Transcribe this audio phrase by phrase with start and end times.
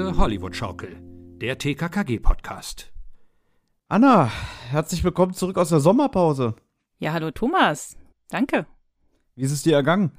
[0.00, 0.96] Tosende Hollywood-Schaukel,
[1.42, 2.90] der TKKG-Podcast.
[3.88, 4.30] Anna,
[4.70, 6.54] herzlich willkommen zurück aus der Sommerpause.
[7.00, 7.98] Ja, hallo Thomas.
[8.30, 8.66] Danke.
[9.34, 10.12] Wie ist es dir ergangen?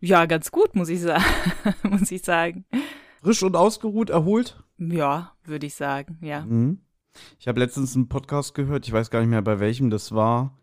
[0.00, 1.22] Ja, ganz gut, muss ich sagen.
[1.84, 2.64] muss ich sagen.
[3.22, 4.64] Frisch und ausgeruht, erholt?
[4.78, 6.40] Ja, würde ich sagen, ja.
[6.40, 6.80] Mhm.
[7.38, 10.58] Ich habe letztens einen Podcast gehört, ich weiß gar nicht mehr bei welchem das war.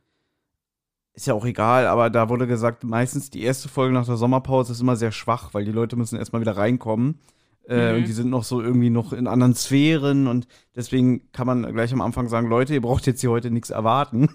[1.14, 4.74] Ist ja auch egal, aber da wurde gesagt, meistens die erste Folge nach der Sommerpause
[4.74, 7.22] ist immer sehr schwach, weil die Leute müssen erstmal wieder reinkommen.
[7.68, 7.98] Äh, Mhm.
[8.00, 11.94] Und die sind noch so irgendwie noch in anderen Sphären und deswegen kann man gleich
[11.94, 14.30] am Anfang sagen, Leute, ihr braucht jetzt hier heute nichts erwarten.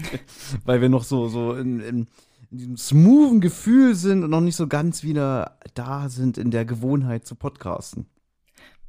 [0.64, 2.08] weil wir noch so, so in, in,
[2.50, 6.64] in diesem smoothen Gefühl sind und noch nicht so ganz wieder da sind in der
[6.66, 8.06] Gewohnheit zu podcasten.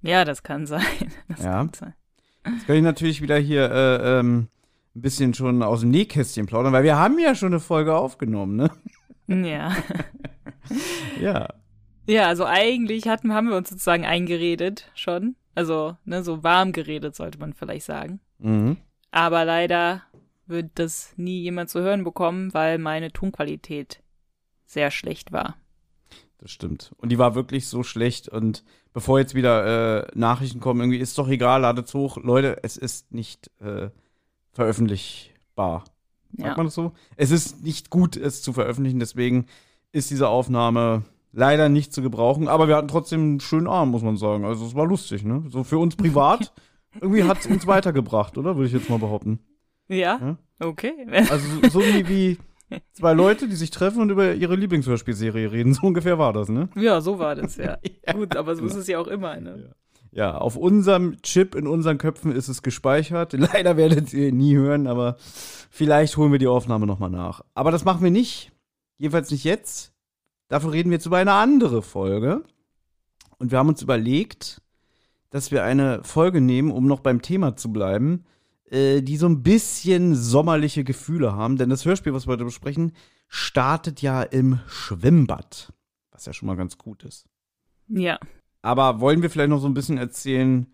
[0.02, 0.84] Ja, das kann sein.
[1.30, 1.52] Das Ja.
[1.58, 1.94] kann sein.
[2.54, 4.48] Jetzt kann ich natürlich wieder hier äh, ähm,
[4.96, 8.56] ein bisschen schon aus dem Nähkästchen plaudern, weil wir haben ja schon eine Folge aufgenommen,
[8.56, 8.72] ne?
[9.48, 9.72] Ja.
[11.22, 11.48] Ja.
[12.10, 15.36] Ja, also eigentlich hatten, haben wir uns sozusagen eingeredet schon.
[15.56, 18.20] Also, ne, so warm geredet, sollte man vielleicht sagen.
[18.40, 18.78] Mhm.
[19.12, 20.04] Aber leider
[20.48, 24.02] wird das nie jemand zu hören bekommen, weil meine Tonqualität
[24.66, 25.56] sehr schlecht war.
[26.40, 26.94] Das stimmt.
[26.98, 28.30] Und die war wirklich so schlecht.
[28.30, 28.64] Und
[28.94, 32.18] bevor jetzt wieder äh, Nachrichten kommen, irgendwie ist doch egal, ladet's hoch.
[32.18, 33.90] Leute, es ist nicht äh,
[34.54, 35.84] veröffentlichbar.
[36.32, 36.56] Sagt Ja.
[36.56, 36.94] man das so?
[37.18, 39.00] Es ist nicht gut, es zu veröffentlichen.
[39.00, 39.48] Deswegen
[39.92, 42.48] ist diese Aufnahme leider nicht zu gebrauchen.
[42.48, 44.46] Aber wir hatten trotzdem einen schönen Abend, muss man sagen.
[44.46, 45.44] Also es war lustig, ne?
[45.50, 46.54] So für uns privat.
[47.02, 48.56] irgendwie hat es uns weitergebracht, oder?
[48.56, 49.40] Würde ich jetzt mal behaupten.
[49.88, 50.20] Ja?
[50.20, 50.38] Ja.
[50.60, 50.94] Okay.
[51.30, 52.38] Also so wie, wie
[52.94, 55.74] zwei Leute, die sich treffen und über ihre Lieblingshörspielserie reden.
[55.74, 56.70] So ungefähr war das, ne?
[56.76, 57.78] Ja, so war das, ja.
[58.14, 59.74] Gut, aber so ist es ja auch immer, ne?
[60.12, 63.34] Ja, auf unserem Chip in unseren Köpfen ist es gespeichert.
[63.34, 65.18] Leider werdet ihr nie hören, aber
[65.70, 67.42] vielleicht holen wir die Aufnahme nochmal nach.
[67.54, 68.52] Aber das machen wir nicht.
[68.98, 69.94] Jedenfalls nicht jetzt.
[70.50, 72.44] Dafür reden wir jetzt über eine andere Folge.
[73.38, 74.62] Und wir haben uns überlegt,
[75.30, 78.26] dass wir eine Folge nehmen, um noch beim Thema zu bleiben,
[78.66, 81.58] äh, die so ein bisschen sommerliche Gefühle haben.
[81.58, 82.94] Denn das Hörspiel, was wir heute besprechen,
[83.28, 85.72] startet ja im Schwimmbad.
[86.12, 87.28] Was ja schon mal ganz gut ist.
[87.88, 88.20] Ja.
[88.62, 90.68] Aber wollen wir vielleicht noch so ein bisschen erzählen,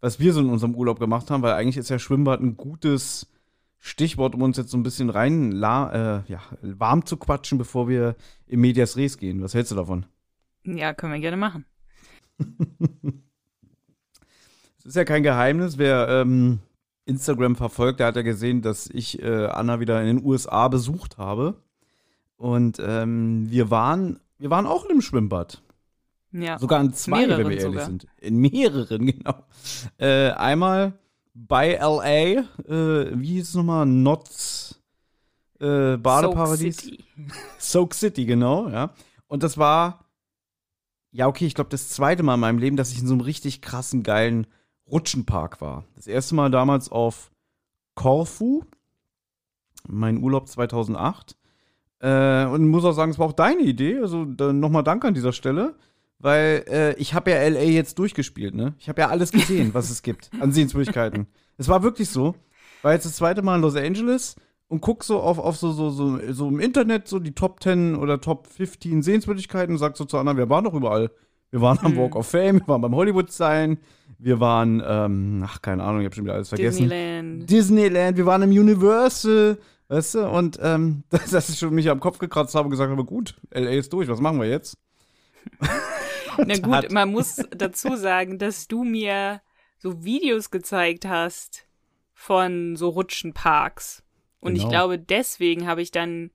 [0.00, 1.42] was wir so in unserem Urlaub gemacht haben?
[1.42, 3.31] Weil eigentlich ist ja Schwimmbad ein gutes
[3.84, 7.88] Stichwort, um uns jetzt so ein bisschen rein la, äh, ja, warm zu quatschen, bevor
[7.88, 8.14] wir
[8.46, 9.42] in Medias Res gehen.
[9.42, 10.06] Was hältst du davon?
[10.62, 11.64] Ja, können wir gerne machen.
[14.78, 16.58] Es ist ja kein Geheimnis, wer ähm,
[17.04, 21.18] Instagram verfolgt, der hat ja gesehen, dass ich äh, Anna wieder in den USA besucht
[21.18, 21.54] habe.
[22.36, 25.62] Und ähm, wir waren, wir waren auch in einem Schwimmbad.
[26.32, 26.58] Ja.
[26.58, 27.84] Sogar in zwei, wenn Mehreren wir ehrlich sogar.
[27.86, 28.08] sind.
[28.20, 29.44] In mehreren, genau.
[29.98, 30.94] Äh, einmal
[31.34, 33.86] bei LA, äh, wie hieß es nochmal?
[33.86, 34.80] Notts
[35.60, 36.76] äh, Badeparadies.
[36.76, 37.04] Soak City.
[37.58, 38.92] Soak City, genau, ja.
[39.28, 40.04] Und das war,
[41.10, 43.22] ja, okay, ich glaube, das zweite Mal in meinem Leben, dass ich in so einem
[43.22, 44.46] richtig krassen, geilen
[44.90, 45.84] Rutschenpark war.
[45.94, 47.30] Das erste Mal damals auf
[47.94, 48.64] Korfu,
[49.88, 51.36] mein Urlaub 2008.
[52.00, 53.98] Äh, und muss auch sagen, es war auch deine Idee.
[53.98, 55.76] Also nochmal Dank an dieser Stelle.
[56.22, 58.74] Weil äh, ich habe ja LA jetzt durchgespielt, ne?
[58.78, 61.26] Ich habe ja alles gesehen, was es gibt an Sehenswürdigkeiten.
[61.58, 62.34] Es war wirklich so.
[62.80, 64.36] War jetzt das zweite Mal in Los Angeles
[64.68, 67.94] und guck so auf, auf so, so, so, so im Internet so die Top 10
[67.94, 71.10] oder Top 15 Sehenswürdigkeiten und sag so zu anderen, wir waren doch überall.
[71.50, 71.98] Wir waren am Hm.
[71.98, 73.78] Walk of Fame, wir waren beim Hollywood Sign,
[74.18, 76.88] wir waren, ähm, ach, keine Ahnung, ich habe schon wieder alles vergessen.
[76.88, 77.50] Disneyland.
[77.50, 79.58] Disneyland, wir waren im Universal,
[79.88, 82.90] weißt du, und ähm, dass, dass ich schon mich am Kopf gekratzt habe und gesagt
[82.90, 84.78] habe, gut, LA ist durch, was machen wir jetzt?
[86.46, 89.40] Na gut, hat- man muss dazu sagen, dass du mir
[89.78, 91.66] so Videos gezeigt hast
[92.14, 94.02] von so Rutschenparks.
[94.40, 94.70] Und ich Genau.
[94.70, 96.30] glaube, deswegen habe ich dann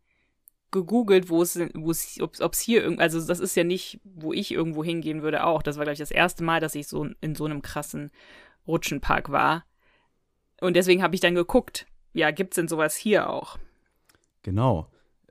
[0.72, 4.34] gegoogelt, wo es, wo es, ob es hier irgend, also das ist ja nicht, wo
[4.34, 5.62] ich irgendwo hingehen würde auch.
[5.64, 8.12] Das war, glaube ich, das erste Mal, dass ich so in so einem krassen
[8.68, 9.66] Rutschenpark war.
[10.60, 13.58] Und deswegen habe ich dann geguckt, ja, gibt's denn sowas hier auch?
[14.44, 14.88] Genau.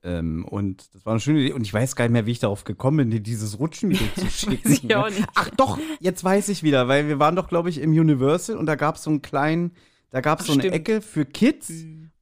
[0.06, 1.52] Ähm, und das war eine schöne Idee.
[1.52, 4.26] Und ich weiß gar nicht mehr, wie ich darauf gekommen bin, dir dieses Rutschenvideo zu
[4.30, 4.88] schicken.
[5.34, 8.66] Ach doch, jetzt weiß ich wieder, weil wir waren doch, glaube ich, im Universal und
[8.66, 9.72] da gab es so einen kleinen,
[10.10, 10.74] da gab es so eine stimmt.
[10.76, 11.70] Ecke für Kids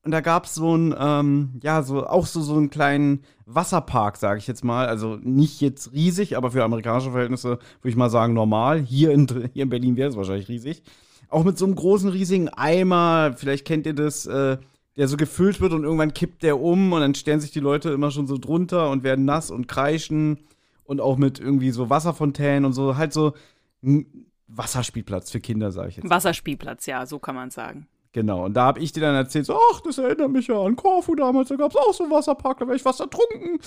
[0.02, 4.16] und da gab es so einen, ähm, ja, so auch so, so einen kleinen Wasserpark,
[4.16, 4.86] sage ich jetzt mal.
[4.86, 8.80] Also nicht jetzt riesig, aber für amerikanische Verhältnisse würde ich mal sagen normal.
[8.80, 10.82] Hier in, hier in Berlin wäre es wahrscheinlich riesig.
[11.28, 14.56] Auch mit so einem großen, riesigen Eimer, vielleicht kennt ihr das, äh,
[14.96, 17.90] der so gefüllt wird und irgendwann kippt der um und dann stellen sich die Leute
[17.90, 20.38] immer schon so drunter und werden nass und kreischen
[20.84, 23.34] und auch mit irgendwie so Wasserfontänen und so, halt so
[23.82, 26.08] ein Wasserspielplatz für Kinder, sage ich jetzt.
[26.08, 27.86] Wasserspielplatz, ja, so kann man sagen.
[28.12, 30.76] Genau, und da habe ich dir dann erzählt, so, ach, das erinnert mich ja an
[30.76, 33.58] Korfu damals, da gab es auch so einen Wasserpark, da wäre ich was ertrunken.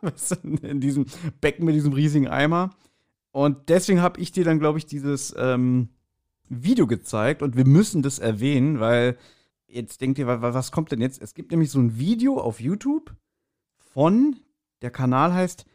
[0.62, 1.06] In diesem
[1.40, 2.70] Becken mit diesem riesigen Eimer.
[3.32, 5.88] Und deswegen habe ich dir dann, glaube ich, dieses ähm,
[6.48, 9.18] Video gezeigt und wir müssen das erwähnen, weil
[9.74, 11.20] jetzt denkt ihr, was kommt denn jetzt?
[11.20, 13.14] Es gibt nämlich so ein Video auf YouTube
[13.78, 14.36] von,
[14.82, 15.66] der Kanal heißt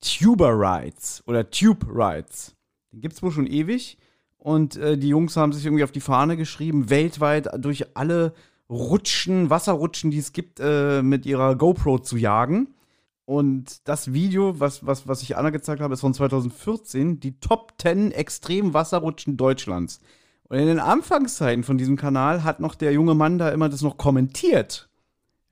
[0.00, 2.54] Tuber Rides oder Tube Rides.
[2.92, 3.98] Den gibt es wohl schon ewig.
[4.38, 8.32] Und äh, die Jungs haben sich irgendwie auf die Fahne geschrieben, weltweit durch alle
[8.70, 12.74] Rutschen, Wasserrutschen, die es gibt, äh, mit ihrer GoPro zu jagen.
[13.24, 17.74] Und das Video, was, was, was ich Anna gezeigt habe, ist von 2014, die Top
[17.80, 20.00] 10 extremen Wasserrutschen Deutschlands.
[20.48, 23.82] Und in den Anfangszeiten von diesem Kanal hat noch der junge Mann da immer das
[23.82, 24.88] noch kommentiert.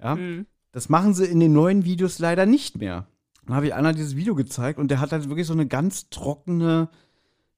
[0.00, 0.14] Ja.
[0.14, 0.46] Mhm.
[0.72, 3.06] Das machen sie in den neuen Videos leider nicht mehr.
[3.46, 6.08] Dann habe ich Anna dieses Video gezeigt und der hat halt wirklich so eine ganz
[6.10, 6.88] trockene,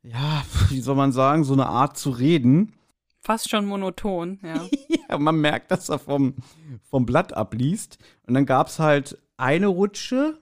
[0.03, 2.73] ja, wie soll man sagen, so eine Art zu reden.
[3.21, 4.67] Fast schon monoton, ja.
[5.09, 6.35] ja, man merkt, dass er vom,
[6.89, 7.99] vom Blatt abliest.
[8.27, 10.39] Und dann gab es halt eine Rutsche,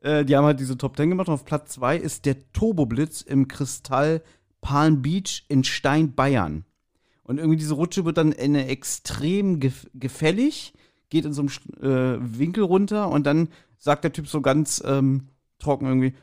[0.00, 1.28] äh, die haben halt diese Top 10 gemacht.
[1.28, 4.22] Und auf Platz 2 ist der Turboblitz im Kristall
[4.60, 6.64] Palm Beach in Stein, Bayern.
[7.22, 10.72] Und irgendwie diese Rutsche wird dann in extrem gef gefällig,
[11.10, 13.48] geht in so einem äh, Winkel runter und dann
[13.78, 15.28] sagt der Typ so ganz ähm,
[15.58, 16.14] trocken irgendwie.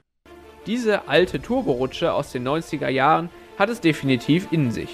[0.66, 4.90] Diese alte Turborutsche aus den 90er Jahren hat es definitiv in sich.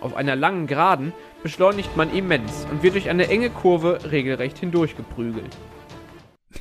[0.00, 1.12] Auf einer langen Geraden
[1.42, 5.56] beschleunigt man immens und wird durch eine enge Kurve regelrecht hindurchgeprügelt.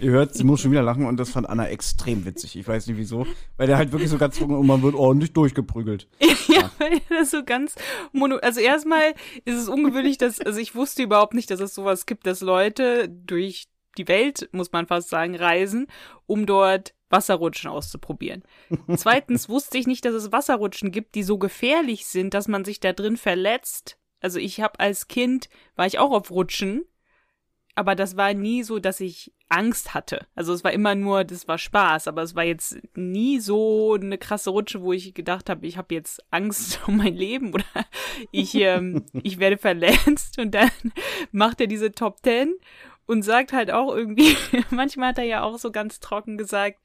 [0.00, 2.56] Ihr hört, sie muss schon wieder lachen und das fand Anna extrem witzig.
[2.56, 3.26] Ich weiß nicht wieso,
[3.56, 6.08] weil der halt wirklich so ganz und man wird ordentlich durchgeprügelt.
[6.48, 7.74] ja, weil das so ganz
[8.12, 8.36] mono.
[8.36, 9.14] Also erstmal
[9.44, 13.08] ist es ungewöhnlich, dass also ich wusste überhaupt nicht, dass es sowas gibt, dass Leute
[13.08, 13.68] durch
[13.98, 15.86] die Welt, muss man fast sagen, reisen,
[16.26, 18.42] um dort Wasserrutschen auszuprobieren.
[18.96, 22.80] Zweitens wusste ich nicht, dass es Wasserrutschen gibt, die so gefährlich sind, dass man sich
[22.80, 23.98] da drin verletzt.
[24.20, 26.84] Also ich habe als Kind war ich auch auf Rutschen
[27.76, 30.26] aber das war nie so, dass ich Angst hatte.
[30.34, 34.16] Also es war immer nur, das war Spaß, aber es war jetzt nie so eine
[34.16, 37.64] krasse Rutsche, wo ich gedacht habe, ich habe jetzt Angst um mein Leben oder
[38.32, 40.70] ich, ähm, ich werde verletzt und dann
[41.32, 42.54] macht er diese Top Ten
[43.04, 44.36] und sagt halt auch irgendwie,
[44.70, 46.80] manchmal hat er ja auch so ganz trocken gesagt,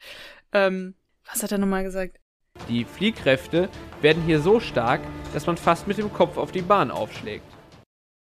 [0.51, 0.95] ähm,
[1.25, 2.19] was hat er nochmal gesagt?
[2.67, 3.69] Die Fliehkräfte
[4.01, 4.99] werden hier so stark,
[5.33, 7.45] dass man fast mit dem Kopf auf die Bahn aufschlägt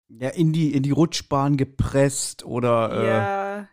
[0.09, 2.93] ja, in die, in die Rutschbahn gepresst oder.
[2.93, 3.69] Äh ja.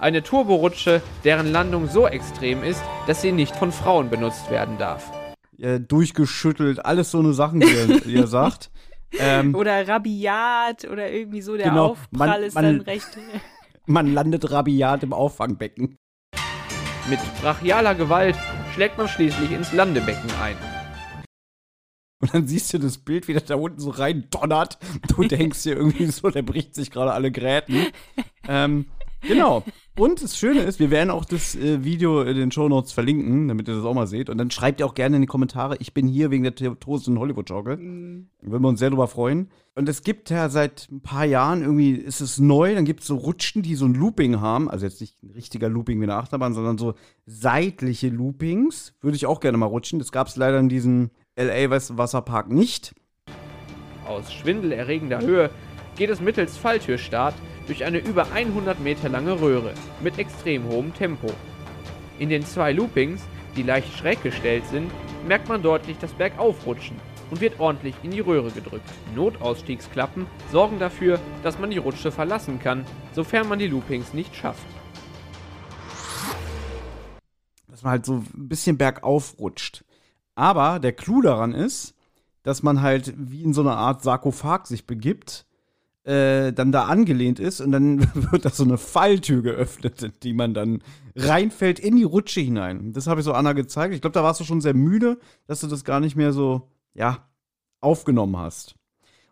[0.00, 5.10] Eine Turborutsche, deren Landung so extrem ist, dass sie nicht von Frauen benutzt werden darf.
[5.56, 8.70] Ja, durchgeschüttelt, alles so eine Sachen, die er, die er sagt.
[9.18, 13.08] Ähm, oder rabiat oder irgendwie so, der genau, Aufprall man, ist man, dann recht.
[13.86, 15.96] Man landet rabiat im Auffangbecken.
[17.08, 18.36] Mit brachialer Gewalt
[18.74, 20.56] schlägt man schließlich ins Landebecken ein.
[22.20, 24.78] Und dann siehst du das Bild, wie das da unten so rein donnert.
[25.08, 27.86] Du denkst dir irgendwie so, der bricht sich gerade alle Gräten.
[28.48, 28.86] ähm,
[29.20, 29.62] genau.
[29.96, 33.48] Und das Schöne ist, wir werden auch das äh, Video in den Show Notes verlinken,
[33.48, 34.30] damit ihr das auch mal seht.
[34.30, 37.06] Und dann schreibt ihr auch gerne in die Kommentare, ich bin hier wegen der Toast
[37.06, 37.76] in Hollywood-Schaukel.
[37.76, 38.28] Mhm.
[38.42, 39.50] Würden wir uns sehr drüber freuen.
[39.76, 43.06] Und es gibt ja seit ein paar Jahren irgendwie, ist es neu, dann gibt es
[43.06, 44.68] so Rutschen, die so ein Looping haben.
[44.68, 46.94] Also jetzt nicht ein richtiger Looping wie eine Achterbahn, sondern so
[47.26, 48.94] seitliche Loopings.
[49.00, 50.00] Würde ich auch gerne mal rutschen.
[50.00, 52.94] Das gab es leider in diesen LA Wasserpark nicht.
[54.04, 55.50] Aus schwindelerregender Höhe
[55.96, 57.34] geht es mittels Falltürstart
[57.68, 61.28] durch eine über 100 Meter lange Röhre mit extrem hohem Tempo.
[62.18, 63.22] In den zwei Loopings,
[63.54, 64.90] die leicht schräg gestellt sind,
[65.28, 66.96] merkt man deutlich das Bergaufrutschen
[67.30, 68.88] und wird ordentlich in die Röhre gedrückt.
[69.14, 74.66] Notausstiegsklappen sorgen dafür, dass man die Rutsche verlassen kann, sofern man die Loopings nicht schafft.
[77.68, 79.84] Dass man halt so ein bisschen bergauf rutscht.
[80.38, 81.96] Aber der Clou daran ist,
[82.44, 85.46] dass man halt wie in so einer Art Sarkophag sich begibt,
[86.04, 90.54] äh, dann da angelehnt ist und dann wird da so eine Falltür geöffnet, die man
[90.54, 90.84] dann
[91.16, 92.92] reinfällt in die Rutsche hinein.
[92.92, 93.92] Das habe ich so Anna gezeigt.
[93.92, 95.18] Ich glaube, da warst du schon sehr müde,
[95.48, 97.26] dass du das gar nicht mehr so, ja,
[97.80, 98.76] aufgenommen hast.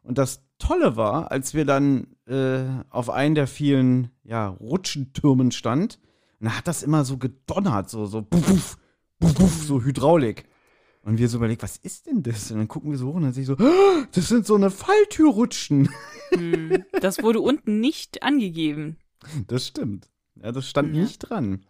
[0.03, 6.01] Und das Tolle war, als wir dann äh, auf einen der vielen, ja, Rutschentürmen stand,
[6.41, 8.77] dann hat das immer so gedonnert, so, so, buff,
[9.21, 10.49] buff, buff, so Hydraulik.
[11.07, 12.51] Und wir so überlegt, was ist denn das?
[12.51, 14.57] Und dann gucken wir so hoch und dann sehe ich so, oh, das sind so
[14.57, 15.89] eine Falltürrutschen.
[16.35, 18.97] Hm, das wurde unten nicht angegeben.
[19.47, 20.09] Das stimmt.
[20.35, 21.03] Ja, das stand ja.
[21.03, 21.65] nicht dran.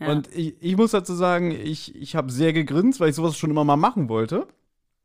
[0.00, 0.10] Ja.
[0.10, 3.50] Und ich, ich, muss dazu sagen, ich, ich habe sehr gegrinst, weil ich sowas schon
[3.50, 4.48] immer mal machen wollte.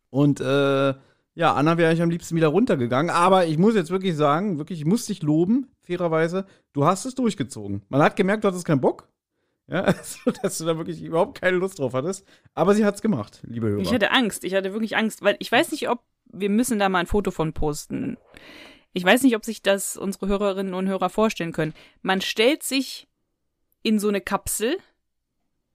[0.09, 0.93] Und äh,
[1.35, 3.11] ja, Anna wäre ich am liebsten wieder runtergegangen.
[3.13, 6.45] Aber ich muss jetzt wirklich sagen, wirklich, ich muss dich loben, fairerweise.
[6.71, 7.81] Du hast es durchgezogen.
[7.89, 9.09] Man hat gemerkt, du hattest keinen Bock.
[9.67, 12.25] Ja, also, dass du da wirklich überhaupt keine Lust drauf hattest.
[12.53, 13.81] Aber sie hat es gemacht, liebe Hörer.
[13.81, 14.43] Ich hatte Angst.
[14.43, 17.31] Ich hatte wirklich Angst, weil ich weiß nicht, ob wir müssen da mal ein Foto
[17.31, 18.17] von posten.
[18.93, 21.73] Ich weiß nicht, ob sich das unsere Hörerinnen und Hörer vorstellen können.
[22.01, 23.07] Man stellt sich
[23.83, 24.77] in so eine Kapsel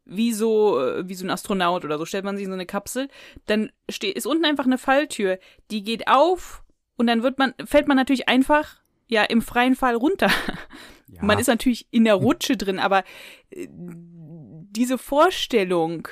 [0.08, 2.66] wie so, äh, wie so ein Astronaut oder so, stellt man sich in so eine
[2.66, 3.08] Kapsel,
[3.46, 5.38] dann ist unten einfach eine Falltür,
[5.70, 6.64] die geht auf
[6.96, 10.30] und dann wird man, fällt man natürlich einfach, ja, im freien Fall runter.
[11.08, 11.24] Ja.
[11.24, 13.04] Man ist natürlich in der Rutsche drin, aber
[13.50, 16.08] äh, diese Vorstellung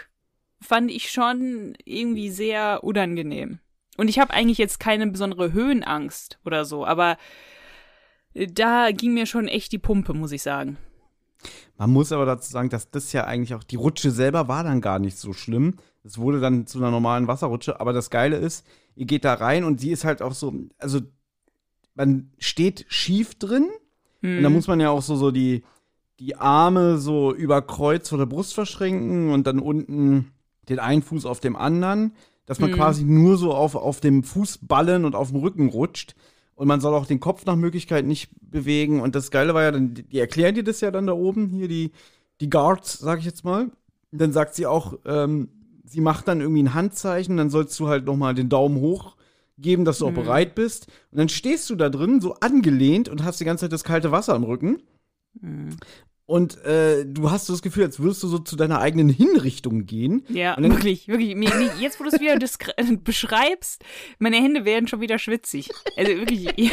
[0.60, 3.60] fand ich schon irgendwie sehr unangenehm.
[3.96, 7.18] Und ich habe eigentlich jetzt keine besondere Höhenangst oder so, aber
[8.34, 10.78] äh, da ging mir schon echt die Pumpe, muss ich sagen.
[11.76, 14.80] Man muss aber dazu sagen, dass das ja eigentlich auch, die Rutsche selber war dann
[14.80, 15.76] gar nicht so schlimm.
[16.02, 19.64] Es wurde dann zu einer normalen Wasserrutsche, aber das Geile ist, ihr geht da rein
[19.64, 21.00] und sie ist halt auch so, also
[21.94, 23.68] man steht schief drin
[24.36, 25.62] und da muss man ja auch so, so die,
[26.18, 30.32] die Arme so über Kreuz vor der Brust verschränken und dann unten
[30.68, 32.12] den einen Fuß auf dem anderen,
[32.46, 32.74] dass man Mhm.
[32.74, 36.14] quasi nur so auf, auf dem Fußballen und auf dem Rücken rutscht.
[36.54, 39.00] Und man soll auch den Kopf nach Möglichkeit nicht bewegen.
[39.00, 41.68] Und das Geile war ja dann, die erklären dir das ja dann da oben, hier
[41.68, 41.92] die,
[42.40, 43.70] die Guards, sag ich jetzt mal.
[44.10, 45.48] Und dann sagt sie auch, ähm,
[45.84, 49.15] sie macht dann irgendwie ein Handzeichen, dann sollst du halt nochmal den Daumen hoch
[49.58, 50.14] geben, dass du auch Mhm.
[50.16, 50.86] bereit bist.
[51.10, 54.10] Und dann stehst du da drin, so angelehnt und hast die ganze Zeit das kalte
[54.12, 54.82] Wasser am Rücken.
[55.40, 55.76] Mhm.
[56.28, 59.86] Und äh, du hast so das Gefühl, als würdest du so zu deiner eigenen Hinrichtung
[59.86, 60.24] gehen.
[60.28, 61.36] Ja, wirklich, wirklich.
[61.36, 63.84] Mir, mir, jetzt, wo du es wieder diskre- beschreibst,
[64.18, 65.70] meine Hände werden schon wieder schwitzig.
[65.96, 66.72] Also wirklich.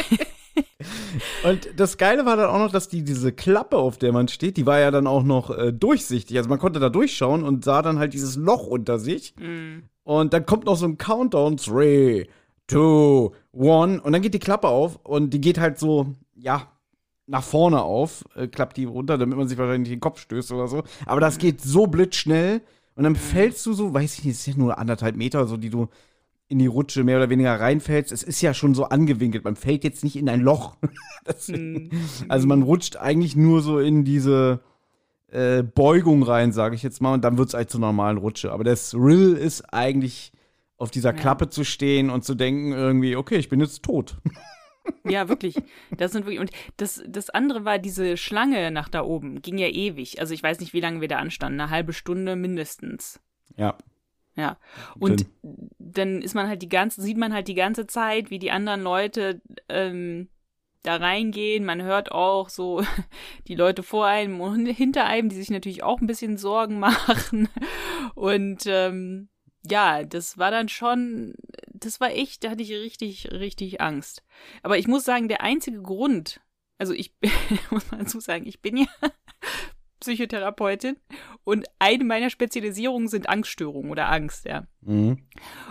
[1.44, 4.56] Und das Geile war dann auch noch, dass die diese Klappe, auf der man steht,
[4.56, 6.36] die war ja dann auch noch äh, durchsichtig.
[6.36, 9.34] Also man konnte da durchschauen und sah dann halt dieses Loch unter sich.
[9.36, 9.84] Mm.
[10.04, 12.26] Und dann kommt noch so ein Countdown: three,
[12.66, 14.00] two, one.
[14.00, 16.68] Und dann geht die Klappe auf und die geht halt so, ja,
[17.26, 20.68] nach vorne auf, äh, klappt die runter, damit man sich wahrscheinlich den Kopf stößt oder
[20.68, 20.82] so.
[21.06, 22.60] Aber das geht so blitzschnell.
[22.96, 25.56] Und dann fällst du so, weiß ich nicht, es ist ja nur anderthalb Meter, so
[25.56, 25.88] die du
[26.48, 28.12] in die Rutsche mehr oder weniger reinfällst.
[28.12, 29.44] Es ist ja schon so angewinkelt.
[29.44, 30.76] Man fällt jetzt nicht in ein Loch.
[31.24, 31.88] Das, Mm.
[32.28, 34.60] also man rutscht eigentlich nur so in diese
[35.28, 38.52] äh, Beugung rein, sage ich jetzt mal, und dann wird es halt zur normalen Rutsche.
[38.52, 40.33] Aber das Thrill ist eigentlich
[40.84, 41.16] auf dieser Ja.
[41.16, 44.16] Klappe zu stehen und zu denken irgendwie, okay, ich bin jetzt tot.
[45.02, 45.56] Ja, wirklich.
[45.96, 46.40] Das sind wirklich.
[46.40, 49.40] Und das, das andere war diese Schlange nach da oben.
[49.40, 50.20] Ging ja ewig.
[50.20, 51.58] Also ich weiß nicht, wie lange wir da anstanden.
[51.58, 53.18] Eine halbe Stunde mindestens.
[53.56, 53.78] Ja.
[54.36, 54.58] Ja.
[54.98, 55.70] Und Sinn.
[55.78, 58.82] dann ist man halt die ganze, sieht man halt die ganze Zeit, wie die anderen
[58.82, 60.28] Leute ähm,
[60.82, 61.64] da reingehen.
[61.64, 62.82] Man hört auch so
[63.48, 67.48] die Leute vor einem und hinter einem, die sich natürlich auch ein bisschen Sorgen machen.
[68.14, 69.28] Und ähm,
[69.68, 71.34] ja, das war dann schon,
[71.72, 74.22] das war echt, da hatte ich richtig, richtig Angst.
[74.62, 76.40] Aber ich muss sagen, der einzige Grund,
[76.78, 77.14] also ich
[77.70, 78.86] muss mal dazu sagen, ich bin ja
[80.00, 80.96] Psychotherapeutin
[81.44, 84.66] und eine meiner Spezialisierungen sind Angststörungen oder Angst, ja.
[84.82, 85.26] Mhm.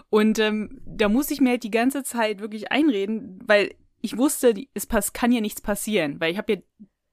[0.10, 4.54] Und ähm, da musste ich mir halt die ganze Zeit wirklich einreden, weil ich wusste,
[4.74, 6.60] es kann ja nichts passieren, weil ich habe ja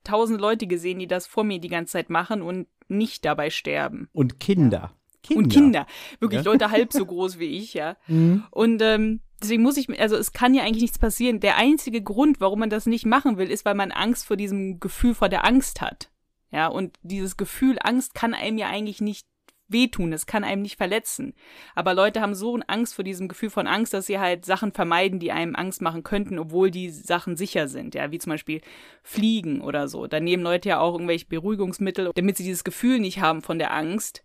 [0.03, 4.09] tausend Leute gesehen, die das vor mir die ganze Zeit machen und nicht dabei sterben.
[4.13, 4.93] Und Kinder.
[5.23, 5.43] Kinder.
[5.43, 5.87] Und Kinder,
[6.19, 6.51] wirklich Ja.
[6.51, 7.97] Leute halb so groß wie ich, ja.
[8.07, 8.45] Mhm.
[8.51, 11.41] Und ähm, deswegen muss ich, also es kann ja eigentlich nichts passieren.
[11.41, 14.81] Der einzige Grund, warum man das nicht machen will, ist, weil man Angst vor diesem
[14.81, 16.11] Gefühl vor der Angst hat.
[16.53, 19.27] Ja, und dieses Gefühl Angst kann einem ja eigentlich nicht
[19.71, 21.35] wehtun, es kann einem nicht verletzen.
[21.75, 24.73] Aber Leute haben so eine Angst vor diesem Gefühl von Angst, dass sie halt Sachen
[24.73, 28.61] vermeiden, die einem Angst machen könnten, obwohl die Sachen sicher sind, ja, wie zum Beispiel
[29.03, 30.07] Fliegen oder so.
[30.07, 33.73] Da nehmen Leute ja auch irgendwelche Beruhigungsmittel, damit sie dieses Gefühl nicht haben von der
[33.73, 34.25] Angst.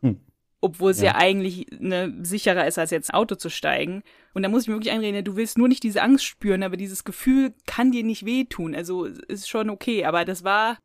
[0.00, 0.20] Hm.
[0.62, 1.06] Obwohl es ja.
[1.12, 1.14] Ja.
[1.16, 4.02] eigentlich ne, sicherer ist, als jetzt ins Auto zu steigen.
[4.34, 6.76] Und da muss ich mir wirklich einreden, du willst nur nicht diese Angst spüren, aber
[6.76, 8.74] dieses Gefühl kann dir nicht wehtun.
[8.74, 10.04] Also ist schon okay.
[10.04, 10.76] Aber das war,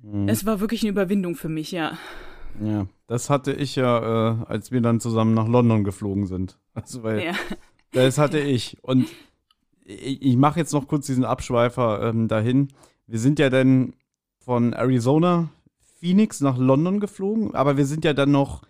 [0.00, 0.28] Mhm.
[0.28, 1.98] es war wirklich eine Überwindung für mich, ja.
[2.62, 6.58] Ja, das hatte ich ja, äh, als wir dann zusammen nach London geflogen sind.
[6.74, 7.32] Also, weil ja.
[7.92, 8.78] Das hatte ich.
[8.82, 9.06] Und
[9.84, 12.68] ich, ich mache jetzt noch kurz diesen Abschweifer ähm, dahin.
[13.06, 13.94] Wir sind ja dann
[14.38, 15.50] von Arizona,
[16.00, 18.62] Phoenix nach London geflogen, aber wir sind ja dann noch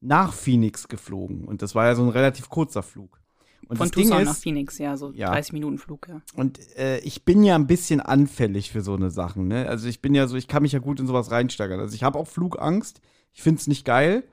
[0.00, 1.44] nach Phoenix geflogen.
[1.44, 3.20] Und das war ja so ein relativ kurzer Flug.
[3.68, 5.30] Und Von Tucson nach ist, Phoenix, ja, so Ja.
[5.30, 6.22] 30 Minuten Flug, ja.
[6.34, 9.46] und äh, ich bin ja ein bisschen anfällig für so eine Sachen.
[9.46, 9.68] Ne?
[9.68, 11.78] Also ich bin ja so, ich kann mich ja gut in sowas reinsteigern.
[11.78, 13.00] Also ich habe auch Flugangst.
[13.34, 14.24] Ich finde es nicht geil.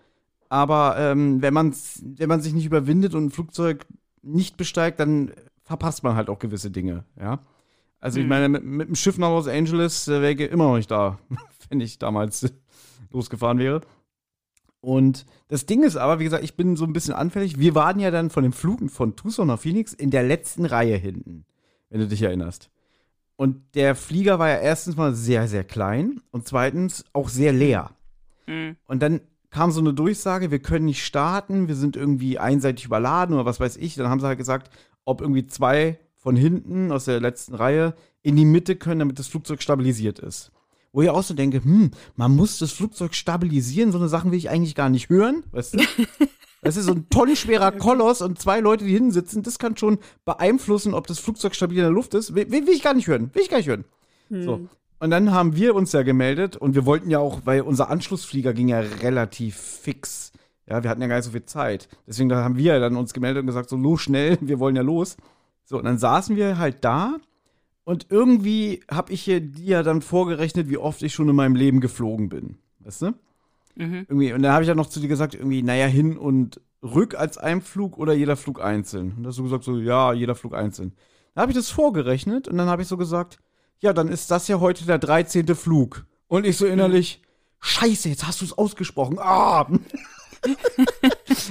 [0.48, 3.86] Aber ähm, wenn, man's, wenn man sich nicht überwindet und ein Flugzeug
[4.22, 5.32] nicht besteigt, dann
[5.64, 7.04] verpasst man halt auch gewisse Dinge.
[7.20, 7.40] Ja.
[8.00, 8.30] Also ich Hm.
[8.30, 11.20] meine, mit, mit dem Schiff nach Los Angeles äh, wäre ich immer noch nicht da,
[11.70, 12.54] wenn ich damals
[13.12, 13.82] losgefahren wäre.
[14.86, 17.58] Und das Ding ist aber, wie gesagt, ich bin so ein bisschen anfällig.
[17.58, 20.96] Wir waren ja dann von dem Flug von Tucson nach Phoenix in der letzten Reihe
[20.96, 21.46] hinten,
[21.90, 22.70] wenn du dich erinnerst.
[23.36, 27.96] Und der Flieger war ja erstens mal sehr, sehr klein und zweitens auch sehr leer.
[28.46, 28.76] Mhm.
[28.86, 33.34] Und dann kam so eine Durchsage, wir können nicht starten, wir sind irgendwie einseitig überladen
[33.34, 33.96] oder was weiß ich.
[33.96, 34.70] Dann haben sie halt gesagt,
[35.04, 39.30] ob irgendwie zwei von hinten aus der letzten Reihe in die Mitte können, damit das
[39.30, 40.52] Flugzeug stabilisiert ist.
[40.96, 44.38] Wo ich auch so denke, hm, man muss das Flugzeug stabilisieren, so eine Sachen will
[44.38, 45.80] ich eigentlich gar nicht hören, weißt du?
[46.62, 50.00] Das ist so ein tonnenschwerer Koloss und zwei Leute, die hinten sitzen, das kann schon
[50.26, 52.34] beeinflussen, ob das Flugzeug stabil in der Luft ist.
[52.34, 53.86] Will, will, ich gar nicht hören, will ich gar nicht hören.
[54.32, 54.68] So.
[55.00, 58.54] Und dann haben wir uns ja gemeldet und wir wollten ja auch, weil unser Anschlussflieger
[58.54, 60.32] ging ja relativ fix.
[60.68, 61.88] Ja, wir hatten ja gar nicht so viel Zeit.
[62.08, 65.18] Deswegen haben wir dann uns gemeldet und gesagt, so los schnell, wir wollen ja los.
[65.66, 67.18] So, und dann saßen wir halt da
[67.86, 71.80] und irgendwie habe ich hier dir dann vorgerechnet, wie oft ich schon in meinem Leben
[71.80, 72.58] geflogen bin.
[72.80, 73.14] Weißt du?
[73.76, 74.06] Mhm.
[74.10, 77.16] Irgendwie, und dann habe ich ja noch zu dir gesagt, irgendwie, naja, hin und rück
[77.16, 79.14] als ein Flug oder jeder Flug einzeln.
[79.16, 80.94] Und da hast du gesagt, so, ja, jeder Flug einzeln.
[81.34, 83.38] Dann habe ich das vorgerechnet und dann habe ich so gesagt,
[83.80, 85.54] ja, dann ist das ja heute der 13.
[85.56, 86.06] Flug.
[86.28, 87.22] Und ich so innerlich,
[87.60, 89.20] scheiße, jetzt hast du es ausgesprochen.
[89.20, 89.68] Ah!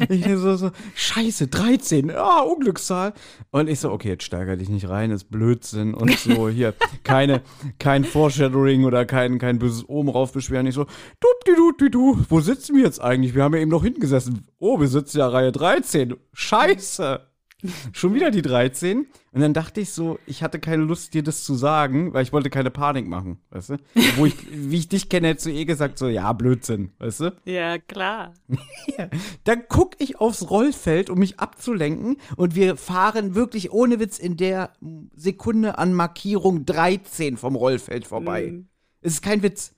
[0.08, 3.12] ich so, so, scheiße, 13, ah, Unglückszahl.
[3.50, 7.42] Und ich so, okay, jetzt steiger dich nicht rein, ist Blödsinn und so, hier, keine,
[7.78, 10.66] kein Foreshadowing oder kein, kein böses Oben raufbeschweren.
[10.66, 10.84] Ich so,
[11.20, 13.34] du, du, du, du, wo sitzen wir jetzt eigentlich?
[13.34, 14.46] Wir haben ja eben noch hinten gesessen.
[14.58, 16.14] Oh, wir sitzen ja Reihe 13.
[16.32, 17.33] Scheiße.
[17.92, 19.06] Schon wieder die 13.
[19.32, 22.32] Und dann dachte ich so, ich hatte keine Lust, dir das zu sagen, weil ich
[22.32, 23.76] wollte keine Panik machen, weißt du?
[24.16, 27.36] Wo ich, wie ich dich kenne, hättest du eh gesagt, so, ja, Blödsinn, weißt du?
[27.44, 28.34] Ja, klar.
[29.44, 34.36] Dann guck ich aufs Rollfeld, um mich abzulenken, und wir fahren wirklich ohne Witz in
[34.36, 34.72] der
[35.14, 38.52] Sekunde an Markierung 13 vom Rollfeld vorbei.
[38.52, 38.68] Mhm.
[39.00, 39.74] Es ist kein Witz.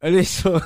[0.00, 0.60] Und ich so,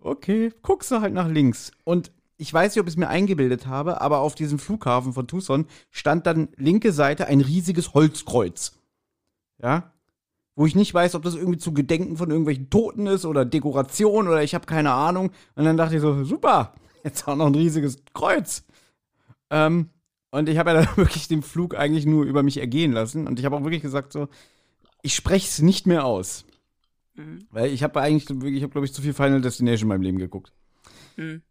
[0.00, 1.70] okay, guckst du halt nach links.
[1.84, 5.26] Und ich weiß nicht, ob ich es mir eingebildet habe, aber auf diesem Flughafen von
[5.26, 8.78] Tucson stand dann linke Seite ein riesiges Holzkreuz.
[9.62, 9.92] Ja?
[10.54, 14.28] Wo ich nicht weiß, ob das irgendwie zu Gedenken von irgendwelchen Toten ist oder Dekoration
[14.28, 15.30] oder ich habe keine Ahnung.
[15.54, 18.64] Und dann dachte ich so, super, jetzt auch noch ein riesiges Kreuz.
[19.50, 19.90] Ähm,
[20.30, 23.26] und ich habe ja dann wirklich den Flug eigentlich nur über mich ergehen lassen.
[23.26, 24.28] Und ich habe auch wirklich gesagt so,
[25.02, 26.44] ich spreche es nicht mehr aus.
[27.14, 27.46] Mhm.
[27.50, 30.18] Weil ich habe eigentlich, ich habe glaube ich zu viel Final Destination in meinem Leben
[30.18, 30.52] geguckt.
[31.16, 31.42] Mhm.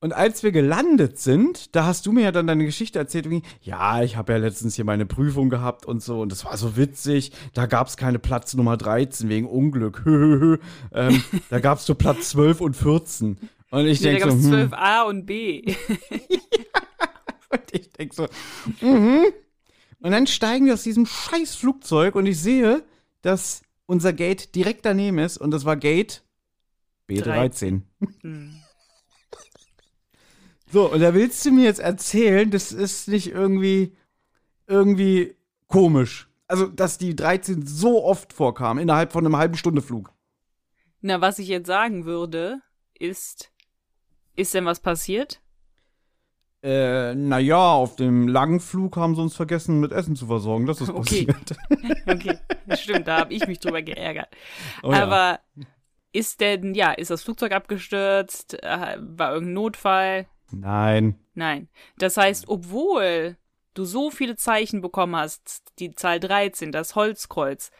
[0.00, 3.46] Und als wir gelandet sind, da hast du mir ja dann deine Geschichte erzählt, irgendwie,
[3.62, 6.76] ja, ich habe ja letztens hier meine Prüfung gehabt und so, und das war so
[6.76, 7.32] witzig.
[7.54, 10.02] Da gab es keine Platz Nummer 13 wegen Unglück.
[10.92, 13.38] ähm, da gab es so Platz 12 und 14.
[13.70, 15.62] Und ich Nee, da denke gab so, es hm, 12 A und B.
[17.50, 18.28] und ich denke so,
[18.80, 19.24] mhm.
[20.00, 22.84] Und dann steigen wir aus diesem scheiß Flugzeug und ich sehe,
[23.22, 26.22] dass unser Gate direkt daneben ist und das war Gate
[27.08, 27.80] B13.
[28.22, 28.60] Mhm.
[30.74, 33.96] So, und da willst du mir jetzt erzählen, das ist nicht irgendwie,
[34.66, 35.36] irgendwie
[35.68, 36.28] komisch.
[36.48, 40.10] Also, dass die 13 so oft vorkam, innerhalb von einem halben Stunde Flug.
[41.00, 42.58] Na, was ich jetzt sagen würde,
[42.98, 43.52] ist,
[44.34, 45.40] ist denn was passiert?
[46.64, 50.66] Äh, naja, auf dem langen Flug haben sie uns vergessen, mit Essen zu versorgen.
[50.66, 51.26] Das ist Okay.
[51.26, 51.56] passiert.
[52.08, 52.36] Okay,
[52.74, 54.26] stimmt, da habe ich mich drüber geärgert.
[54.82, 55.04] Oh ja.
[55.04, 55.38] Aber
[56.10, 58.54] ist denn, ja, ist das Flugzeug abgestürzt?
[58.60, 60.26] Äh, War irgendein Notfall?
[60.60, 61.18] Nein.
[61.34, 61.68] Nein.
[61.98, 63.36] Das heißt, obwohl
[63.74, 67.70] du so viele Zeichen bekommen hast, die Zahl 13, das Holzkreuz,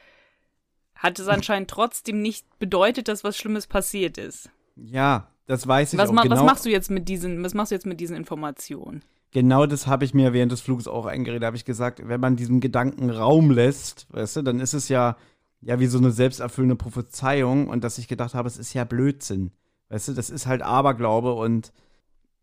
[0.94, 4.50] hat es anscheinend trotzdem nicht bedeutet, dass was Schlimmes passiert ist.
[4.76, 6.36] Ja, das weiß ich Was, auch ma genau.
[6.36, 9.02] was machst du jetzt mit diesen, was machst du jetzt mit diesen Informationen?
[9.30, 11.42] Genau das habe ich mir während des Flugs auch eingeredet.
[11.42, 14.88] Da habe ich gesagt, wenn man diesem Gedanken Raum lässt, weißt du, dann ist es
[14.88, 15.16] ja,
[15.60, 19.50] ja wie so eine selbsterfüllende Prophezeiung und dass ich gedacht habe, es ist ja Blödsinn.
[19.88, 21.72] Weißt du, das ist halt Aberglaube und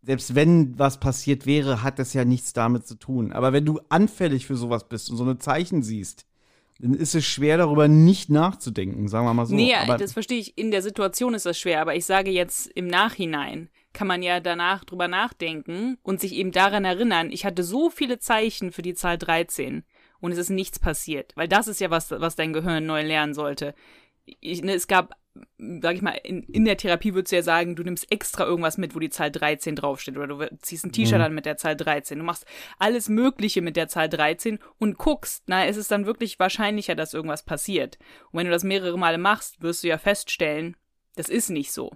[0.02, 3.32] selbst wenn was passiert wäre, hat das ja nichts damit zu tun.
[3.32, 6.26] Aber wenn du anfällig für sowas bist und so eine Zeichen siehst,
[6.80, 9.54] dann ist es schwer, darüber nicht nachzudenken, sagen wir mal so.
[9.54, 10.58] nee, Aber, das verstehe ich.
[10.58, 14.40] In der Situation ist das schwer, aber ich sage jetzt im Nachhinein kann man ja
[14.40, 18.94] danach drüber nachdenken und sich eben daran erinnern, ich hatte so viele Zeichen für die
[18.94, 19.84] Zahl 13
[20.20, 21.32] und es ist nichts passiert.
[21.36, 23.74] Weil das ist ja was, was dein Gehirn neu lernen sollte.
[24.24, 25.14] Ich, ne, es gab,
[25.80, 28.76] sag ich mal, in, in der Therapie würdest du ja sagen, du nimmst extra irgendwas
[28.78, 31.24] mit, wo die Zahl 13 draufsteht oder du ziehst ein T-Shirt Mhm.
[31.24, 32.18] an mit der Zahl 13.
[32.18, 32.44] Du machst
[32.78, 37.14] alles Mögliche mit der Zahl 13 und guckst, na, es ist dann wirklich wahrscheinlicher, dass
[37.14, 37.98] irgendwas passiert.
[38.30, 40.76] Und wenn du das mehrere Male machst, wirst du ja feststellen,
[41.16, 41.92] das ist nicht so.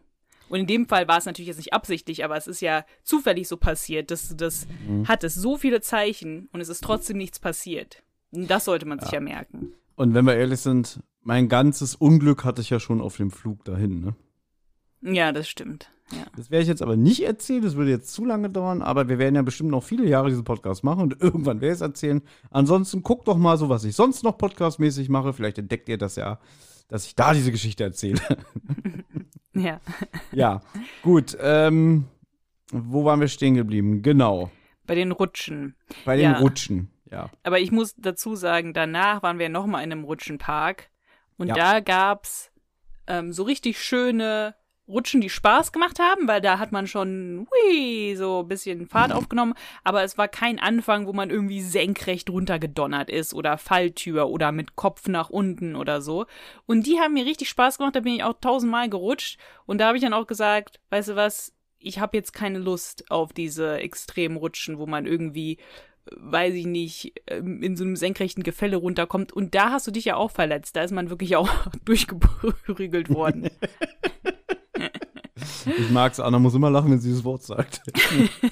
[0.48, 3.48] Und in dem Fall war es natürlich jetzt nicht absichtlich, aber es ist ja zufällig
[3.48, 5.08] so passiert, dass du das Mhm.
[5.08, 8.02] hattest so viele Zeichen und es ist trotzdem nichts passiert.
[8.30, 9.74] Und das sollte man sich ja merken.
[9.96, 13.64] und wenn wir ehrlich sind, mein ganzes Unglück hatte ich ja schon auf dem Flug
[13.64, 14.14] dahin, ne?
[15.02, 15.90] Ja, das stimmt.
[16.12, 16.24] Ja.
[16.36, 19.18] Das werde ich jetzt aber nicht erzählen, das würde jetzt zu lange dauern, aber wir
[19.18, 22.22] werden ja bestimmt noch viele Jahre diesen Podcast machen und irgendwann werde ich es erzählen.
[22.50, 25.32] Ansonsten guckt doch mal so, was ich sonst noch podcastmäßig mache.
[25.32, 26.38] Vielleicht entdeckt ihr das ja,
[26.86, 28.20] dass ich da diese Geschichte erzähle.
[29.52, 29.80] ja.
[30.32, 30.60] ja,
[31.02, 31.36] gut.
[31.40, 32.04] Ähm,
[32.70, 34.02] wo waren wir stehen geblieben?
[34.02, 34.52] Genau.
[34.86, 35.74] Bei den Rutschen.
[36.04, 36.38] Bei den Ja.
[36.38, 36.92] Rutschen.
[37.10, 37.30] Ja.
[37.42, 40.88] Aber ich muss dazu sagen, danach waren wir nochmal in einem Rutschenpark
[41.38, 41.54] und Ja.
[41.54, 42.50] da gab's
[43.06, 44.54] ähm, so richtig schöne
[44.88, 49.10] Rutschen, die Spaß gemacht haben, weil da hat man schon hui, so ein bisschen Fahrt
[49.10, 54.52] aufgenommen, aber es war kein Anfang, wo man irgendwie senkrecht runtergedonnert ist oder Falltür oder
[54.52, 56.26] mit Kopf nach unten oder so.
[56.66, 59.88] Und die haben mir richtig Spaß gemacht, da bin ich auch tausendmal gerutscht und da
[59.88, 63.78] habe ich dann auch gesagt, weißt du was, ich habe jetzt keine Lust auf diese
[63.78, 65.58] extremen Rutschen, wo man irgendwie
[66.16, 69.32] weiß ich nicht, ähm, in so einem senkrechten Gefälle runterkommt.
[69.32, 70.76] Und da hast du dich ja auch verletzt.
[70.76, 71.48] Da ist man wirklich auch
[71.84, 73.50] durchgeprügelt worden.
[75.66, 77.82] Ich mag's, Anna muss immer lachen, wenn sie dieses Wort sagt.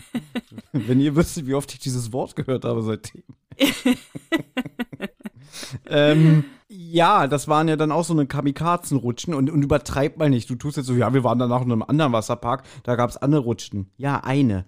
[0.72, 3.22] wenn ihr wüsstet, wie oft ich dieses Wort gehört habe seitdem.
[5.86, 10.50] ähm, ja, das waren ja dann auch so eine Kamikazenrutschen und, und übertreib mal nicht.
[10.50, 13.42] Du tust jetzt so, ja, wir waren danach in einem anderen Wasserpark, da gab's andere
[13.42, 13.90] Rutschen.
[13.96, 14.66] Ja, eine.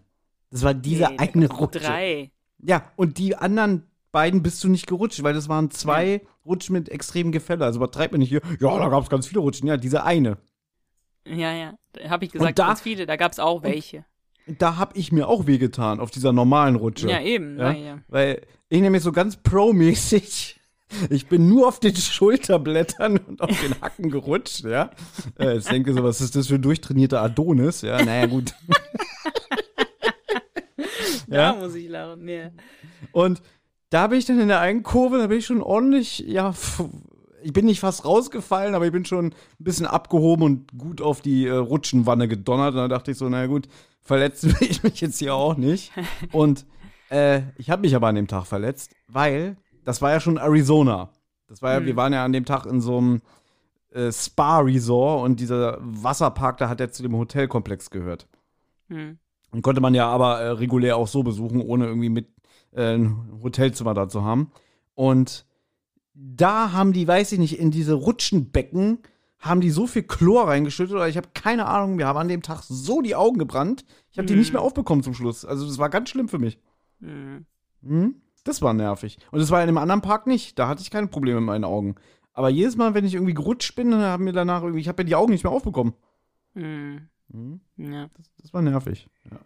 [0.50, 1.80] Das war diese Nee, eine Rutsche.
[1.80, 2.30] Drei.
[2.62, 6.88] Ja, und die anderen beiden bist du nicht gerutscht, weil das waren zwei Rutschen mit
[6.88, 7.64] extremem Gefälle.
[7.64, 9.68] Also übertreib mir nicht hier, ja, da gab's ganz viele Rutschen.
[9.68, 10.38] Ja, diese eine.
[11.26, 11.74] Ja, ja.
[12.08, 14.04] Habe ich gesagt, da- ganz viele, da gab es auch welche.
[14.46, 17.10] Da hab ich mir auch wehgetan auf dieser normalen Rutsche.
[17.10, 17.58] Ja, eben.
[17.58, 17.72] Ja?
[17.72, 17.78] Ja?
[17.78, 20.60] Ja, Weil ich nämlich so ganz pro-mäßig,
[21.10, 24.90] ich bin nur auf den Schulterblättern und auf den Hacken gerutscht, ja.
[25.38, 27.82] Äh, Jetzt denke so, was ist das für ein durchtrainierter Adonis?
[27.82, 28.54] Ja, naja, gut.
[31.36, 31.52] Da ja.
[31.54, 32.28] muss ich lachen.
[32.28, 32.50] Ja.
[33.12, 33.42] Und
[33.90, 36.54] da bin ich dann in der einen Kurve, da bin ich schon ordentlich, ja,
[37.42, 41.20] ich bin nicht fast rausgefallen, aber ich bin schon ein bisschen abgehoben und gut auf
[41.20, 42.70] die äh, Rutschenwanne gedonnert.
[42.74, 43.68] Und da dachte ich so, naja gut,
[44.02, 45.92] verletzen will ich mich jetzt hier auch nicht.
[46.32, 46.66] Und
[47.10, 51.10] äh, ich habe mich aber an dem Tag verletzt, weil das war ja schon Arizona.
[51.48, 51.86] Das war ja, Mhm.
[51.86, 53.22] wir waren ja an dem Tag in so einem
[53.92, 58.26] äh, Spa-Resort und dieser Wasserpark, da hat ja zu dem Hotelkomplex gehört.
[58.88, 59.18] Hm.
[59.52, 62.28] Und konnte man ja aber äh, regulär auch so besuchen, ohne irgendwie mit
[62.72, 64.50] äh, ein Hotelzimmer da zu haben.
[64.94, 65.46] Und
[66.14, 68.98] da haben die, weiß ich nicht, in diese Rutschenbecken
[69.38, 72.42] haben die so viel Chlor reingeschüttet oder ich habe keine Ahnung, wir haben an dem
[72.42, 73.84] Tag so die Augen gebrannt.
[74.10, 74.40] Ich habe die Mhm.
[74.40, 75.44] nicht mehr aufbekommen zum Schluss.
[75.44, 76.58] Also das war ganz schlimm für mich.
[77.00, 77.44] Hm.
[77.82, 78.14] Mhm.
[78.44, 79.18] Das war nervig.
[79.30, 80.58] Und das war in einem anderen Park nicht.
[80.58, 81.96] Da hatte ich keine Probleme mit meinen Augen.
[82.32, 85.02] Aber jedes Mal, wenn ich irgendwie gerutscht bin, dann haben mir danach irgendwie, ich habe
[85.02, 85.92] ja die Augen nicht mehr aufbekommen.
[86.54, 87.08] Hm.
[87.28, 87.60] Mhm.
[87.76, 88.08] Ja.
[88.38, 89.08] Das war nervig.
[89.30, 89.38] Ja.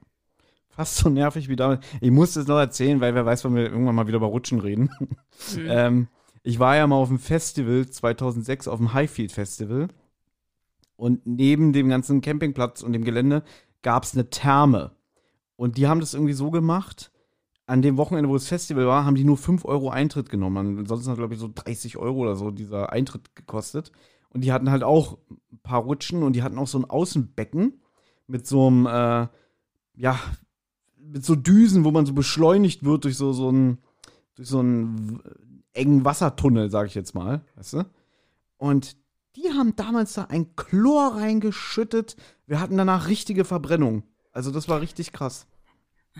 [0.68, 1.84] Fast so nervig wie damals.
[2.00, 4.60] Ich muss es noch erzählen, weil wer weiß, wann wir irgendwann mal wieder über Rutschen
[4.60, 4.90] reden.
[4.98, 5.08] Hm.
[5.68, 6.08] ähm,
[6.42, 9.88] ich war ja mal auf dem Festival 2006, auf dem Highfield Festival.
[10.96, 13.42] Und neben dem ganzen Campingplatz und dem Gelände
[13.82, 14.92] gab es eine Therme.
[15.56, 17.10] Und die haben das irgendwie so gemacht,
[17.70, 20.78] an dem Wochenende, wo das Festival war, haben die nur 5 Euro Eintritt genommen.
[20.78, 23.92] Ansonsten hat, glaube ich, so 30 Euro oder so dieser Eintritt gekostet.
[24.32, 27.80] Und die hatten halt auch ein paar Rutschen und die hatten auch so ein Außenbecken
[28.26, 29.28] mit so einem, äh,
[29.96, 30.18] ja,
[30.96, 33.78] mit so Düsen, wo man so beschleunigt wird durch so, so einen,
[34.36, 35.20] durch so einen
[35.72, 37.84] engen Wassertunnel, sag ich jetzt mal, weißt du?
[38.56, 38.96] Und
[39.36, 42.16] die haben damals da ein Chlor reingeschüttet.
[42.46, 44.04] Wir hatten danach richtige Verbrennung.
[44.32, 45.46] Also das war richtig krass.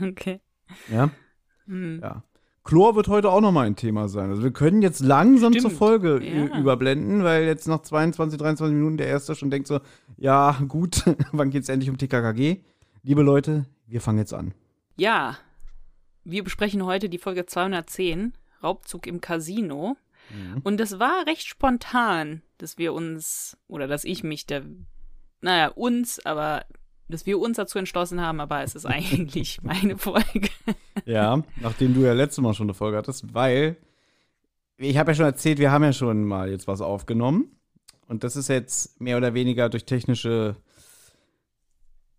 [0.00, 0.40] Okay.
[0.88, 1.10] Ja.
[1.66, 2.00] Hm.
[2.00, 2.22] Ja.
[2.64, 4.30] Chlor wird heute auch nochmal ein Thema sein.
[4.30, 5.78] Also wir können jetzt langsam zur Stimmt.
[5.78, 6.58] Folge ü- Ja.
[6.58, 9.80] überblenden, weil jetzt nach 22, 23 Minuten der Erste schon denkt so,
[10.18, 12.60] ja gut, wann geht's endlich um TKKG?
[13.02, 14.52] Liebe Leute, wir fangen jetzt an.
[14.96, 15.38] Ja.
[16.24, 19.96] Wir besprechen heute die Folge 210, Raubzug im Casino.
[20.62, 24.62] Und das war recht spontan, dass wir uns, oder dass ich mich der,
[25.40, 26.64] naja, uns, aber
[27.10, 30.48] dass wir uns dazu entschlossen haben, aber es ist eigentlich meine Folge.
[31.04, 33.76] Ja, nachdem du ja letztes Mal schon eine Folge hattest, weil
[34.78, 37.50] ich habe ja schon erzählt, wir haben ja schon mal jetzt was aufgenommen.
[38.08, 40.56] Und das ist jetzt mehr oder weniger durch technische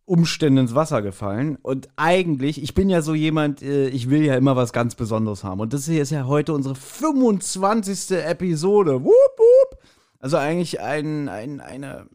[0.06, 1.58] Umstände ins Wasser gefallen.
[1.62, 5.44] Und eigentlich, ich bin ja so jemand, äh, ich will ja immer was ganz Besonderes
[5.44, 5.60] haben.
[5.60, 8.18] Und das hier ist ja heute unsere 25.
[8.18, 9.04] Episode.
[9.04, 9.80] Wupp, wupp.
[10.20, 12.08] Also eigentlich ein, ein, eine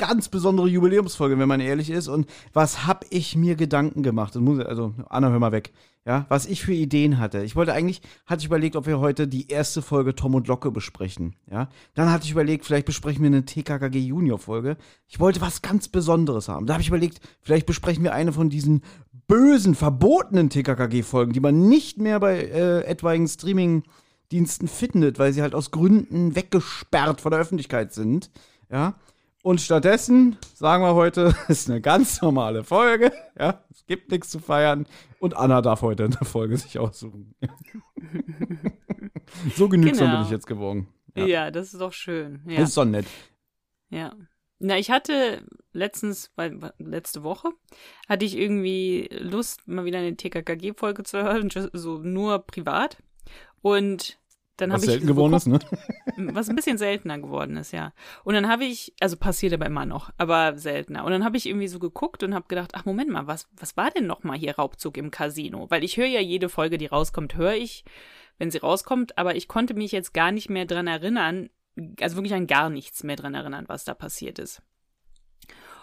[0.00, 2.08] ganz besondere Jubiläumsfolge, wenn man ehrlich ist.
[2.08, 4.34] Und was hab ich mir Gedanken gemacht?
[4.34, 5.72] Also, Anna, hör mal weg.
[6.06, 7.44] Ja, was ich für Ideen hatte.
[7.44, 10.70] Ich wollte eigentlich, hatte ich überlegt, ob wir heute die erste Folge Tom und Locke
[10.70, 11.36] besprechen.
[11.50, 14.78] Ja, dann hatte ich überlegt, vielleicht besprechen wir eine TKKG Junior Folge.
[15.06, 16.64] Ich wollte was ganz Besonderes haben.
[16.64, 18.82] Da habe ich überlegt, vielleicht besprechen wir eine von diesen
[19.28, 25.42] bösen, verbotenen TKKG Folgen, die man nicht mehr bei äh, etwaigen Streaming-Diensten findet, weil sie
[25.42, 28.30] halt aus Gründen weggesperrt von der Öffentlichkeit sind.
[28.70, 28.94] Ja,
[29.42, 33.12] und stattdessen sagen wir heute, es ist eine ganz normale Folge.
[33.38, 34.86] Ja, es gibt nichts zu feiern.
[35.18, 37.34] Und Anna darf heute eine Folge sich aussuchen.
[39.56, 40.18] so genügsam Genau.
[40.18, 40.88] bin ich jetzt geworden.
[41.16, 41.50] Ja, Ja.
[41.50, 42.42] das ist doch schön.
[42.46, 42.60] Ja.
[42.60, 43.06] Das ist doch nett.
[43.88, 44.14] Ja.
[44.58, 47.48] Na, ich hatte letztens, weil, letzte Woche,
[48.08, 52.98] hatte ich irgendwie Lust, mal wieder eine TKKG-Folge zu hören, so nur privat.
[53.62, 54.18] Und
[54.60, 55.58] dann Was selten geworden ist, ne?
[56.16, 57.92] was ein bisschen seltener geworden ist, ja.
[58.24, 61.04] Und dann habe ich, also passiert aber immer noch, aber seltener.
[61.04, 63.76] Und dann habe ich irgendwie so geguckt und habe gedacht, ach Moment mal, was, was
[63.76, 65.70] war denn noch mal hier Raubzug im Casino?
[65.70, 67.84] Weil ich höre ja jede Folge, die rauskommt, höre ich,
[68.38, 71.50] wenn sie rauskommt, aber ich konnte mich jetzt gar nicht mehr dran erinnern,
[72.00, 74.62] also wirklich an gar nichts mehr dran erinnern, was da passiert ist.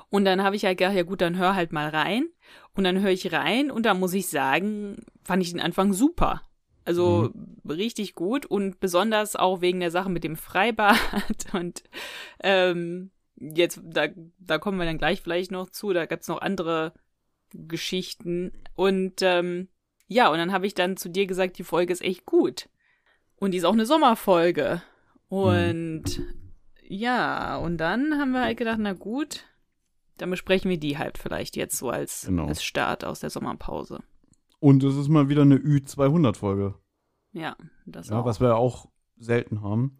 [0.09, 2.29] Und dann habe ich halt gedacht, ja gut, dann hör halt mal rein.
[2.73, 6.41] Und dann höre ich rein und da muss ich sagen, fand ich den Anfang super.
[6.87, 7.31] Also
[7.67, 10.97] richtig gut und besonders auch wegen der Sache mit dem Freibad
[11.53, 11.83] und
[12.41, 14.07] ähm, jetzt, da,
[14.39, 16.93] da kommen wir dann gleich vielleicht noch zu, da gab's noch andere
[17.51, 19.67] Geschichten und ähm,
[20.07, 22.69] ja, und dann habe ich dann zu dir gesagt, die Folge ist echt gut.
[23.35, 24.81] Und die ist auch eine Sommerfolge.
[25.27, 26.21] Und
[26.81, 29.43] ja, und dann haben wir halt gedacht, na gut,
[30.17, 32.47] dann besprechen wir die halt vielleicht jetzt so als, Genau.
[32.47, 34.01] als Start aus der Sommerpause.
[34.59, 36.75] Und es ist mal wieder eine Ü200-Folge.
[37.33, 38.25] Ja, das Ja, auch.
[38.25, 39.99] was wir auch selten haben.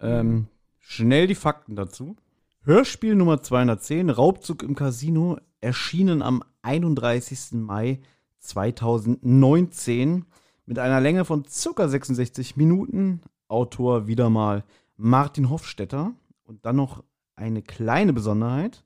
[0.00, 2.16] Ähm, schnell die Fakten dazu.
[2.62, 7.52] Hörspiel Nummer 210, Raubzug im Casino, erschienen am 31.
[7.52, 8.00] Mai
[8.40, 10.24] 2019
[10.66, 13.20] mit einer Länge von circa 66 Minuten.
[13.48, 14.64] Autor wieder mal
[14.96, 16.12] Martin Hofstetter.
[16.44, 17.02] Und dann noch
[17.36, 18.84] eine kleine Besonderheit.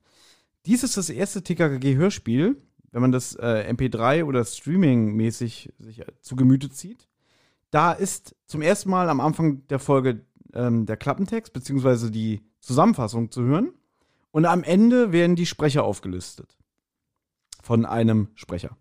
[0.65, 2.55] Dies ist das erste TKKG-Hörspiel,
[2.91, 7.07] wenn man das äh, MP3 oder Streaming-mäßig sich zu Gemüte zieht.
[7.69, 13.31] Da ist zum ersten Mal am Anfang der Folge ähm, der Klappentext beziehungsweise die Zusammenfassung
[13.31, 13.73] zu hören.
[14.31, 16.57] Und am Ende werden die Sprecher aufgelistet.
[17.61, 18.77] Von einem Sprecher.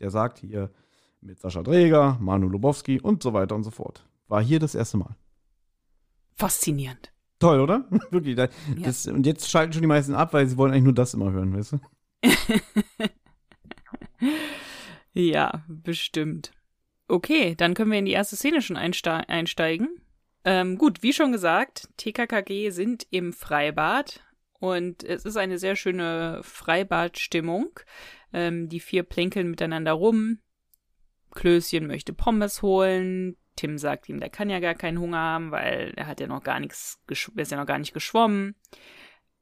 [0.00, 0.70] Der sagt hier
[1.20, 4.06] mit Sascha Dreger, Manu Lubowski und so weiter und so fort.
[4.28, 5.16] War hier das erste Mal.
[6.34, 7.12] Faszinierend.
[7.38, 7.84] Toll, oder?
[8.10, 8.36] Wirklich.
[8.36, 8.48] Da,
[8.82, 11.30] das, und jetzt schalten schon die meisten ab, weil sie wollen eigentlich nur das immer
[11.32, 11.78] hören, weißt du?
[15.16, 16.50] Ja, bestimmt.
[17.06, 20.00] Okay, dann können wir in die erste Szene schon einste einsteigen.
[20.44, 24.24] Ähm, gut, wie schon gesagt, TKKG sind im Freibad
[24.58, 27.78] und es ist eine sehr schöne Freibadstimmung.
[28.32, 30.40] Ähm, die vier plänkeln miteinander rum.
[31.30, 33.36] Klößchen möchte Pommes holen.
[33.56, 36.42] Tim sagt ihm, der kann ja gar keinen Hunger haben, weil er hat ja noch
[36.42, 38.56] gar nichts, er ist ja noch gar nicht geschwommen.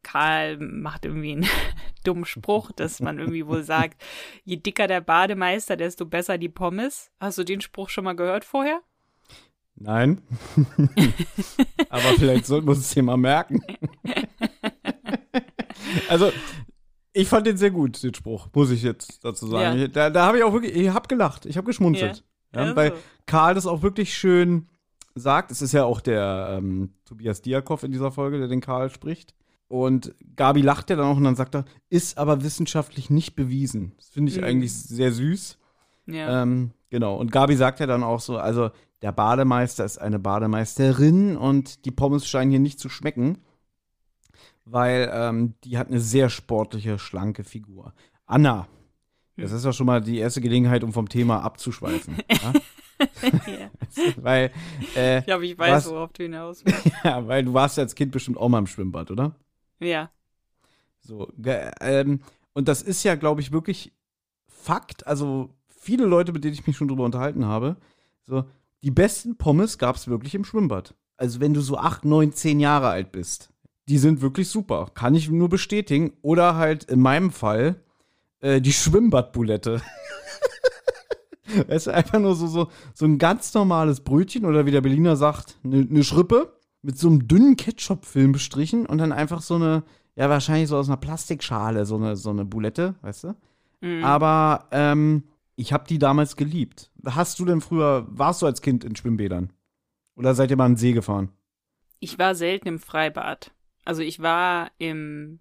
[0.03, 1.47] Karl macht irgendwie einen
[2.05, 4.03] dummen Spruch, dass man irgendwie wohl sagt,
[4.45, 7.11] je dicker der Bademeister, desto besser die Pommes.
[7.21, 8.81] Hast du den Spruch schon mal gehört vorher?
[9.75, 10.23] Nein.
[11.89, 13.63] Aber vielleicht sollten wir uns hier mal merken.
[16.09, 16.31] also,
[17.13, 19.79] ich fand den sehr gut, den Spruch, muss ich jetzt dazu sagen.
[19.79, 19.89] Ja.
[19.89, 22.25] Da, da habe ich auch wirklich, ich habe gelacht, ich habe geschmunzelt.
[22.55, 22.61] Ja.
[22.61, 22.77] Also.
[22.77, 22.93] Weil
[23.27, 24.69] Karl das auch wirklich schön
[25.15, 25.51] sagt.
[25.51, 29.35] Es ist ja auch der ähm, Tobias Diakov in dieser Folge, der den Karl spricht.
[29.73, 33.93] Und Gabi lacht ja dann auch und dann sagt er, ist aber wissenschaftlich nicht bewiesen.
[33.97, 34.45] Das finde ich Mhm.
[34.45, 35.57] eigentlich sehr süß.
[36.09, 36.43] Ja.
[36.43, 37.17] Ähm, genau.
[37.17, 38.69] Und Gabi sagt ja dann auch so, also
[39.01, 43.39] der Bademeister ist eine Bademeisterin und die Pommes scheinen hier nicht zu schmecken,
[44.67, 47.95] weil ähm, die hat eine sehr sportliche, schlanke Figur.
[48.27, 48.69] Anna,
[49.39, 49.57] das Hm.
[49.57, 52.19] ist ja schon mal die erste Gelegenheit, um vom Thema abzuschweifen.
[52.31, 52.53] ja?
[53.47, 53.71] ja.
[54.17, 54.51] weil,
[54.95, 55.91] äh, Ich glaube, ich weiß, Was?
[55.91, 56.91] worauf du hinaus willst.
[57.05, 59.35] ja, weil du warst ja als Kind bestimmt auch mal im Schwimmbad, oder?
[59.83, 60.11] Ja.
[61.01, 61.29] So,
[61.81, 62.21] ähm,
[62.53, 63.93] und das ist ja, glaube ich, wirklich
[64.47, 65.07] Fakt.
[65.07, 67.77] Also viele Leute, mit denen ich mich schon drüber unterhalten habe,
[68.23, 68.45] so,
[68.83, 70.95] die besten Pommes gab es wirklich im Schwimmbad.
[71.17, 73.51] Also wenn du so acht, neun, zehn Jahre alt bist.
[73.89, 74.91] Die sind wirklich super.
[74.95, 76.13] Kann ich nur bestätigen.
[76.23, 77.83] Oder halt in meinem Fall
[78.41, 79.83] äh, die Schwimmbadbulette.
[81.69, 85.17] Es ist einfach nur so, so, so ein ganz normales Brötchen oder wie der Berliner
[85.17, 89.85] sagt, eine ne Schrippe mit so einem dünnen Ketchup-Film bestrichen und dann einfach so eine,
[90.17, 93.37] ja, wahrscheinlich so aus einer Plastikschale, so eine, so eine Bulette, weißt du?
[93.81, 94.05] Mhm.
[94.05, 95.25] Aber ähm,
[95.57, 96.91] ich habe die damals geliebt.
[97.05, 99.53] Hast du denn früher, warst du als Kind in Schwimmbädern?
[100.17, 101.31] Oder seid ihr mal an den See gefahren?
[102.01, 103.53] Ich war selten im Freibad.
[103.85, 105.41] Also ich war im,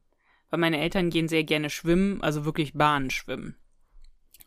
[0.49, 3.55] weil meine Eltern gehen sehr gerne schwimmen, also wirklich Bahnen schwimmen.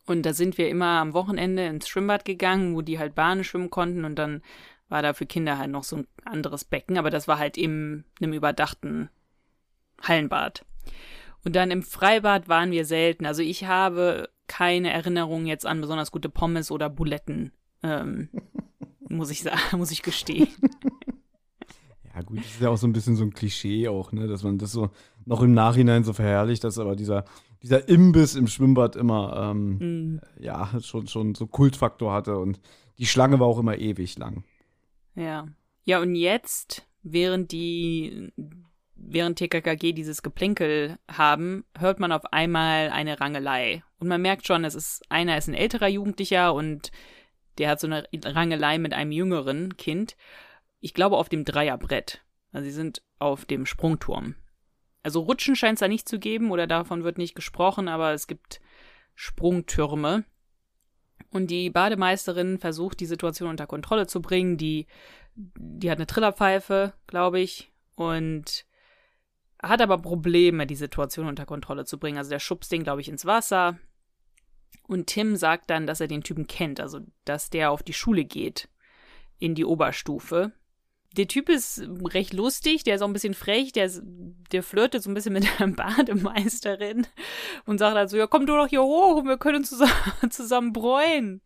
[0.07, 3.71] Und da sind wir immer am Wochenende ins Schwimmbad gegangen, wo die halt Bahnen schwimmen
[3.71, 4.43] konnten und dann
[4.89, 8.05] war da für Kinder halt noch so ein anderes Becken, aber das war halt in
[8.21, 9.09] einem überdachten
[10.03, 10.65] Hallenbad.
[11.45, 13.27] Und dann im Freibad waren wir selten.
[13.27, 18.29] Also ich habe keine Erinnerung jetzt an besonders gute Pommes oder Buletten, ähm,
[19.09, 20.49] muss ich sagen, muss ich gestehen.
[22.17, 24.45] Ja, gut, das ist ja auch so ein bisschen so ein Klischee auch, ne, dass
[24.45, 24.91] man das so
[25.25, 27.25] noch im Nachhinein so verherrlicht, dass aber dieser,
[27.61, 30.21] dieser Imbiss im Schwimmbad immer, ähm, Hm.
[30.39, 32.61] ja, schon, schon so Kultfaktor hatte und
[32.99, 34.45] die Schlange war auch immer ewig lang.
[35.15, 35.49] Ja.
[35.85, 38.33] Ja, und jetzt, während die,
[38.95, 43.83] während TKKG dieses Geplänkel haben, hört man auf einmal eine Rangelei.
[43.99, 46.91] Und man merkt schon, es ist, einer ist ein älterer Jugendlicher und
[47.59, 50.17] der hat so eine Rangelei mit einem jüngeren Kind.
[50.81, 52.23] ich glaube, auf dem Dreierbrett.
[52.53, 54.35] Also sie sind auf dem Sprungturm.
[55.03, 58.27] Also Rutschen scheint es da nicht zu geben oder davon wird nicht gesprochen, aber es
[58.27, 58.61] gibt
[59.15, 60.25] Sprungtürme.
[61.31, 64.57] Und die Bademeisterin versucht, die Situation unter Kontrolle zu bringen.
[64.57, 64.87] Die,
[65.35, 68.67] die hat eine Trillerpfeife, glaube ich, und
[69.63, 72.19] hat aber Probleme, die Situation unter Kontrolle zu bringen.
[72.19, 73.79] Also der schubst den, glaube ich, ins Wasser.
[74.87, 78.25] Und Tim sagt dann, dass er den Typen kennt, also dass der auf die Schule
[78.25, 78.69] geht,
[79.39, 80.53] in die Oberstufe.
[81.17, 83.91] Der Typ ist recht lustig, der ist auch ein bisschen frech, der,
[84.51, 87.07] der flirtet so ein bisschen mit der Bademeisterin
[87.67, 90.73] und sagt halt so, ja, komm du doch hier hoch und wir können zusammen, zusammen
[90.73, 91.41] bräuen.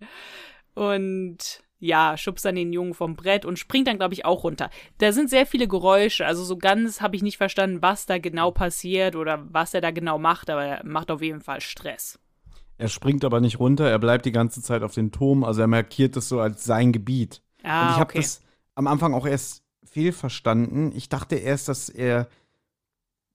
[0.74, 4.70] Und ja, schubst dann den Jungen vom Brett und springt dann, glaube ich, auch runter.
[4.98, 8.50] Da sind sehr viele Geräusche, also so ganz habe ich nicht verstanden, was da genau
[8.50, 12.18] passiert oder was er da genau macht, aber er macht auf jeden Fall Stress.
[12.78, 15.66] Er springt aber nicht runter, er bleibt die ganze Zeit auf den Turm, also er
[15.66, 17.42] markiert das so als sein Gebiet.
[17.62, 18.18] Ah, und ich habe okay.
[18.18, 18.40] das
[18.78, 20.92] am Anfang auch erst fehlverstanden.
[20.94, 22.28] Ich dachte erst, dass er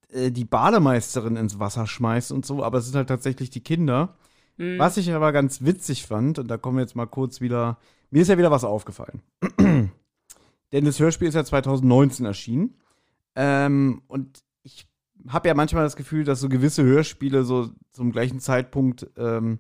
[0.08, 4.16] äh, die Bademeisterin ins Wasser schmeißt und so, aber es sind halt tatsächlich die Kinder.
[4.58, 4.80] Hm.
[4.80, 7.78] Was ich aber ganz witzig fand, und da kommen wir jetzt mal kurz wieder,
[8.10, 9.22] mir ist ja wieder was aufgefallen.
[10.72, 12.76] Denn das Hörspiel ist ja 2019 erschienen.
[13.36, 14.88] Ähm, und ich
[15.28, 19.60] habe ja manchmal das Gefühl, dass so gewisse Hörspiele so zum gleichen Zeitpunkt ähm,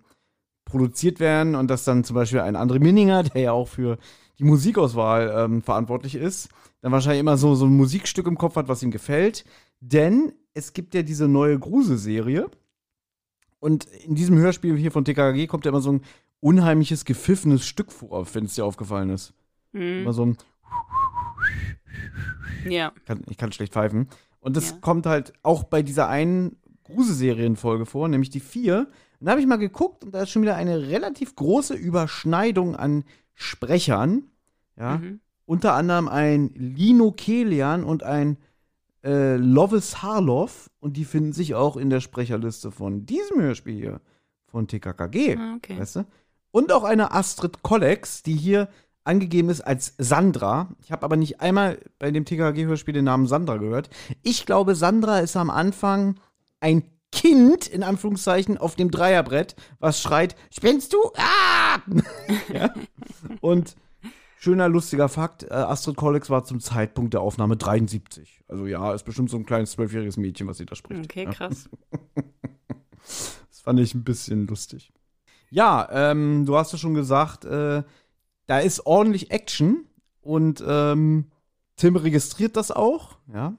[0.64, 3.98] produziert werden und dass dann zum Beispiel ein André Minninger, der ja auch für
[4.40, 6.50] die Musikauswahl ähm, verantwortlich ist,
[6.82, 9.46] dann wahrscheinlich immer so, so ein Musikstück im Kopf hat, was ihm gefällt.
[9.80, 12.50] Denn es gibt ja diese neue Grusel-Serie.
[13.60, 16.02] Und in diesem Hörspiel hier von TKG kommt ja immer so ein
[16.42, 19.34] unheimliches, gepfiffenes Stück vor, wenn es dir aufgefallen ist.
[19.72, 20.02] Hm.
[20.02, 20.38] Immer so ein,
[22.66, 22.92] Ja.
[23.06, 24.10] kann, ich kann schlecht pfeifen.
[24.40, 24.78] Und das Ja.
[24.82, 28.88] kommt halt auch bei dieser einen Gruselserienfolge vor, nämlich die vier.
[29.20, 32.76] Und da habe ich mal geguckt und da ist schon wieder eine relativ große Überschneidung
[32.76, 34.24] an Sprechern.
[34.78, 34.98] Ja.
[34.98, 35.20] Mhm.
[35.46, 38.38] Unter anderem ein Lino Kelian und ein
[39.04, 40.70] äh, Lovis Harloff.
[40.80, 44.02] Und die finden sich auch in der Sprecherliste von diesem Hörspiel hier,
[44.48, 45.38] von TKKG.
[45.38, 45.80] Ah, okay.
[45.80, 46.06] Weißt du?
[46.52, 48.70] Und auch eine Astrid Kollex, die hier
[49.04, 50.70] angegeben ist als Sandra.
[50.82, 53.90] Ich habe aber nicht einmal bei dem TKG-Hörspiel den Namen Sandra gehört.
[54.22, 56.20] Ich glaube, Sandra ist am Anfang
[56.60, 56.84] ein
[57.24, 60.98] Kind, in Anführungszeichen, auf dem Dreierbrett, was schreit, spinnst du?
[61.16, 61.80] Ah!
[62.54, 62.74] ja?
[63.40, 63.78] Und
[64.38, 68.42] schöner, lustiger Fakt, äh, Astrid Kollex war zum Zeitpunkt der Aufnahme 73.
[68.50, 71.06] Also ja, ist bestimmt so ein kleines zwölfjähriges Mädchen, was sie da spricht.
[71.06, 71.70] Okay, krass.
[73.50, 74.92] Das fand ich ein bisschen lustig.
[75.50, 77.84] Ja, ähm, du hast ja schon gesagt, äh,
[78.48, 79.86] da ist ordentlich Action
[80.22, 81.32] und ähm,
[81.76, 83.58] Tim registriert das auch, ja.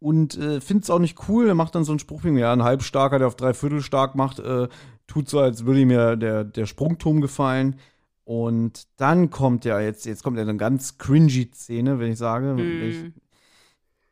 [0.00, 1.48] Und äh, findet es auch nicht cool.
[1.48, 4.14] Er macht dann so einen Spruch wie, ja, ein Halbstarker, der auf drei Viertel stark
[4.14, 4.68] macht, äh,
[5.08, 7.76] tut so, als würde ihm ja der, der Sprungturm gefallen.
[8.24, 12.56] Und dann kommt ja, jetzt, jetzt kommt ja eine ganz cringy Szene, wenn ich sage.
[12.56, 13.12] Wenn ich,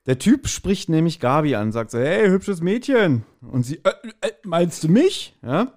[0.07, 3.25] der Typ spricht nämlich Gabi an, sagt so, hey, hübsches Mädchen.
[3.43, 3.91] Und sie, äh,
[4.23, 5.37] äh, meinst du mich?
[5.43, 5.73] Ja.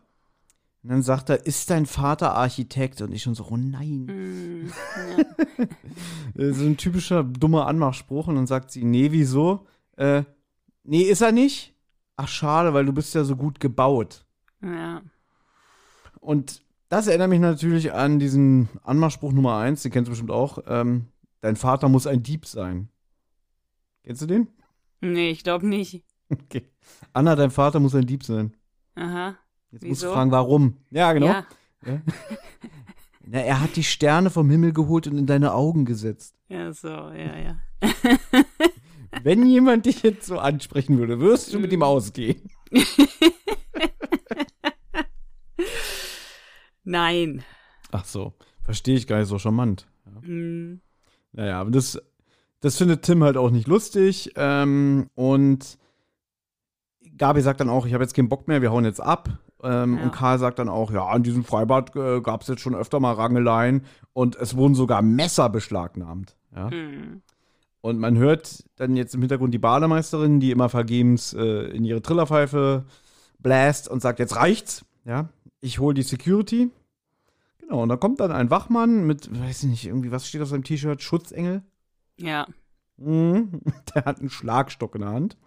[0.83, 3.01] Und dann sagt er, ist dein Vater Architekt?
[3.01, 4.07] Und ich schon so, oh nein.
[5.57, 5.67] Hm.
[6.37, 8.27] Äh, So ein typischer dummer Anmachspruch.
[8.27, 9.65] Und dann sagt sie, nee, wieso?
[9.99, 10.23] Äh,
[10.83, 11.75] nee, ist er nicht?
[12.15, 14.25] Ach, schade, weil du bist ja so gut gebaut.
[14.61, 14.73] Ja.
[14.73, 15.01] ja.
[16.21, 20.59] Und das erinnert mich natürlich an diesen Anmachspruch Nummer eins, den kennst du bestimmt auch.
[20.67, 21.07] Ähm,
[21.41, 22.87] dein Vater muss ein Dieb sein.
[24.03, 24.47] Kennst du den?
[25.01, 26.03] Nee, ich glaube nicht.
[26.31, 26.63] Okay.
[27.11, 28.55] Anna, dein Vater muss ein Dieb sein.
[28.95, 29.35] Aha.
[29.71, 30.13] Jetzt musst du Wieso?
[30.13, 30.77] fragen, warum.
[30.91, 31.27] Ja, genau.
[31.27, 31.43] Ja.
[33.25, 36.35] Na, er hat die Sterne vom Himmel geholt und in deine Augen gesetzt.
[36.47, 37.59] ja, so, ja, ja.
[39.23, 42.49] Wenn jemand dich jetzt so ansprechen würde, würdest du mit ihm ausgehen.
[46.83, 47.43] Nein.
[47.91, 48.33] Ach so,
[48.63, 49.87] verstehe ich gar nicht so charmant.
[50.21, 50.81] Hm.
[51.31, 52.01] Naja, aber das,
[52.61, 54.31] das findet Tim halt auch nicht lustig.
[54.35, 55.77] Ähm, und
[57.17, 59.29] Gabi sagt dann auch, ich habe jetzt keinen Bock mehr, wir hauen jetzt ab.
[59.61, 60.03] Ähm, Ja.
[60.03, 62.99] Und Karl sagt dann auch, ja, an diesem Freibad äh, gab es jetzt schon öfter
[62.99, 63.83] mal Rangeleien
[64.13, 66.35] und es wurden sogar Messer beschlagnahmt.
[66.55, 66.71] Ja?
[66.71, 67.21] Hm.
[67.81, 72.01] Und man hört dann jetzt im Hintergrund die Bademeisterin, die immer vergebens äh, in ihre
[72.01, 72.85] Trillerpfeife
[73.39, 74.85] bläst und sagt, jetzt reicht's.
[75.05, 75.29] Ja,
[75.61, 76.69] ich hole die Security.
[77.59, 80.49] Genau, und da kommt dann ein Wachmann mit, weiß ich nicht, irgendwie, was steht auf
[80.49, 81.01] seinem T-Shirt?
[81.01, 81.63] Schutzengel?
[82.17, 82.47] Ja.
[82.97, 83.61] Mhm.
[83.95, 85.37] Der hat einen Schlagstock in der Hand.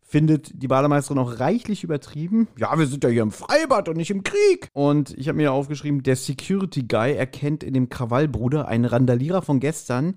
[0.00, 2.46] Findet die Bademeisterin auch reichlich übertrieben.
[2.56, 4.70] Ja, wir sind ja hier im Freibad und nicht im Krieg.
[4.72, 9.58] Und ich habe mir aufgeschrieben, der Security Guy erkennt in dem Krawallbruder einen Randalierer von
[9.58, 10.16] gestern,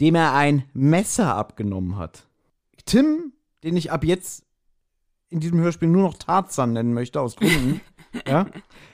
[0.00, 2.26] dem er ein Messer abgenommen hat.
[2.86, 3.32] Tim,
[3.62, 4.44] den ich ab jetzt
[5.28, 7.80] in diesem Hörspiel nur noch Tarzan nennen möchte, aus Gründen,
[8.26, 8.46] ja,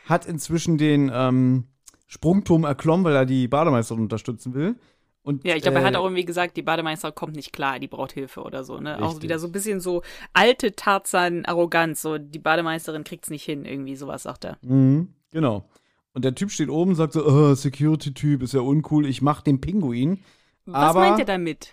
[0.05, 1.65] hat inzwischen den ähm,
[2.07, 4.77] Sprungturm erklommen, weil er die Bademeisterin unterstützen will.
[5.23, 7.81] Und, Ja, ich glaube, er hat äh, auch irgendwie gesagt, die Bademeister kommt nicht klar,
[7.81, 9.03] die braucht Hilfe oder so, ne?
[9.03, 10.03] Auch wieder so ein bisschen so
[10.33, 14.59] alte Tarzan-Arroganz, so die Bademeisterin kriegt's nicht hin, irgendwie sowas sagt er.
[14.63, 15.69] Mhm, genau.
[16.13, 19.43] Und der Typ steht oben und sagt so, oh, Security-Typ ist ja uncool, ich mach
[19.43, 20.21] den Pinguin.
[20.67, 21.73] Was Aber- meint er damit?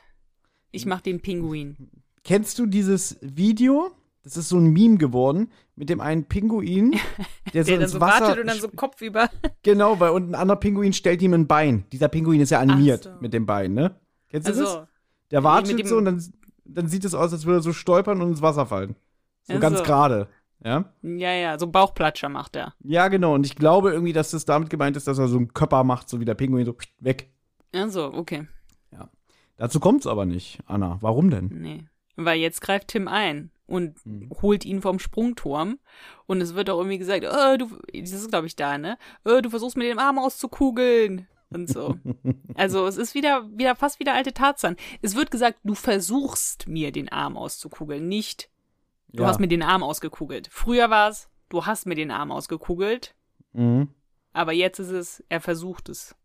[0.72, 1.90] Ich mach den Pinguin.
[2.24, 3.92] Kennst du dieses Video?
[4.24, 6.92] Das ist so ein Meme geworden mit dem einen Pinguin,
[7.54, 9.30] der so Der dann ins so Wasser wartet und dann so Kopf über.
[9.64, 11.84] Genau, weil und ein anderer Pinguin stellt ihm ein Bein.
[11.92, 13.12] Dieser Pinguin ist ja animiert so.
[13.20, 14.00] mit dem Bein, ne?
[14.30, 14.60] Kennst du das?
[14.62, 14.88] Also,
[15.32, 16.24] Der wartet so und dann,
[16.64, 18.96] dann sieht es aus, als würde er so stolpern und ins Wasser fallen.
[19.44, 19.84] So Ach ganz so.
[19.84, 20.28] gerade.
[20.64, 20.94] Ja?
[21.02, 22.74] ja, ja, so Bauchplatscher macht er.
[22.82, 23.34] Ja, genau.
[23.36, 26.08] Und ich glaube irgendwie, dass das damit gemeint ist, dass er so einen Körper macht,
[26.08, 27.30] so wie der Pinguin, so weg.
[27.74, 28.48] Also, okay.
[29.58, 30.98] Dazu kommt's aber nicht, Anna.
[31.02, 31.50] Warum denn?
[31.54, 31.86] Nee.
[32.16, 34.30] Weil jetzt greift Tim ein und Hm.
[34.42, 35.80] holt ihn vom Sprungturm.
[36.26, 38.98] Und es wird auch irgendwie gesagt, äh, du, das ist glaube ich da, ne?
[39.26, 41.28] Äh, du versuchst mit dem Arm auszukugeln.
[41.50, 41.98] Und so.
[42.56, 44.76] Also es ist wieder, wieder fast wieder alte Tarzan.
[45.02, 48.50] Es wird gesagt, du versuchst mir den Arm auszukugeln, nicht
[49.10, 49.30] du Ja.
[49.30, 50.50] hast mir den Arm ausgekugelt.
[50.52, 53.16] Früher war es, du hast mir den Arm ausgekugelt.
[53.54, 53.90] Mhm.
[54.34, 56.16] Aber jetzt ist es, er versucht es.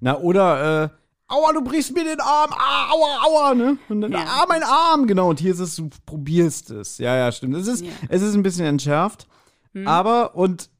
[0.00, 0.88] Na, oder, äh,
[1.28, 3.78] aua, du brichst mir den Arm, ah, aua, aua, ne?
[3.88, 4.24] Und dann, Ja.
[4.26, 5.30] ah, mein Arm, genau.
[5.30, 6.98] Und hier ist es, du probierst es.
[6.98, 7.56] Ja, ja, stimmt.
[7.56, 7.90] Es ist, Ja.
[8.08, 9.26] es ist ein bisschen entschärft.
[9.72, 9.86] Hm.
[9.88, 10.70] Aber, und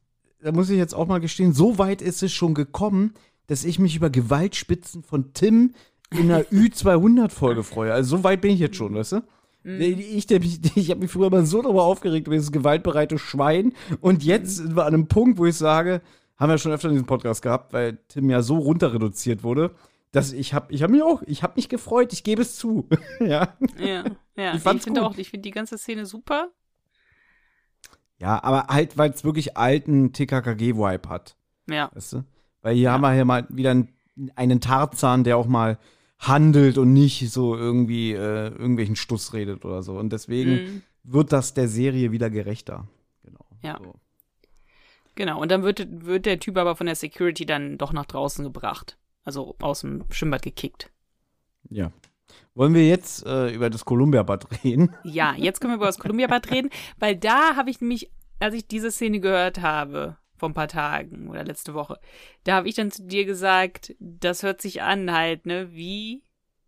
[0.41, 3.13] da muss ich jetzt auch mal gestehen, so weit ist es schon gekommen,
[3.47, 5.73] dass ich mich über Gewaltspitzen von Tim
[6.11, 7.93] in einer Ü200-Folge freue.
[7.93, 9.23] Also so weit bin ich jetzt schon, weißt du?
[9.63, 9.81] Hm.
[9.81, 13.73] Ich, mich- ich habe mich früher mal so darüber aufgeregt, über dieses gewaltbereite Schwein.
[14.01, 16.01] Und jetzt sind wir an einem Punkt, wo ich sage,
[16.37, 19.71] haben wir schon öfter in diesem Podcast gehabt, weil Tim ja so runter reduziert wurde,
[20.11, 22.87] dass ich habe ich hab mich auch, ich habe mich gefreut, ich gebe es zu.
[23.19, 23.55] ja.
[23.77, 24.03] Ja,
[24.35, 24.55] ja.
[24.55, 26.49] Ich Ich, finde auch, ich finde die ganze Szene super.
[28.17, 31.35] ja, aber halt, weil es wirklich alten TKKG-Vibe hat.
[31.69, 31.91] Ja.
[31.93, 32.23] Weißt du?
[32.61, 33.93] Weil hier haben wir hier mal wieder einen,
[34.35, 35.77] einen Tarzan, der auch mal
[36.17, 39.97] handelt und nicht so irgendwie äh, irgendwelchen Stuss redet oder so.
[39.97, 40.81] Und deswegen Mhm.
[41.03, 42.87] wird das der Serie wieder gerechter.
[43.23, 43.45] Genau.
[43.61, 43.79] Ja.
[43.83, 43.95] So.
[45.15, 48.43] Genau, und dann wird, wird der Typ aber von der Security dann doch nach draußen
[48.43, 48.97] gebracht.
[49.25, 50.91] Also aus dem Schwimmbad gekickt.
[51.69, 51.91] Ja.
[52.53, 54.95] Wollen wir jetzt äh, über das Columbia-Bad reden?
[55.03, 56.69] Ja, jetzt können wir über das Columbia-Bad reden,
[56.99, 61.29] weil da habe ich nämlich, als ich diese Szene gehört habe, vor ein paar Tagen
[61.29, 61.99] oder letzte Woche,
[62.43, 66.23] da habe ich dann zu dir gesagt, das hört sich an halt, ne, wie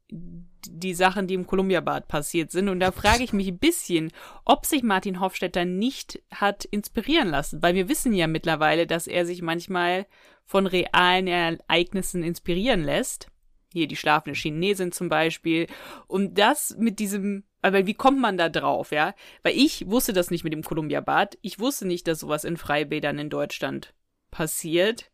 [0.09, 2.69] die Sachen, die im Columbia-Bad passiert sind.
[2.69, 4.11] Und da frage ich mich ein bisschen,
[4.45, 9.25] ob sich Martin Hofstetter nicht hat inspirieren lassen, weil wir wissen ja mittlerweile, dass er
[9.25, 10.05] sich manchmal
[10.45, 13.27] von realen Ereignissen inspirieren lässt.
[13.73, 15.67] Hier die schlafende Chinesin zum Beispiel.
[16.07, 19.13] Und das mit diesem, aber wie kommt man da drauf, ja?
[19.43, 21.37] Weil ich wusste das nicht mit dem Columbia-Bad.
[21.41, 23.93] Ich wusste nicht, dass sowas in Freibädern in Deutschland
[24.31, 25.11] passiert.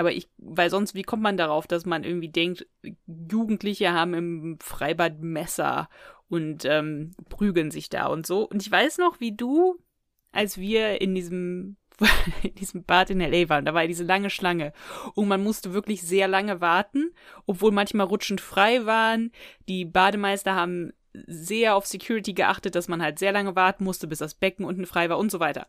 [0.00, 2.66] Aber ich, weil sonst, wie kommt man darauf, dass man irgendwie denkt,
[3.06, 5.90] Jugendliche haben im Freibad Messer
[6.30, 8.48] und ähm, prügeln sich da und so.
[8.48, 9.76] Und ich weiß noch, wie du,
[10.32, 11.76] als wir in diesem,
[12.42, 13.50] in diesem Bad in L.A.
[13.50, 14.72] waren, da war ja diese lange Schlange
[15.14, 17.12] und man musste wirklich sehr lange warten,
[17.44, 19.32] obwohl manchmal rutschend frei waren.
[19.68, 24.20] Die Bademeister haben sehr auf Security geachtet, dass man halt sehr lange warten musste, bis
[24.20, 25.66] das Becken unten frei war und so weiter.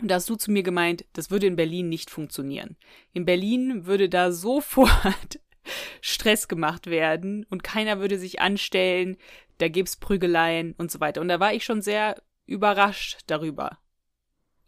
[0.00, 2.76] Und da hast du zu mir gemeint, das würde in Berlin nicht funktionieren.
[3.12, 5.40] In Berlin würde da sofort
[6.00, 9.16] Stress gemacht werden und keiner würde sich anstellen,
[9.58, 11.20] da gibt's Prügeleien und so weiter.
[11.20, 13.78] Und da war ich schon sehr überrascht darüber.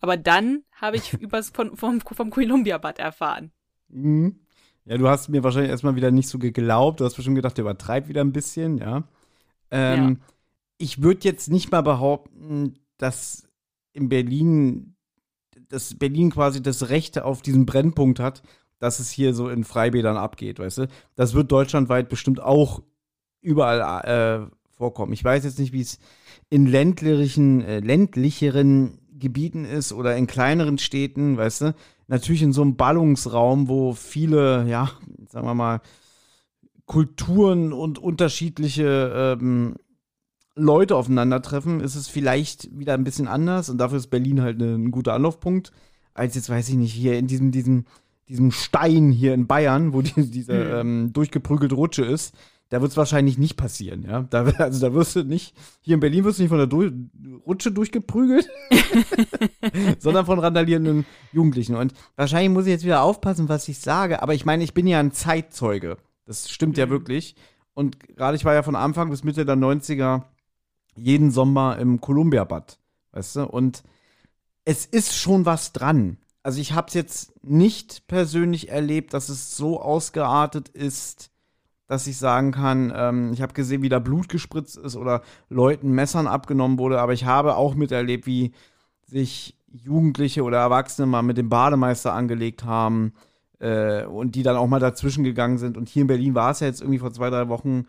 [0.00, 3.52] Aber dann habe ich übers von, vom, vom Columbia-Bad erfahren.
[3.88, 4.40] Mhm.
[4.84, 7.00] Ja, du hast mir wahrscheinlich erstmal wieder nicht so geglaubt.
[7.00, 9.06] Du hast bestimmt gedacht, der übertreibt wieder ein bisschen, ja.
[9.70, 10.20] Ähm,
[10.78, 13.46] Ich würde jetzt nicht mal behaupten, dass
[13.92, 14.94] in Berlin,
[15.68, 18.42] dass Berlin quasi das Recht auf diesen Brennpunkt hat,
[18.78, 20.88] dass es hier so in Freibädern abgeht, weißt du?
[21.14, 22.82] Das wird deutschlandweit bestimmt auch
[23.40, 25.12] überall äh, vorkommen.
[25.12, 25.98] Ich weiß jetzt nicht, wie es
[26.48, 31.74] in ländlichen, äh, ländlicheren Gebieten ist oder in kleineren Städten, weißt du?
[32.06, 34.90] Natürlich in so einem Ballungsraum, wo viele, ja,
[35.28, 35.80] sagen wir mal,
[36.86, 39.76] Kulturen und unterschiedliche ähm,
[40.58, 44.74] Leute aufeinandertreffen, ist es vielleicht wieder ein bisschen anders und dafür ist Berlin halt ne-
[44.74, 45.72] ein guter Anlaufpunkt,
[46.14, 47.84] als jetzt, weiß ich nicht, hier in diesem, diesem,
[48.28, 50.74] diesem Stein hier in Bayern, wo die, diese Hm.
[51.06, 52.34] ähm, durchgeprügelte Rutsche ist.
[52.70, 54.22] Da wird es wahrscheinlich nicht passieren, ja.
[54.28, 56.90] Da, also da wirst du nicht, hier in Berlin wirst du nicht von der du
[57.46, 58.46] Rutsche durchgeprügelt,
[59.98, 61.76] sondern von randalierenden Jugendlichen.
[61.76, 64.86] Und wahrscheinlich muss ich jetzt wieder aufpassen, was ich sage, aber ich meine, ich bin
[64.86, 65.96] ja ein Zeitzeuge.
[66.26, 66.90] Das stimmt ja Mhm.
[66.90, 67.36] wirklich.
[67.74, 70.24] Und gerade ich war ja von Anfang bis Mitte der 90er
[70.98, 72.78] jeden Sommer im Columbia-Bad,
[73.12, 73.46] weißt du?
[73.46, 73.82] Und
[74.64, 76.18] es ist schon was dran.
[76.42, 81.30] Also ich habe es jetzt nicht persönlich erlebt, dass es so ausgeartet ist,
[81.86, 85.90] dass ich sagen kann, ähm, ich habe gesehen, wie da Blut gespritzt ist oder Leuten
[85.92, 88.52] Messern abgenommen wurde, aber ich habe auch miterlebt, wie
[89.06, 93.14] sich Jugendliche oder Erwachsene mal mit dem Bademeister angelegt haben
[93.58, 95.76] äh, und die dann auch mal dazwischen gegangen sind.
[95.76, 97.86] Und hier in Berlin war es ja jetzt irgendwie vor zwei, drei Wochen,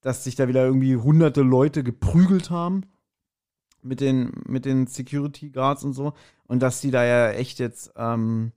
[0.00, 2.84] dass sich da wieder irgendwie hunderte Leute geprügelt haben
[3.82, 6.12] mit den, mit den Security Guards und so.
[6.46, 8.52] Und dass die da ja echt jetzt, ähm,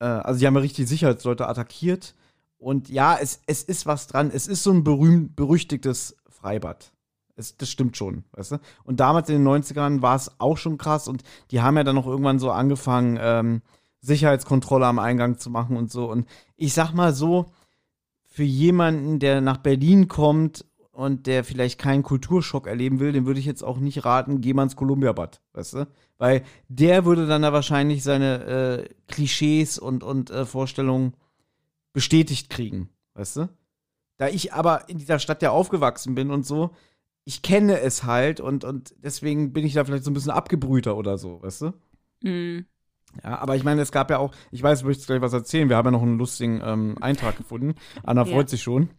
[0.00, 2.14] äh, also die haben ja richtig Sicherheitsleute attackiert.
[2.58, 4.30] Und ja, es, es ist was dran.
[4.32, 6.92] Es ist so ein berühmt, berüchtigtes Freibad.
[7.36, 8.58] Es, das stimmt schon, weißt du?
[8.84, 11.94] Und damals in den 90ern war es auch schon krass und die haben ja dann
[11.94, 13.62] noch irgendwann so angefangen, ähm,
[14.00, 16.10] Sicherheitskontrolle am Eingang zu machen und so.
[16.10, 17.46] Und ich sag mal so,
[18.36, 23.40] für jemanden, der nach Berlin kommt und der vielleicht keinen Kulturschock erleben will, dem würde
[23.40, 25.88] ich jetzt auch nicht raten, geh mal ins Columbia-Bad, weißt du?
[26.18, 31.14] Weil der würde dann da wahrscheinlich seine äh, Klischees und, und äh, Vorstellungen
[31.94, 33.48] bestätigt kriegen, weißt du?
[34.18, 36.72] Da ich aber in dieser Stadt ja aufgewachsen bin und so,
[37.24, 40.98] ich kenne es halt und, und deswegen bin ich da vielleicht so ein bisschen abgebrühter
[40.98, 41.72] oder so, weißt du?
[42.22, 42.66] Mhm.
[43.24, 45.68] Ja, aber ich meine, es gab ja auch, ich weiß, du möchtest gleich was erzählen,
[45.68, 47.74] wir haben ja noch einen lustigen ähm, Eintrag gefunden.
[48.02, 48.32] Anna Ja.
[48.32, 48.90] freut sich schon.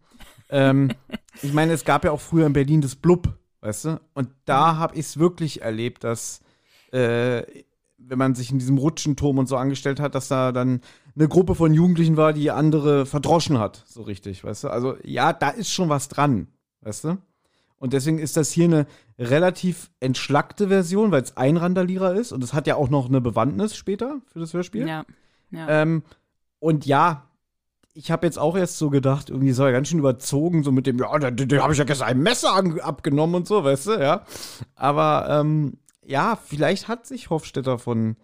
[0.50, 0.90] Ähm,
[1.42, 3.28] ich meine, es gab ja auch früher in Berlin das Blub,
[3.60, 4.00] weißt du?
[4.14, 6.40] Und da habe ich es wirklich erlebt, dass,
[6.92, 7.42] äh,
[7.98, 10.80] wenn man sich in diesem Rutschenturm und so angestellt hat, dass da dann
[11.14, 14.68] eine Gruppe von Jugendlichen war, die andere verdroschen hat, so richtig, weißt du?
[14.68, 16.48] Also, ja, da ist schon was dran,
[16.82, 17.18] weißt du?
[17.78, 18.86] Und deswegen ist das hier eine
[19.18, 22.32] relativ entschlackte Version, weil es ein Randalierer ist.
[22.32, 24.86] Und es hat ja auch noch eine Bewandtnis später für das Hörspiel.
[24.86, 25.04] Ja.
[25.50, 25.68] ja.
[25.68, 26.02] Ähm,
[26.58, 27.28] und ja,
[27.94, 30.86] ich habe jetzt auch erst so gedacht, irgendwie ist er ganz schön überzogen, so mit
[30.86, 33.86] dem, ja, da, da habe ich ja gestern ein Messer an, abgenommen und so, weißt
[33.88, 34.24] du, ja.
[34.74, 38.16] Aber ähm, ja, vielleicht hat sich Hofstetter von,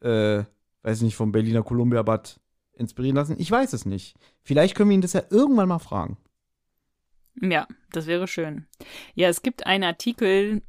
[0.00, 0.42] äh,
[0.82, 2.40] weiß nicht, vom Berliner Columbia-Bad
[2.74, 3.36] inspirieren lassen.
[3.38, 4.16] Ich weiß es nicht.
[4.42, 6.18] Vielleicht können wir ihn das ja irgendwann mal fragen.
[7.40, 8.66] Ja, das wäre schön.
[9.14, 10.62] Ja, es gibt einen Artikel,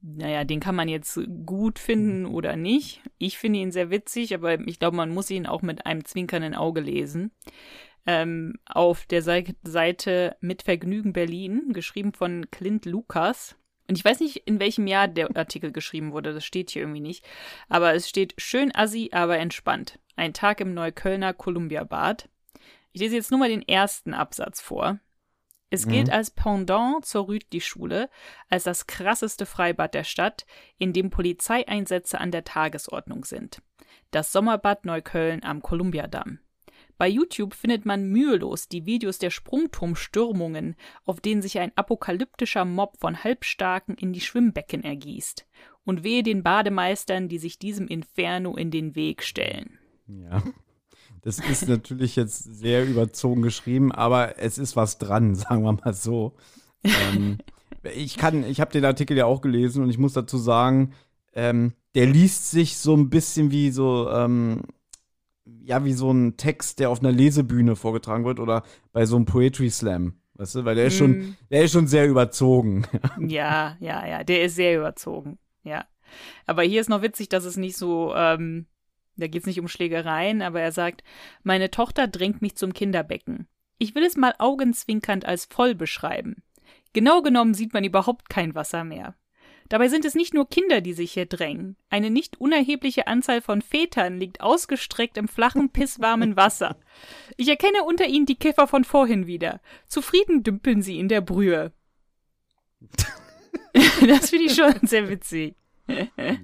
[0.00, 3.02] naja, den kann man jetzt gut finden oder nicht.
[3.18, 6.54] Ich finde ihn sehr witzig, aber ich glaube, man muss ihn auch mit einem zwinkernden
[6.54, 7.30] Auge lesen.
[8.04, 13.56] Ähm, auf der Sei- Seite Mit Vergnügen Berlin, geschrieben von Clint Lukas.
[13.88, 17.00] Und ich weiß nicht, in welchem Jahr der Artikel geschrieben wurde, das steht hier irgendwie
[17.00, 17.24] nicht.
[17.68, 20.00] Aber es steht schön assi, aber entspannt.
[20.16, 22.28] Ein Tag im Neuköllner Columbia-Bad.
[22.92, 24.98] Ich lese jetzt nur mal den ersten Absatz vor.
[25.72, 28.10] Es gilt als Pendant zur Rütli-Schule,
[28.50, 30.44] als das krasseste Freibad der Stadt,
[30.76, 33.62] in dem Polizeieinsätze an der Tagesordnung sind.
[34.10, 36.40] Das Sommerbad Neukölln am Kolumbiadamm.
[36.98, 42.98] Bei YouTube findet man mühelos die Videos der Sprungturmstürmungen, auf denen sich ein apokalyptischer Mob
[43.00, 45.46] von Halbstarken in die Schwimmbecken ergießt.
[45.84, 49.78] Und wehe den Bademeistern, die sich diesem Inferno in den Weg stellen.
[50.06, 50.42] Ja.
[51.22, 55.94] Das ist natürlich jetzt sehr überzogen geschrieben, aber es ist was dran, sagen wir mal
[55.94, 56.34] so.
[56.84, 57.38] Ähm,
[57.94, 60.92] ich kann, ich habe den Artikel ja auch gelesen und ich muss dazu sagen,
[61.32, 64.62] ähm, der liest sich so ein bisschen wie so, ähm,
[65.64, 69.24] ja, wie so ein Text, der auf einer Lesebühne vorgetragen wird oder bei so einem
[69.26, 70.14] Poetry Slam.
[70.34, 71.36] Weißt du, weil der ist schon, Mm.
[71.50, 72.84] der ist schon sehr überzogen.
[73.20, 75.38] Ja, ja, ja, der ist sehr überzogen.
[75.62, 75.84] Ja.
[76.46, 78.66] Aber hier ist noch witzig, dass es nicht so, ähm,
[79.22, 81.02] da geht es nicht um Schlägereien, aber er sagt,
[81.42, 83.46] meine Tochter drängt mich zum Kinderbecken.
[83.78, 86.42] Ich will es mal augenzwinkernd als voll beschreiben.
[86.92, 89.14] Genau genommen sieht man überhaupt kein Wasser mehr.
[89.68, 91.76] Dabei sind es nicht nur Kinder, die sich hier drängen.
[91.88, 96.76] Eine nicht unerhebliche Anzahl von Vätern liegt ausgestreckt im flachen, pisswarmen Wasser.
[97.36, 99.60] Ich erkenne unter ihnen die Käfer von vorhin wieder.
[99.86, 101.72] Zufrieden dümpeln sie in der Brühe.
[104.06, 105.54] das finde ich schon sehr witzig.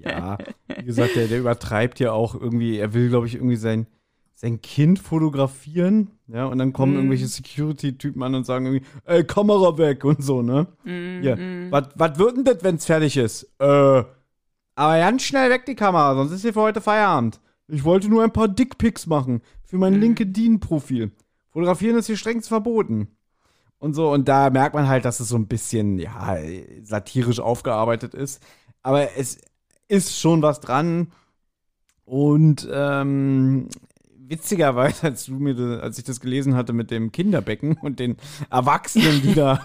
[0.03, 0.37] Ja,
[0.77, 3.87] wie gesagt, der, der übertreibt ja auch irgendwie, er will, glaube ich, irgendwie sein,
[4.35, 6.97] sein Kind fotografieren, ja, und dann kommen Mm.
[6.97, 10.67] irgendwelche Security-Typen an und sagen irgendwie, ey, Kamera weg und so, ne?
[10.83, 11.71] Mm, Ja, mm.
[11.71, 13.43] was wird denn das, wenn's fertig ist?
[13.59, 14.03] Äh,
[14.75, 17.39] aber ganz schnell weg die Kamera, sonst ist hier für heute Feierabend.
[17.67, 19.99] Ich wollte nur ein paar Dickpics machen für mein Mhm.
[20.01, 21.11] LinkedIn-Profil.
[21.51, 23.09] Fotografieren ist hier strengst verboten.
[23.77, 26.37] Und so, und da merkt man halt, dass es so ein bisschen, ja,
[26.83, 28.41] satirisch aufgearbeitet ist.
[28.83, 29.39] Aber es
[29.87, 31.11] ist schon was dran.
[32.05, 33.67] Und ähm,
[34.17, 38.17] witzigerweise, als du mir, als ich das gelesen hatte mit dem Kinderbecken und den
[38.49, 39.63] Erwachsenen, die da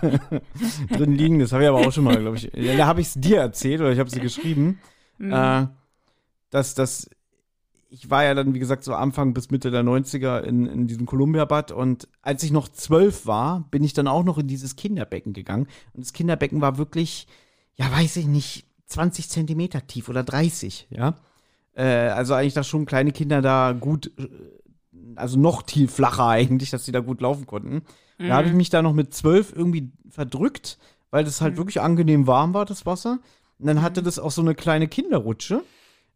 [0.90, 2.50] drin liegen, das habe ich aber auch schon mal, glaube ich.
[2.52, 4.78] Da habe ich es dir erzählt oder ich habe es dir geschrieben,
[5.18, 5.32] Mhm.
[5.32, 5.66] äh,
[6.50, 7.08] dass das.
[7.88, 11.06] Ich war ja dann, wie gesagt, so Anfang bis Mitte der 90er in, in diesem
[11.06, 15.32] Columbia-Bad und als ich noch zwölf war, bin ich dann auch noch in dieses Kinderbecken
[15.32, 15.68] gegangen.
[15.92, 17.28] Und das Kinderbecken war wirklich,
[17.76, 21.14] ja, weiß ich nicht, 20 Zentimeter tief oder 30, ja.
[21.74, 24.28] Äh, also eigentlich, dass schon kleine Kinder da gut äh,
[25.16, 27.82] also noch viel flacher eigentlich, dass die da gut laufen konnten.
[28.18, 28.28] Mhm.
[28.28, 30.78] Da habe ich mich da noch mit zwölf irgendwie verdrückt,
[31.10, 31.58] weil das halt Mhm.
[31.58, 33.18] wirklich angenehm warm war, das Wasser.
[33.58, 35.58] Und dann hatte das auch so eine kleine Kinderrutsche.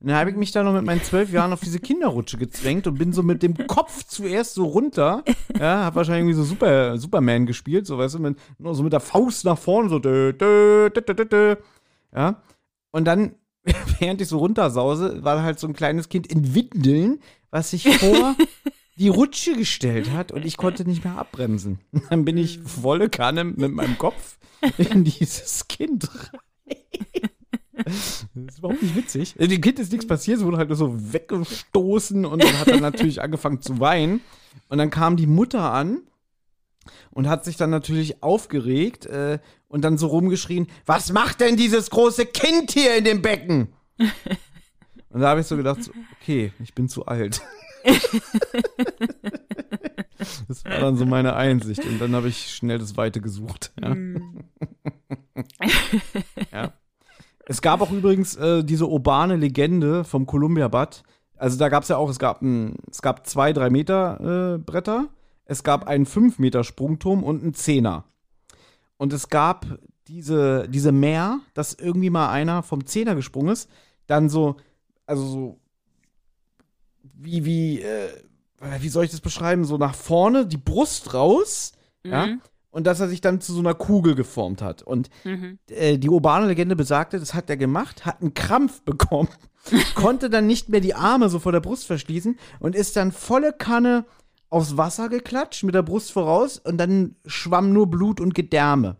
[0.00, 2.86] Und dann habe ich mich da noch mit meinen zwölf Jahren auf diese Kinderrutsche gezwängt
[2.86, 5.24] und bin so mit dem Kopf zuerst so runter.
[5.58, 8.92] Ja, hab wahrscheinlich irgendwie so Super, Superman gespielt, so weißt du, mit, nur so mit
[8.92, 11.56] der Faust nach vorne, so dö, dö, dö, dö, dö, dö.
[12.14, 12.40] Ja.
[12.98, 13.36] Und dann,
[14.00, 17.20] während ich so runtersause, war halt so ein kleines Kind in Windeln,
[17.50, 18.34] was sich vor
[18.96, 21.78] die Rutsche gestellt hat und ich konnte nicht mehr abbremsen.
[22.10, 24.38] Dann bin ich volle Kanne mit meinem Kopf
[24.78, 26.74] in dieses Kind rein.
[27.84, 29.38] Das ist überhaupt nicht witzig.
[29.38, 32.66] Äh, Dem Kind ist nichts passiert, es wurde halt nur so weggestoßen und dann hat
[32.66, 34.22] er natürlich angefangen zu weinen.
[34.68, 36.00] Und dann kam die Mutter an
[37.10, 41.90] und hat sich dann natürlich aufgeregt äh, und dann so rumgeschrien: Was macht denn dieses
[41.90, 43.72] große Kind hier in dem Becken?
[45.10, 47.40] Und da habe ich so gedacht: so, Okay, ich bin zu alt.
[50.48, 51.84] Das war dann so meine Einsicht.
[51.84, 53.72] Und dann habe ich schnell das Weite gesucht.
[53.80, 53.94] Ja.
[53.94, 54.44] Mhm.
[56.52, 56.72] ja.
[57.46, 61.02] Es gab auch übrigens äh, diese urbane Legende vom Columbia Bad.
[61.36, 64.58] Also da gab es ja auch, es gab, ein, es gab zwei 3 Meter äh,
[64.58, 65.08] Bretter,
[65.48, 68.04] es gab einen 5 Meter Sprungturm und einen Zehner.
[68.98, 69.66] Und es gab
[70.06, 73.68] diese, diese Meer, dass irgendwie mal einer vom Zehner gesprungen ist,
[74.06, 74.56] dann so,
[75.06, 75.58] also so,
[77.14, 78.08] wie, wie, äh,
[78.80, 79.64] wie soll ich das beschreiben?
[79.64, 81.72] So nach vorne, die Brust raus,
[82.04, 82.40] ja, Mhm.
[82.70, 84.82] und dass er sich dann zu so einer Kugel geformt hat.
[84.82, 85.58] Und Mhm.
[85.70, 89.28] äh, die urbane Legende besagte, das hat er gemacht, hat einen Krampf bekommen,
[89.94, 93.52] konnte dann nicht mehr die Arme so vor der Brust verschließen und ist dann volle
[93.52, 94.04] Kanne
[94.50, 98.96] aufs Wasser geklatscht mit der Brust voraus und dann schwamm nur Blut und Gedärme.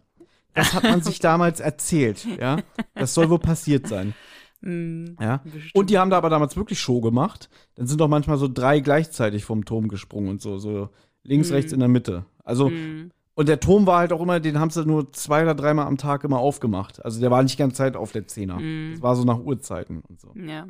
[0.55, 2.59] Das hat man sich damals erzählt, ja.
[2.95, 4.15] Das soll wohl passiert sein,
[4.61, 5.17] Mhm.
[5.21, 5.39] ja.
[5.45, 5.75] Bestimmt.
[5.75, 7.49] Und die haben da aber damals wirklich Show gemacht.
[7.77, 10.89] Dann sind doch manchmal so drei gleichzeitig vom Turm gesprungen und so, so
[11.23, 11.55] links, Mhm.
[11.55, 12.25] rechts in der Mitte.
[12.43, 13.11] Also Mhm.
[13.35, 15.97] und der Turm war halt auch immer, den haben sie nur zwei oder dreimal am
[15.97, 17.05] Tag immer aufgemacht.
[17.05, 18.59] Also der war nicht die ganze Zeit auf der Zehner.
[18.59, 18.95] Mhm.
[18.95, 20.33] Das war so nach Uhrzeiten und so.
[20.35, 20.67] Ja.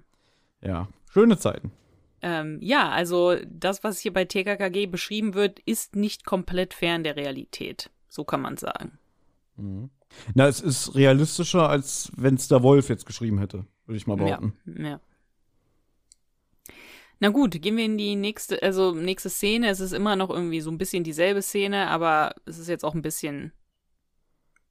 [0.61, 1.71] Ja, schöne Zeiten.
[2.21, 7.17] Ähm, ja, also das, was hier bei TKKG beschrieben wird, ist nicht komplett fern der
[7.17, 7.91] Realität.
[8.09, 8.99] So kann man sagen.
[10.35, 14.19] Na, es ist realistischer, als wenn es der Wolf jetzt geschrieben hätte, würde ich mal
[14.19, 14.55] Ja, behaupten.
[14.85, 15.01] ja.
[17.21, 19.69] Na gut, gehen wir in die nächste, also nächste Szene.
[19.71, 22.95] Es ist immer noch irgendwie so ein bisschen dieselbe Szene, aber es ist jetzt auch
[22.95, 23.53] ein bisschen,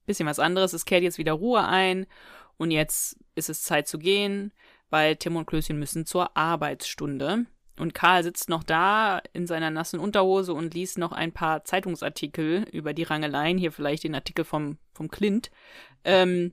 [0.05, 0.71] bisschen was anderes.
[0.71, 2.07] Es kehrt jetzt wieder Ruhe ein
[2.55, 4.53] und jetzt ist es Zeit zu gehen,
[4.89, 7.45] weil Tim und Klößchen müssen zur Arbeitsstunde.
[7.79, 12.65] Und Karl sitzt noch da in seiner nassen Unterhose und liest noch ein paar Zeitungsartikel
[12.71, 13.57] über die Rangeleien.
[13.57, 15.51] Hier vielleicht den Artikel vom, vom Clint.
[16.03, 16.51] Ähm,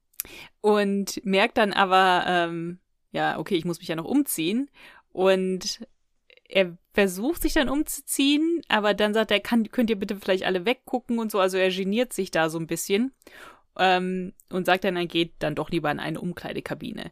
[0.60, 2.78] und merkt dann aber, ähm,
[3.10, 4.70] ja, okay, ich muss mich ja noch umziehen.
[5.10, 5.80] Und
[6.48, 10.64] er versucht sich dann umzuziehen, aber dann sagt er, kann, könnt ihr bitte vielleicht alle
[10.64, 11.40] weggucken und so.
[11.40, 13.12] Also er geniert sich da so ein bisschen
[13.76, 17.10] ähm, und sagt dann, er geht dann doch lieber in eine Umkleidekabine.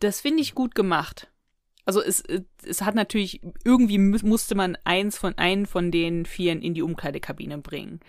[0.00, 1.30] Das finde ich gut gemacht.
[1.86, 2.22] Also es,
[2.64, 6.82] es hat natürlich, irgendwie mu- musste man eins von einen von den Vieren in die
[6.82, 8.00] Umkleidekabine bringen.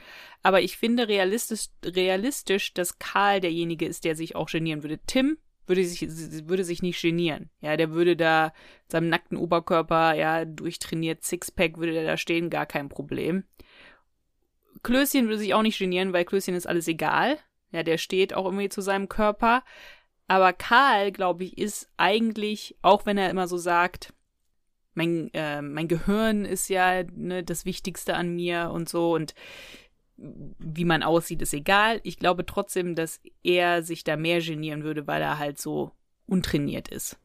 [0.44, 5.00] Aber ich finde realistisch, realistisch, dass Karl derjenige ist, der sich auch genieren würde.
[5.08, 6.02] Tim würde sich,
[6.48, 7.50] würde sich nicht genieren.
[7.60, 8.54] Ja, der würde da
[8.88, 13.44] seinem nackten Oberkörper, ja, durchtrainiert, Sixpack würde der da stehen, gar kein Problem.
[14.84, 17.40] Klößchen würde sich auch nicht genieren, weil Klößchen ist alles egal.
[17.72, 19.64] Ja, der steht auch irgendwie zu seinem Körper.
[20.28, 24.14] Aber Karl, glaube ich, ist eigentlich, auch wenn er immer so sagt,
[24.96, 29.36] mein, äh, mein Gehirn ist ja ne, das Wichtigste an mir und so und
[30.18, 32.00] wie man aussieht, ist egal.
[32.04, 35.92] Ich glaube trotzdem, dass er sich da mehr genieren würde, weil er halt so
[36.26, 37.18] untrainiert ist.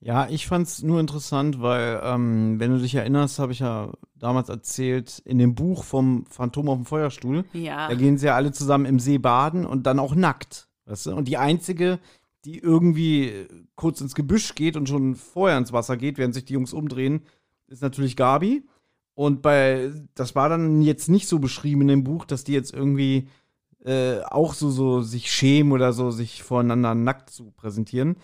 [0.00, 4.48] Ja, ich fand's nur interessant, weil, ähm, wenn du dich erinnerst, habe ich ja damals
[4.48, 7.88] erzählt, in dem Buch vom Phantom auf dem Feuerstuhl, Ja.
[7.88, 10.67] Da gehen sie ja alle zusammen im See baden und dann auch nackt.
[10.88, 11.14] Weißt du?
[11.14, 11.98] Und die einzige,
[12.44, 16.54] die irgendwie kurz ins Gebüsch geht und schon vorher ins Wasser geht, während sich die
[16.54, 17.22] Jungs umdrehen,
[17.66, 18.66] ist natürlich Gabi.
[19.14, 22.72] Und bei, das war dann jetzt nicht so beschrieben in dem Buch, dass die jetzt
[22.72, 23.28] irgendwie
[23.84, 28.16] äh, auch so, so sich schämen oder so, sich voreinander nackt zu präsentieren.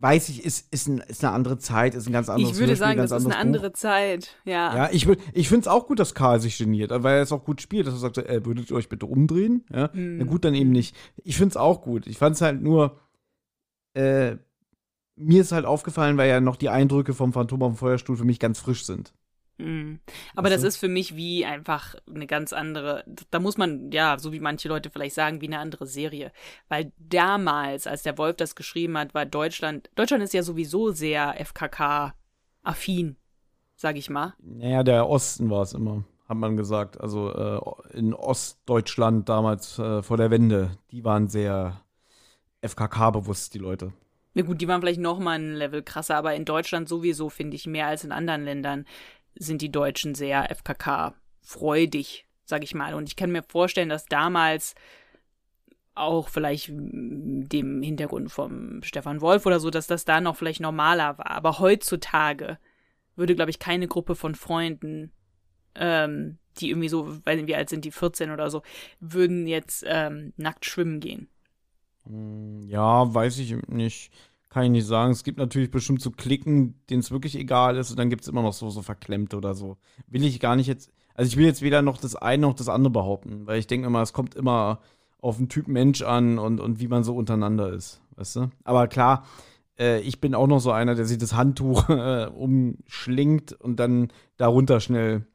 [0.00, 2.70] Weiß ich, ist, ist, ein, ist eine andere Zeit, ist ein ganz anderes Ich würde
[2.72, 3.40] Hörspiel, sagen, das ist eine Buch.
[3.40, 4.36] andere Zeit.
[4.44, 4.76] Ja.
[4.76, 7.32] Ja, ich, würd- ich finde es auch gut, dass Karl sich geniert, weil er es
[7.32, 9.64] auch gut spielt, dass er sagt, äh, würdet ihr euch bitte umdrehen?
[9.72, 10.18] Ja, Mhm.
[10.18, 10.94] na gut, dann eben nicht.
[11.22, 12.06] Ich finde es auch gut.
[12.06, 12.98] Ich fand es halt nur,
[13.94, 14.36] äh,
[15.16, 18.24] mir ist halt aufgefallen, weil ja noch die Eindrücke vom Phantom auf dem Feuerstuhl für
[18.24, 19.14] mich ganz frisch sind.
[19.58, 20.00] Mhm.
[20.34, 20.66] Aber Weißt das du?
[20.68, 24.68] ist für mich wie einfach eine ganz andere, da muss man, ja, so wie manche
[24.68, 26.32] Leute vielleicht sagen, wie eine andere Serie.
[26.68, 31.34] Weil damals, als der Wolf das geschrieben hat, war Deutschland, Deutschland ist ja sowieso sehr
[31.44, 33.16] FKK-affin.
[33.76, 34.34] sag ich mal.
[34.38, 37.00] Naja, der Osten war es immer, hat man gesagt.
[37.00, 41.80] Also äh, in Ostdeutschland damals äh, vor der Wende, die waren sehr
[42.62, 43.92] FKK-bewusst, die Leute.
[44.34, 47.54] Na gut, die waren vielleicht noch mal ein Level krasser, aber in Deutschland sowieso, finde
[47.56, 48.84] ich, mehr als in anderen Ländern
[49.36, 52.94] sind die Deutschen sehr FKK-freudig, sag ich mal.
[52.94, 54.74] Und ich kann mir vorstellen, dass damals
[55.94, 61.18] auch vielleicht dem Hintergrund vom Stefan Wolf oder so, dass das da noch vielleicht normaler
[61.18, 61.30] war.
[61.30, 62.58] Aber heutzutage
[63.16, 65.12] würde, glaube ich, keine Gruppe von Freunden,
[65.76, 68.62] ähm, die irgendwie so, nicht, wie alt sind die, 14 oder so,
[68.98, 71.28] würden jetzt ähm, nackt schwimmen gehen.
[72.06, 74.12] Hm, Ja, weiß ich nicht.
[74.54, 75.10] Kann ich nicht sagen.
[75.10, 77.90] Es gibt natürlich bestimmt so Klicken, denen es wirklich egal ist.
[77.90, 79.78] Und dann gibt es immer noch so, so Verklemmte oder so.
[80.06, 80.92] Will ich gar nicht jetzt.
[81.12, 83.48] Also ich will jetzt weder noch das eine noch das andere behaupten.
[83.48, 84.78] Weil ich denke immer, es kommt immer
[85.20, 88.00] auf den Typ Mensch an und, und wie man so untereinander ist.
[88.14, 88.50] Weißt du?
[88.62, 89.26] Aber klar,
[89.76, 94.12] äh, ich bin auch noch so einer, der sich das Handtuch äh, umschlingt und dann
[94.36, 95.26] darunter schnell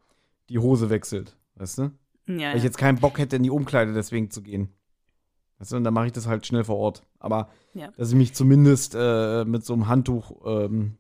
[0.48, 1.36] die Hose wechselt.
[1.56, 1.92] Weißt du?
[2.26, 4.70] Ja, Weil ich jetzt keinen Bock hätte, in die Umkleide deswegen zu gehen.
[5.60, 7.04] Weißt du, und dann mache ich das halt schnell vor Ort.
[7.20, 7.92] Aber Ja.
[7.98, 10.98] dass ich mich zumindest äh, mit so einem Handtuch ähm,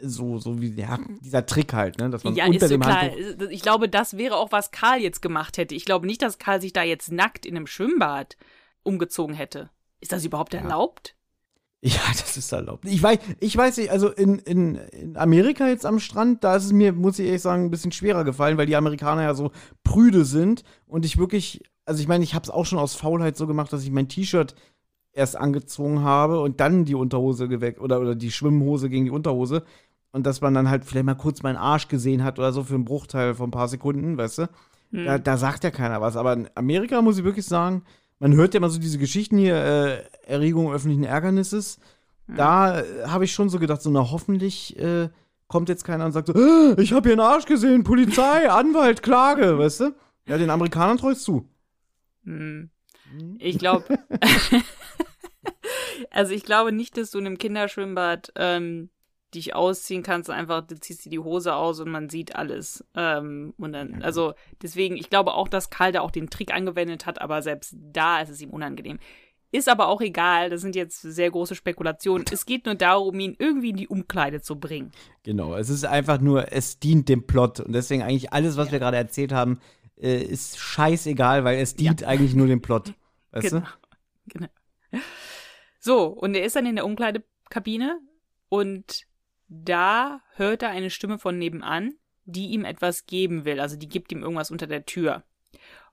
[0.00, 2.10] so, so wie, ja, dieser Trick halt, ne?
[2.10, 3.02] Dass man Ja, unter ist so dem klar.
[3.02, 3.50] Handtuch.
[3.50, 5.74] Ich glaube, das wäre auch, was Karl jetzt gemacht hätte.
[5.74, 8.36] Ich glaube nicht, dass Karl sich da jetzt nackt in einem Schwimmbad
[8.82, 9.70] umgezogen hätte.
[10.00, 11.14] Ist das überhaupt erlaubt?
[11.82, 12.84] Ja, das ist erlaubt.
[12.86, 16.64] Ich weiß, ich weiß nicht, also in, in, in Amerika jetzt am Strand, da ist
[16.64, 19.50] es mir, muss ich ehrlich sagen, ein bisschen schwerer gefallen, weil die Amerikaner ja so
[19.84, 23.36] prüde sind und ich wirklich, also ich meine, ich habe es auch schon aus Faulheit
[23.36, 24.54] so gemacht, dass ich mein T-Shirt
[25.12, 29.64] erst angezogen habe und dann die Unterhose geweckt oder, oder die Schwimmhose gegen die Unterhose
[30.12, 32.74] und dass man dann halt vielleicht mal kurz meinen Arsch gesehen hat oder so für
[32.74, 34.48] einen Bruchteil von ein paar Sekunden, weißt du?
[34.92, 35.04] Hm.
[35.04, 36.16] Da, da sagt ja keiner was.
[36.16, 37.82] Aber in Amerika muss ich wirklich sagen,
[38.18, 41.78] man hört ja immer so diese Geschichten hier, äh, Erregung öffentlichen Ärgernisses.
[42.28, 45.08] Da äh, habe ich schon so gedacht, so na hoffentlich äh,
[45.48, 49.02] kommt jetzt keiner und sagt so, "Ah, ich habe hier einen Arsch gesehen, Polizei, Anwalt,
[49.02, 49.94] Klage, weißt du?
[50.28, 51.46] Ja, den Amerikanern treust du.
[52.24, 52.70] Hm.
[53.38, 53.98] Ich glaube,
[56.10, 58.90] also ich glaube nicht, dass du in einem Kinderschwimmbad ähm,
[59.34, 62.84] dich ausziehen kannst, einfach du ziehst dir die Hose aus und man sieht alles.
[62.94, 67.06] Ähm, und dann, also deswegen, ich glaube auch, dass Karl da auch den Trick angewendet
[67.06, 68.98] hat, aber selbst da ist es ihm unangenehm.
[69.54, 72.24] Ist aber auch egal, das sind jetzt sehr große Spekulationen.
[72.30, 74.92] Es geht nur darum, ihn irgendwie in die Umkleide zu bringen.
[75.24, 77.60] Genau, es ist einfach nur, es dient dem Plot.
[77.60, 79.60] Und deswegen eigentlich alles, was wir gerade erzählt haben,
[79.96, 82.94] äh, ist scheißegal, weil es dient eigentlich nur dem Plot.
[83.30, 83.66] Weißt Genau.
[84.26, 84.48] genau.
[85.80, 87.98] So, und er ist dann in der Umkleidekabine
[88.48, 89.06] und
[89.48, 93.58] da hört er eine Stimme von nebenan, die ihm etwas geben will.
[93.60, 95.24] Also die gibt ihm irgendwas unter der Tür.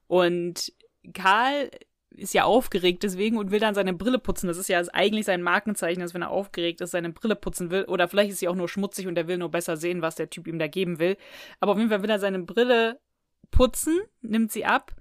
[0.07, 0.73] Und
[1.13, 1.71] Karl
[2.11, 4.47] ist ja aufgeregt deswegen und will dann seine Brille putzen.
[4.47, 7.85] Das ist ja eigentlich sein Markenzeichen, dass wenn er aufgeregt ist, seine Brille putzen will.
[7.85, 10.29] Oder vielleicht ist sie auch nur schmutzig und er will nur besser sehen, was der
[10.29, 11.17] Typ ihm da geben will.
[11.59, 12.99] Aber auf jeden Fall will er seine Brille
[13.51, 14.95] putzen, nimmt sie ab,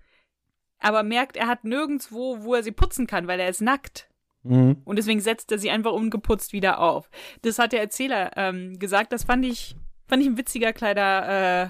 [0.79, 4.09] aber merkt, er hat nirgendwo, wo er sie putzen kann, weil er ist nackt.
[4.43, 4.83] Mhm.
[4.85, 7.11] Und deswegen setzt er sie einfach ungeputzt wieder auf.
[7.43, 9.13] Das hat der Erzähler ähm, gesagt.
[9.13, 9.77] Das fand ich,
[10.07, 11.69] fand ich ein witziger kleiner äh,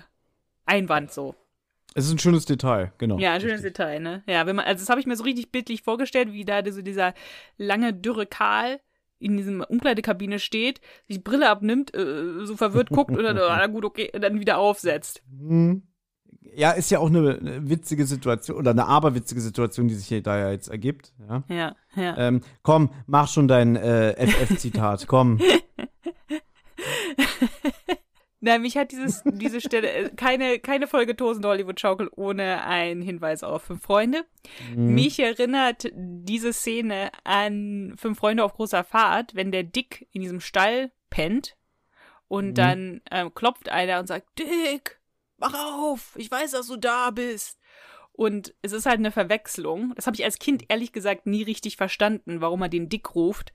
[0.67, 1.35] Einwand so.
[1.95, 3.19] Es ist ein schönes Detail, genau.
[3.19, 3.75] Ja, ein schönes Richtig.
[3.75, 4.23] Detail, ne?
[4.29, 6.83] Ja, wenn man, also das habe ich mir so richtig bildlich vorgestellt, wie da so
[6.83, 7.15] dieser
[7.57, 8.81] lange, dürre Karl
[9.19, 13.67] in diesem Umkleidekabine steht, sich die Brille abnimmt, äh, so verwirrt guckt und dann, ah,
[13.67, 15.23] gut, okay, dann wieder aufsetzt.
[15.29, 15.83] Mhm.
[16.55, 20.23] Ja, ist ja auch eine, eine witzige Situation oder eine aberwitzige Situation, die sich hier
[20.23, 21.13] da ja jetzt ergibt.
[21.29, 21.43] Ja.
[21.49, 22.17] Ja, ja.
[22.17, 25.41] Ähm, komm, mach schon dein äh, FF-Zitat, komm.
[28.41, 33.03] Nein, mich hat dieses, diese Stelle, äh, keine, keine Folge Tosende Hollywood Schaukel ohne einen
[33.03, 34.25] Hinweis auf Fünf Freunde.
[34.77, 34.95] Mhm.
[34.95, 40.41] Mich erinnert diese Szene an Fünf Freunde auf großer Fahrt, wenn der Dick in diesem
[40.41, 41.57] Stall pennt
[42.29, 42.55] und Mhm.
[42.55, 44.98] dann ähm, klopft einer und sagt, Dick,
[45.39, 47.59] mach auf, ich weiß, dass du da bist.
[48.13, 49.93] Und es ist halt eine Verwechslung.
[49.95, 53.53] Das habe ich als Kind ehrlich gesagt nie richtig verstanden, warum er den Dick ruft.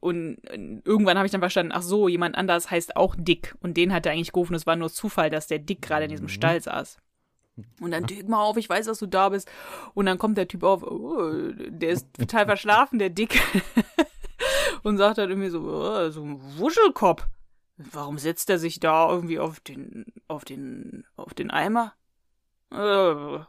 [0.00, 3.54] Und äh, irgendwann habe ich dann verstanden, ach so, jemand anders heißt auch Dick.
[3.60, 4.54] Und den hat er eigentlich gerufen.
[4.54, 6.98] Es war nur Zufall, dass der Dick gerade in diesem Stall saß.
[7.80, 9.50] Und dann Dick mal auf, ich weiß, dass du da bist.
[9.94, 11.30] Und dann kommt der Typ auf, oh,
[11.68, 13.40] der ist total verschlafen, der Dick.
[14.82, 17.26] und sagt dann irgendwie so, oh, so ein Wuschelkopf.
[17.92, 21.94] Warum setzt er sich da irgendwie auf den, auf den, auf den Eimer?
[22.70, 22.76] Äh,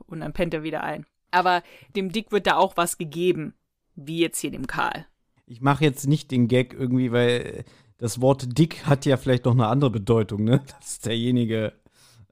[0.07, 1.05] Und dann pennt er wieder ein.
[1.31, 1.63] Aber
[1.95, 3.53] dem Dick wird da auch was gegeben.
[3.95, 5.05] Wie jetzt hier dem Karl.
[5.45, 7.65] Ich mache jetzt nicht den Gag irgendwie, weil
[7.97, 10.61] das Wort dick hat ja vielleicht noch eine andere Bedeutung, ne?
[10.79, 11.73] Dass derjenige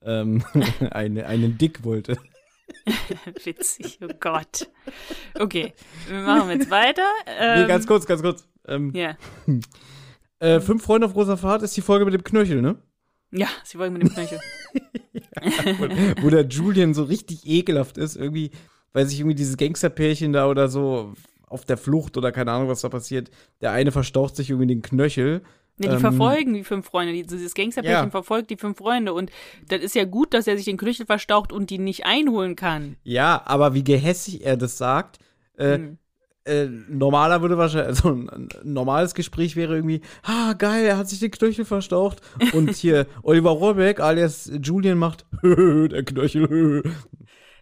[0.01, 0.43] ähm,
[0.91, 2.17] eine, einen Dick wollte.
[3.43, 4.69] Witzig, oh Gott.
[5.37, 5.73] Okay,
[6.07, 7.07] wir machen jetzt weiter.
[7.25, 8.47] Ähm, nee, ganz kurz, ganz kurz.
[8.67, 9.17] Ähm, Ja,
[10.39, 12.77] äh, Fünf Freunde auf großer Fahrt ist die Folge mit dem Knöchel, ne?
[13.31, 14.39] Ja, sie wollen mit dem Knöchel.
[15.77, 15.87] wo,
[16.23, 18.51] wo der Julian so richtig ekelhaft ist, irgendwie,
[18.93, 21.13] weil sich irgendwie dieses Gangsterpärchen da oder so
[21.47, 23.29] auf der Flucht oder keine Ahnung, was da passiert,
[23.61, 25.41] der eine verstaucht sich irgendwie den Knöchel.
[25.81, 27.13] Ja, die Ähm, verfolgen die fünf Freunde.
[27.13, 28.11] Die- Dieses Gangsterpärchen Ja.
[28.11, 29.13] verfolgt die fünf Freunde.
[29.13, 29.31] Und
[29.69, 32.97] das ist ja gut, dass er sich den Knöchel verstaucht und die nicht einholen kann.
[33.03, 35.19] Ja, aber wie gehässig er das sagt,
[35.57, 35.97] äh, Hm.
[36.49, 41.07] Äh, normaler würde wahrscheinlich, also ein, ein normales Gespräch wäre irgendwie, ah, geil, er hat
[41.07, 42.21] sich den Knöchel verstaucht.
[42.53, 46.83] Und hier Oliver Rohrbeck alias Julian macht, der Knöchel.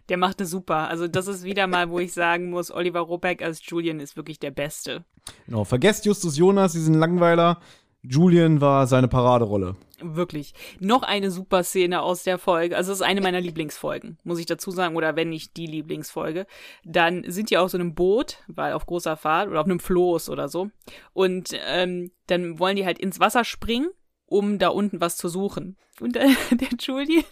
[0.08, 0.88] Der machte super.
[0.88, 4.38] Also das ist wieder mal, wo ich sagen muss, Oliver Robeck als Julian ist wirklich
[4.38, 5.04] der Beste.
[5.46, 7.60] Genau, vergesst Justus Jonas, diesen Langweiler.
[8.02, 9.76] Julian war seine Paraderolle.
[10.00, 10.54] Wirklich.
[10.78, 12.76] Noch eine super Szene aus der Folge.
[12.76, 14.96] Also es ist eine meiner Lieblingsfolgen, muss ich dazu sagen.
[14.96, 16.46] Oder wenn nicht die Lieblingsfolge.
[16.84, 20.30] Dann sind die auf so einem Boot, weil auf großer Fahrt oder auf einem Floß
[20.30, 20.70] oder so.
[21.12, 23.88] Und ähm, dann wollen die halt ins Wasser springen,
[24.26, 25.76] um da unten was zu suchen.
[26.00, 27.24] Und äh, der Julian,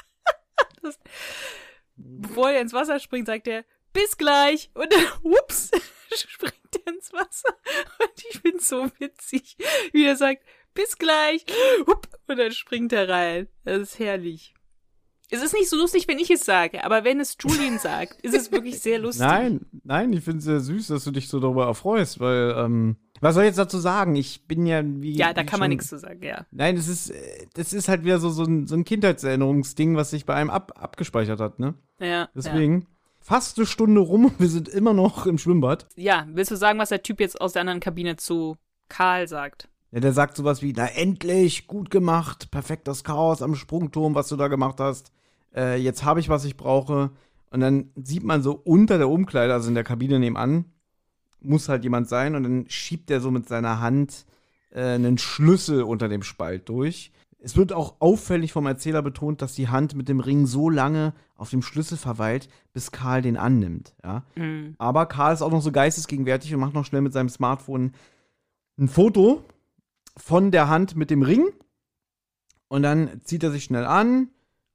[0.82, 0.98] das,
[1.94, 4.70] bevor er ins Wasser springt, sagt er, bis gleich.
[4.74, 5.70] Und dann, ups,
[6.28, 6.54] springt
[6.86, 7.54] er ins Wasser.
[8.00, 9.56] Und ich find's so witzig,
[9.92, 10.42] wie er sagt,
[10.74, 11.44] bis gleich.
[11.86, 13.48] Hup, und dann springt er rein.
[13.64, 14.54] Das ist herrlich.
[15.30, 18.34] Es ist nicht so lustig, wenn ich es sage, aber wenn es Julian sagt, ist
[18.36, 19.26] es wirklich sehr lustig.
[19.26, 22.96] Nein, nein, ich finde es sehr süß, dass du dich so darüber erfreust, weil, ähm,
[23.20, 24.16] was soll ich jetzt dazu sagen?
[24.16, 25.16] Ich bin ja wie.
[25.16, 26.46] Ja, da wie kann man schon- nichts zu sagen, ja.
[26.50, 27.12] Nein, das ist,
[27.54, 30.72] das ist halt wieder so, so ein, so ein Kindheitserinnerungsding, was sich bei einem ab,
[30.76, 31.74] abgespeichert hat, ne?
[31.98, 32.86] Ja, Deswegen,
[33.24, 35.88] fast eine Stunde rum und wir sind immer noch im Schwimmbad.
[35.96, 36.26] ja.
[36.30, 38.56] willst du sagen, was der Typ jetzt aus der anderen Kabine zu
[38.88, 39.68] Karl sagt?
[39.90, 44.36] Ja, der sagt sowas wie, na endlich, gut gemacht, perfektes Chaos am Sprungturm, was du
[44.36, 45.10] da gemacht hast.
[45.54, 47.10] Äh, jetzt habe ich, was ich brauche.
[47.50, 50.66] Und dann sieht man so unter der Umkleide, also in der Kabine nebenan,
[51.40, 52.34] muss halt jemand sein.
[52.34, 54.26] Und dann schiebt er so mit seiner Hand
[54.72, 57.12] äh, einen Schlüssel unter dem Spalt durch.
[57.44, 61.12] Es wird auch auffällig vom Erzähler betont, dass die Hand mit dem Ring so lange
[61.36, 63.94] auf dem Schlüssel verweilt, bis Karl den annimmt.
[64.02, 64.24] Ja?
[64.34, 64.74] Hm.
[64.78, 67.92] Aber Karl ist auch noch so geistesgegenwärtig und macht noch schnell mit seinem Smartphone
[68.78, 69.44] ein Foto
[70.16, 71.44] von der Hand mit dem Ring.
[72.68, 74.30] Und dann zieht er sich schnell an,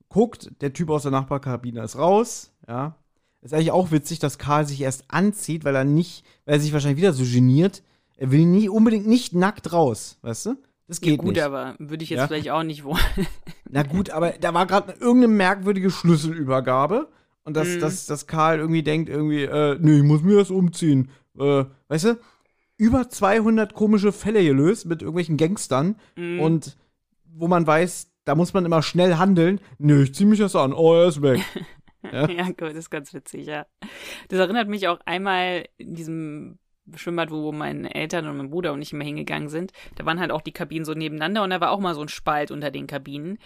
[0.08, 2.96] guckt, der Typ aus der Nachbarkabine ist raus, ja.
[3.42, 6.72] Ist eigentlich auch witzig, dass Karl sich erst anzieht, weil er nicht, weil er sich
[6.74, 7.82] wahrscheinlich wieder so geniert.
[8.16, 10.56] Er will nie unbedingt nicht nackt raus, weißt du?
[10.90, 11.42] Das Ja, geht gut, nicht.
[11.44, 12.28] aber würde ich jetzt Ja?
[12.28, 12.98] vielleicht auch nicht wollen.
[13.70, 17.08] Na gut, aber da war gerade irgendeine merkwürdige Schlüsselübergabe.
[17.44, 17.80] Und dass, Mhm.
[17.80, 21.10] dass, dass Karl irgendwie denkt, irgendwie, äh, nee, ich muss mir das umziehen.
[21.40, 22.20] Äh, weißt du?
[22.78, 25.96] Über 200 komische Fälle gelöst mit irgendwelchen Gangstern.
[26.16, 26.40] Mhm.
[26.42, 26.78] Und
[27.32, 29.62] wo man weiß, da muss man immer schnell handeln.
[29.78, 30.74] Nee, ich zieh mich das an.
[30.74, 31.40] Oh, er ist weg.
[31.40, 31.46] Ja.
[32.30, 33.66] Ja, gut, das ist ganz witzig, ja.
[34.30, 36.58] Das erinnert mich auch einmal in diesem
[36.96, 39.72] Schwimmbad, wo meine Eltern und mein Bruder und ich immer hingegangen sind.
[39.96, 42.10] Da waren halt auch die Kabinen so nebeneinander und da war auch mal so ein
[42.10, 43.38] Spalt unter den Kabinen.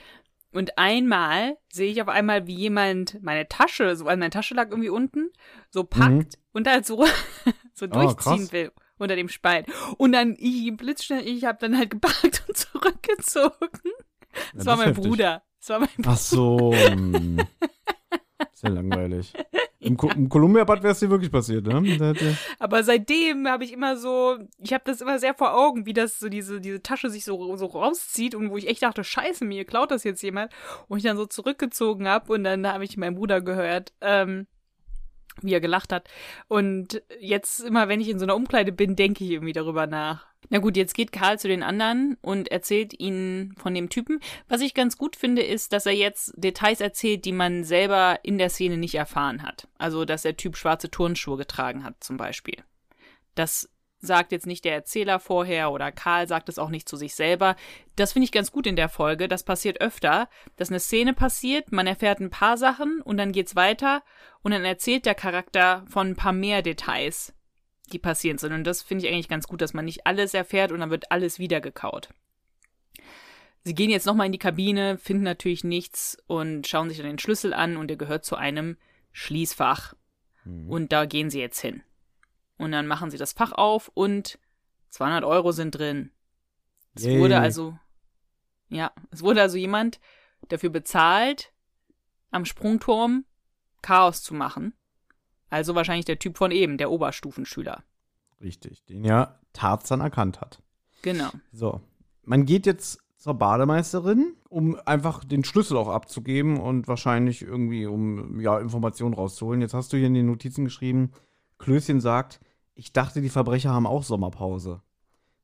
[0.51, 4.69] Und einmal sehe ich auf einmal, wie jemand meine Tasche, so, also meine Tasche lag
[4.69, 5.31] irgendwie unten,
[5.71, 7.05] so packt und halt so,
[7.73, 8.47] so durchziehen Mhm.
[8.49, 9.65] Oh, will unter dem Spalt.
[9.97, 13.91] Und dann ich blitzschnell, ich habe dann halt gepackt und zurückgezogen.
[14.53, 15.09] Das Ja, war das ist mein.
[15.09, 15.43] Bruder.
[15.59, 16.73] Das war mein Ach so.
[18.53, 19.33] Sehr langweilig.
[19.84, 21.81] Im, Ko- im Columbia-Bad wäre es dir wirklich passiert, ne?
[22.59, 26.19] Aber seitdem habe ich immer so, ich habe das immer sehr vor Augen, wie das
[26.19, 29.65] so diese, diese Tasche sich so, so rauszieht und wo ich echt dachte, scheiße, mir
[29.65, 30.51] klaut das jetzt jemand.
[30.88, 34.47] Und ich dann so zurückgezogen habe und dann habe ich meinen Bruder gehört, ähm,
[35.41, 36.09] wie er gelacht hat.
[36.47, 40.27] Und jetzt immer, wenn ich in so einer Umkleide bin, denke ich irgendwie darüber nach.
[40.49, 44.19] Na gut, jetzt geht Karl zu den anderen und erzählt ihnen von dem Typen.
[44.47, 48.38] Was ich ganz gut finde, ist, dass er jetzt Details erzählt, die man selber in
[48.38, 49.67] der Szene nicht erfahren hat.
[49.77, 52.57] Also, dass der Typ schwarze Turnschuhe getragen hat, zum Beispiel.
[53.36, 53.69] Das
[54.05, 57.55] sagt jetzt nicht der Erzähler vorher oder Karl sagt es auch nicht zu sich selber.
[57.95, 59.27] Das finde ich ganz gut in der Folge.
[59.27, 63.55] Das passiert öfter, dass eine Szene passiert, man erfährt ein paar Sachen und dann geht's
[63.55, 64.03] weiter
[64.41, 67.33] und dann erzählt der Charakter von ein paar mehr Details,
[67.91, 68.51] die passieren sind.
[68.51, 71.11] Und das finde ich eigentlich ganz gut, dass man nicht alles erfährt und dann wird
[71.11, 72.09] alles wieder gekaut.
[73.63, 77.19] Sie gehen jetzt nochmal in die Kabine, finden natürlich nichts und schauen sich dann den
[77.19, 78.77] Schlüssel an und der gehört zu einem
[79.13, 79.93] Schließfach.
[80.67, 81.83] Und da gehen sie jetzt hin.
[82.64, 84.39] Und dann machen sie das Fach auf und
[84.89, 86.11] 200 Euro sind drin.
[86.95, 87.20] Es Yay.
[87.20, 87.78] wurde also,
[88.70, 89.99] ja, es wurde also jemand
[90.49, 91.51] dafür bezahlt,
[92.32, 93.26] am Sprungturm
[93.82, 94.74] Chaos zu machen.
[95.49, 97.84] Also wahrscheinlich der Typ von eben, der Oberstufenschüler.
[98.41, 100.61] Richtig, den ja Tarzan erkannt hat.
[101.01, 101.30] Genau.
[101.51, 101.82] So,
[102.24, 108.39] man geht jetzt zur Bademeisterin, um einfach den Schlüssel auch abzugeben und wahrscheinlich irgendwie, um
[108.39, 109.61] ja, Informationen rauszuholen.
[109.61, 111.11] Jetzt hast du hier in den Notizen geschrieben,
[111.57, 112.39] Klößchen sagt,
[112.76, 114.82] ich dachte, die Verbrecher haben auch Sommerpause.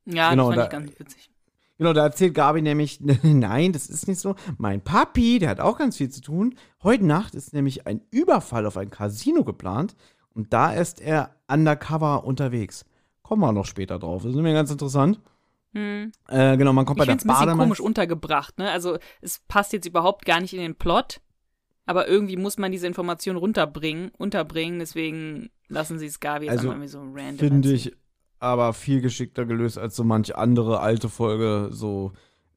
[0.06, 1.30] Ja, Genau, das fand da- ich ganz witzig.
[1.78, 4.34] Genau, da erzählt Gabi nämlich, nein, das ist nicht so.
[4.58, 6.54] Mein Papi, der hat auch ganz viel zu tun.
[6.82, 9.96] Heute Nacht ist nämlich ein Überfall auf ein Casino geplant
[10.34, 12.84] und da ist er undercover unterwegs.
[13.22, 14.22] Kommen wir noch später drauf.
[14.24, 15.20] Das ist mir ganz interessant.
[15.72, 16.10] Hm.
[16.28, 18.70] Äh, genau, man kommt Ich bei der es ein bisschen Bademeister- komisch untergebracht, ne?
[18.72, 21.20] Also es passt jetzt überhaupt gar nicht in den Plot,
[21.86, 26.68] aber irgendwie muss man diese Information runterbringen, unterbringen, deswegen lassen sie es Gabi jetzt Also,
[26.68, 27.38] irgendwie so random.
[27.38, 27.92] Finde ich
[28.38, 32.12] aber viel geschickter gelöst als so manche andere alte Folge, so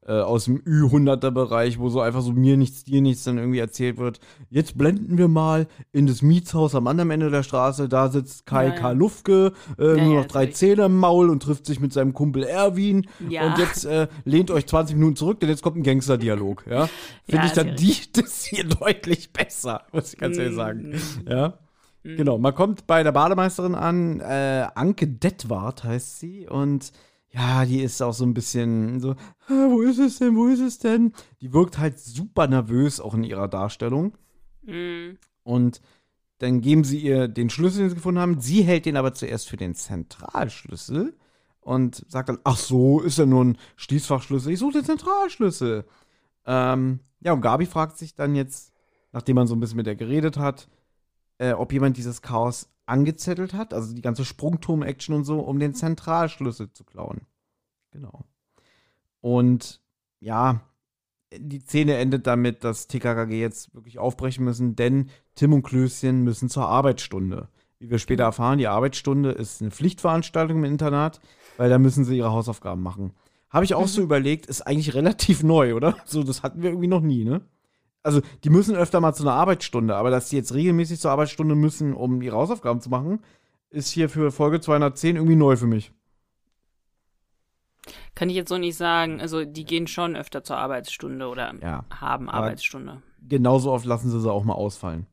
[0.06, 3.96] äh, aus dem Ü-100er-Bereich, wo so einfach so mir nichts, dir nichts dann irgendwie erzählt
[3.96, 4.20] wird.
[4.50, 8.66] Jetzt blenden wir mal in das Mietshaus am anderen Ende der Straße, da sitzt Kai
[8.68, 8.80] Ja, ja.
[8.80, 8.92] K.
[8.92, 10.56] Lufke, äh, Ja, nur ja, noch drei natürlich.
[10.56, 13.06] Zähne im Maul und trifft sich mit seinem Kumpel Erwin.
[13.30, 13.46] Ja.
[13.46, 16.64] Und jetzt äh, lehnt euch 20 Minuten zurück, denn jetzt kommt ein Gangster-Dialog.
[16.68, 16.86] Ja?
[17.26, 20.90] Finde Ja, ich dann ja die, das hier deutlich besser, muss ich ganz ehrlich sagen.
[20.90, 21.28] Mm.
[22.04, 22.16] Ja.
[22.16, 26.92] Genau, man kommt bei der Bademeisterin an, äh, Anke Detwart heißt sie und
[27.30, 29.12] ja, die ist auch so ein bisschen so,
[29.48, 31.12] "Ah, wo ist es denn, wo ist es denn?
[31.40, 34.16] Die wirkt halt super nervös auch in ihrer Darstellung
[34.62, 35.16] Mm.
[35.42, 35.80] und
[36.38, 38.40] dann geben sie ihr den Schlüssel, den sie gefunden haben.
[38.40, 41.14] Sie hält den aber zuerst für den Zentralschlüssel
[41.60, 45.84] und sagt dann, ach so, ist ja nur ein Schließfachschlüssel, ich suche den Zentralschlüssel.
[46.46, 48.72] Ähm, ja, und Gabi fragt sich dann jetzt,
[49.12, 50.68] nachdem man so ein bisschen mit ihr geredet hat,
[51.44, 55.74] äh, ob jemand dieses Chaos angezettelt hat, also die ganze Sprungturm-Action und so, um den
[55.74, 57.22] Zentralschlüssel zu klauen.
[57.90, 58.24] Genau.
[59.20, 59.82] Und
[60.20, 60.60] ja,
[61.36, 66.48] die Szene endet damit, dass TKKG jetzt wirklich aufbrechen müssen, denn Tim und Klößchen müssen
[66.48, 67.48] zur Arbeitsstunde.
[67.78, 71.20] Wie wir später erfahren, die Arbeitsstunde ist eine Pflichtveranstaltung im Internat,
[71.56, 73.12] weil da müssen sie ihre Hausaufgaben machen.
[73.50, 75.96] Habe ich auch so überlegt, ist eigentlich relativ neu, oder?
[76.06, 77.42] So, das hatten wir irgendwie noch nie, ne?
[78.04, 81.54] Also, die müssen öfter mal zu einer Arbeitsstunde, aber dass die jetzt regelmäßig zur Arbeitsstunde
[81.54, 83.20] müssen, um ihre Hausaufgaben zu machen,
[83.70, 85.90] ist hier für Folge 210 irgendwie neu für mich.
[88.14, 89.20] Kann ich jetzt so nicht sagen.
[89.20, 91.84] Also die gehen schon öfter zur Arbeitsstunde oder Ja.
[91.98, 93.02] haben Arbeitsstunde.
[93.26, 95.06] Genauso oft lassen sie sie auch mal ausfallen.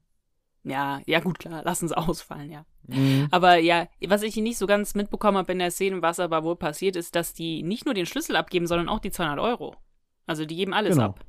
[0.63, 2.65] Ja, ja gut, klar, lassen sie ausfallen, ja.
[2.87, 3.27] Mhm.
[3.31, 6.55] Aber ja, was ich nicht so ganz mitbekommen habe in der Szene, was aber wohl
[6.55, 9.75] passiert ist, dass die nicht nur den Schlüssel abgeben, sondern auch die 200 Euro.
[10.27, 11.07] Also die geben alles Genau.
[11.09, 11.25] ab.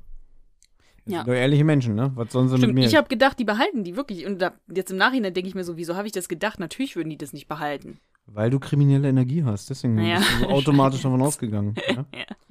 [1.07, 1.25] Ja.
[1.25, 2.13] doch ehrliche Menschen, ne?
[2.15, 2.89] Was sollen sie Stimmt, mit mir?
[2.89, 4.25] ich habe gedacht, die behalten die wirklich.
[4.27, 6.61] Und da, jetzt im Nachhinein denke ich mir so, wieso habe ich das gedacht?
[6.61, 7.99] Natürlich würden die das nicht behalten.
[8.27, 10.19] Weil du kriminelle Energie hast, deswegen Ja.
[10.19, 11.75] bist du so automatisch davon ausgegangen.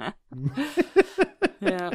[0.02, 0.14] Ja?
[1.62, 1.92] Ja.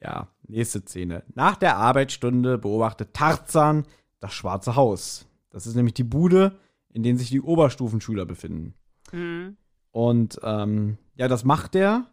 [0.00, 1.24] ja, nächste Szene.
[1.34, 3.84] Nach der Arbeitsstunde beobachtet Tarzan
[4.20, 5.26] das Schwarze Haus.
[5.50, 6.58] Das ist nämlich die Bude,
[6.92, 8.74] in der sich die Oberstufenschüler befinden.
[9.12, 9.56] Mhm.
[9.90, 12.06] Und ähm, ja, das macht er,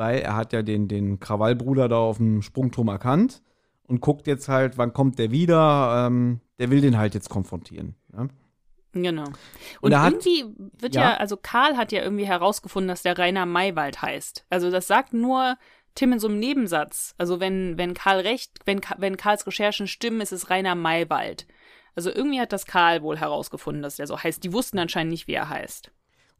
[0.00, 3.42] weil er hat ja den, den Krawallbruder da auf dem Sprungturm erkannt
[3.86, 6.06] und guckt jetzt halt, wann kommt der wieder.
[6.06, 7.94] Ähm, der will den halt jetzt konfrontieren.
[8.12, 8.26] Ja?
[8.92, 9.24] Genau.
[9.24, 9.34] Und
[9.82, 10.44] Und, er hat- irgendwie
[10.78, 11.02] wird Ja.
[11.12, 11.16] ja.
[11.18, 14.46] also Karl hat ja irgendwie herausgefunden, dass der Rainer Maywald heißt.
[14.50, 15.56] Also das sagt nur
[15.94, 17.14] Tim in so einem Nebensatz.
[17.18, 21.46] Also wenn, wenn Karl recht, wenn, wenn Karls Recherchen stimmen, ist es Rainer Maywald.
[21.94, 24.42] Also irgendwie hat das Karl wohl herausgefunden, dass der so heißt.
[24.44, 25.90] Die wussten anscheinend nicht, wie er heißt.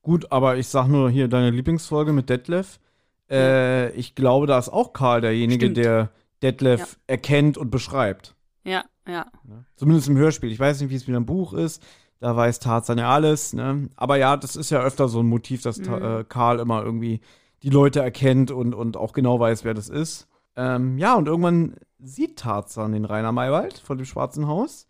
[0.03, 2.79] Gut, aber ich sag nur hier deine Lieblingsfolge mit Detlef.
[3.31, 5.77] Äh, ich glaube, da ist auch Karl derjenige, Stimmt.
[5.79, 6.11] der
[6.43, 6.87] Detlef Ja.
[7.07, 8.35] erkennt und beschreibt.
[8.65, 9.27] Ja, ja.
[9.45, 9.65] Ne?
[9.77, 10.51] Zumindest im Hörspiel.
[10.51, 11.83] Ich weiß nicht, wie es wieder im Buch ist.
[12.19, 13.53] Da weiß Tarzan ja alles.
[13.55, 13.89] Ne?
[13.97, 15.95] Aber ja, das ist ja öfter so ein Motiv, dass Mhm.
[15.95, 17.21] äh, Karl immer irgendwie
[17.63, 20.27] die Leute erkennt und, und auch genau weiß, wer das ist.
[20.57, 24.87] Ähm, ja, und irgendwann sieht Tarzan den Rainer Maywald vor dem Schwarzen Haus.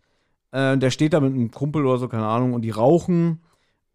[0.51, 3.41] Äh, der steht da mit einem Kumpel oder so, keine Ahnung, und die rauchen.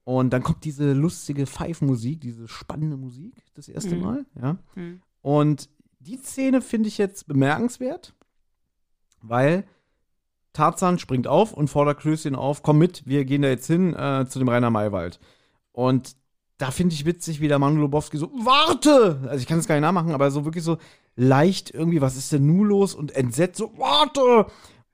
[0.06, 4.02] Und dann kommt diese lustige Pfeifmusik, diese spannende Musik, das erste Mhm.
[4.02, 4.56] Mal, ja.
[4.74, 5.02] Hm.
[5.20, 8.14] Und die Szene finde ich jetzt bemerkenswert,
[9.20, 9.64] weil
[10.52, 14.26] Tarzan springt auf und fordert Klößchen auf, komm mit, wir gehen da jetzt hin äh,
[14.28, 15.18] zu dem Rainer Maywald.
[15.72, 16.14] Und
[16.58, 19.18] da finde ich witzig, wie der Manu Lubowski so, warte!
[19.28, 20.78] Also ich kann es gar nicht nachmachen, aber so wirklich so
[21.16, 22.94] leicht irgendwie, was ist denn nun los?
[22.94, 24.46] Und entsetzt so, warte!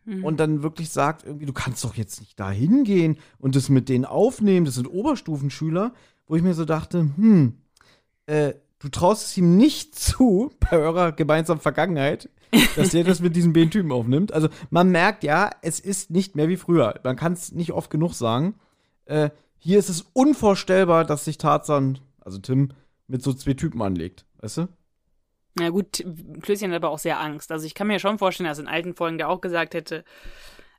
[0.05, 0.25] Mhm.
[0.25, 3.89] Und dann wirklich sagt irgendwie, du kannst doch jetzt nicht da hingehen und das mit
[3.89, 5.93] denen aufnehmen, das sind Oberstufenschüler,
[6.27, 7.59] wo ich mir so dachte, hm,
[8.27, 12.29] äh, du traust es ihm nicht zu, bei eurer gemeinsamen Vergangenheit,
[12.77, 14.33] dass der das mit diesen beiden Typen aufnimmt.
[14.33, 17.01] Also man merkt ja, es ist nicht mehr wie früher.
[17.03, 18.55] Man kann es nicht oft genug sagen.
[19.07, 22.73] Äh, hier ist es unvorstellbar, dass sich Tarzan, also Tim,
[23.07, 24.27] mit so zwei Typen anlegt.
[24.41, 24.69] Weißt du?
[25.55, 26.03] Na gut,
[26.41, 27.53] Klößchen hat aber auch sehr Angst.
[27.53, 30.05] Also ich kann mir schon vorstellen, dass in alten Folgen der auch gesagt hätte,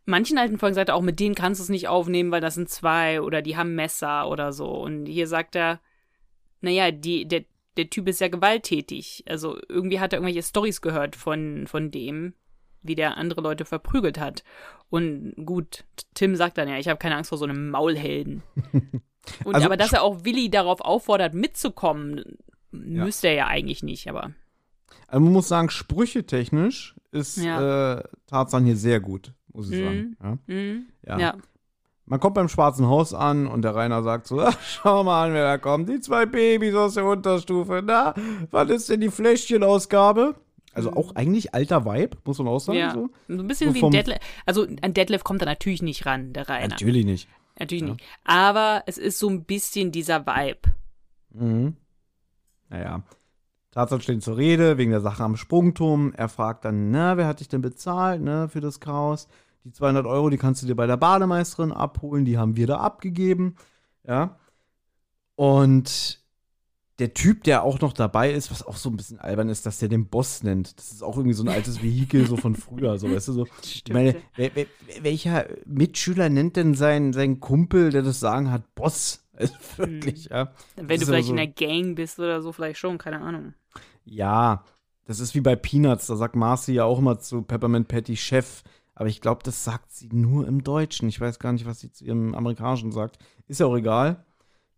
[0.05, 2.55] manchen alten Folgen sagt er auch, mit denen kannst du es nicht aufnehmen, weil das
[2.55, 4.67] sind zwei oder die haben Messer oder so.
[4.69, 5.79] Und hier sagt er,
[6.61, 7.43] naja, die, der,
[7.77, 9.23] der Typ ist ja gewalttätig.
[9.27, 12.33] Also irgendwie hat er irgendwelche Stories gehört von, von dem,
[12.81, 14.43] wie der andere Leute verprügelt hat.
[14.89, 15.83] Und gut,
[16.15, 18.41] Tim sagt dann ja, ich habe keine Angst vor so einem Maulhelden.
[19.45, 22.37] Und Also- aber dass er auch Willi darauf auffordert, mitzukommen,
[22.71, 24.31] müsste er ja eigentlich nicht, aber
[25.07, 27.95] Also man muss sagen, sprüchetechnisch ist Ja.
[27.99, 29.83] äh, Tarzan hier sehr gut, muss ich Mhm.
[29.85, 30.17] sagen.
[30.23, 30.37] Ja.
[30.53, 31.19] hm, Ja.
[31.19, 31.35] ja.
[32.05, 35.33] Man kommt beim Schwarzen Haus an und der Rainer sagt so, "Ach, schau mal an,
[35.33, 35.87] wer da kommt.
[35.89, 37.81] Die zwei Babys aus der Unterstufe.
[37.85, 38.13] Na,
[38.51, 40.35] was ist denn die Fläschchenausgabe?
[40.73, 42.77] Also auch eigentlich alter Vibe, muss man auch sagen.
[42.79, 42.83] Mhm.
[42.83, 42.91] Ja.
[42.93, 43.09] So.
[43.27, 44.17] So ein bisschen So wie ein Detlef.
[44.45, 46.69] Also an Detlef kommt er natürlich nicht ran, der Rainer.
[46.69, 47.29] Natürlich nicht.
[47.59, 48.01] Natürlich nicht.
[48.23, 50.59] Aber es ist so ein bisschen dieser Vibe.
[51.31, 51.77] Mhm.
[52.69, 53.03] Naja.
[53.73, 56.13] Tarzan steht zur Rede wegen der Sache am Sprungturm.
[56.15, 59.27] Er fragt dann, na, wer hat dich denn bezahlt, ne, für das Chaos?
[59.63, 62.77] Die 200 Euro, die kannst du dir bei der Bademeisterin abholen, die haben wir da
[62.77, 63.55] abgegeben.
[64.05, 64.37] Ja.
[65.35, 66.19] Und
[66.99, 69.79] der Typ, der auch noch dabei ist, was auch so ein bisschen albern ist, dass
[69.79, 70.77] der den Boss nennt.
[70.77, 73.47] Das ist auch irgendwie so ein altes Vehikel so von früher, so, weißt du, so.
[73.63, 74.67] Ich meine, wer, wer,
[75.01, 79.21] welcher Mitschüler nennt denn seinen, seinen Kumpel, der das Sagen hat, Boss?
[79.35, 80.51] Also wirklich, ja.
[80.75, 83.55] Wenn Das du vielleicht so- in der Gang bist oder so, vielleicht schon, keine Ahnung.
[84.03, 84.63] Ja,
[85.05, 86.07] das ist wie bei Peanuts.
[86.07, 88.63] Da sagt Marcy ja auch immer zu Peppermint Patty Chef.
[88.95, 91.09] Aber ich glaube, das sagt sie nur im Deutschen.
[91.09, 93.17] Ich weiß gar nicht, was sie zu ihrem Amerikanischen sagt.
[93.47, 94.25] Ist ja auch egal.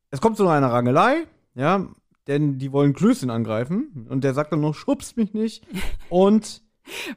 [0.09, 1.87] Es kommt zu einer Rangelei, ja,
[2.27, 4.07] denn die wollen Klößchen angreifen.
[4.09, 5.65] Und der sagt dann noch, schubst mich nicht.
[6.09, 6.63] Und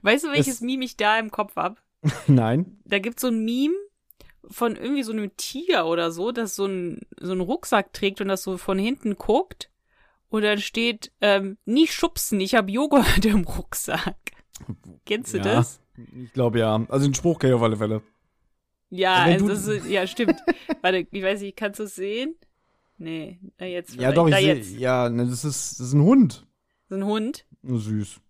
[0.02, 1.82] Weißt du, welches Meme ich da im Kopf hab?
[2.26, 2.78] nein.
[2.84, 3.74] Da gibt's so ein Meme
[4.50, 8.28] von irgendwie so einem Tiger oder so, das so einen so einen Rucksack trägt und
[8.28, 9.70] das so von hinten guckt.
[10.30, 14.16] Und dann steht, ähm, nie schubsen, ich hab Joghurt im Rucksack.
[15.06, 15.44] Kennst du Ja.
[15.44, 15.80] das?
[16.24, 16.84] Ich glaube ja.
[16.88, 18.02] Also den Spruch kenne ich auf alle Fälle.
[18.90, 20.36] Ja, also das ist, ja, stimmt.
[20.82, 22.36] Warte, ich weiß nicht, kannst du es sehen?
[22.96, 23.94] Nee, na jetzt.
[23.96, 24.38] Ja, doch, ich da.
[24.40, 26.46] Ja, ne, das ist, das ist ein Hund.
[26.88, 27.46] So ein Hund.
[27.62, 28.20] Nur süß.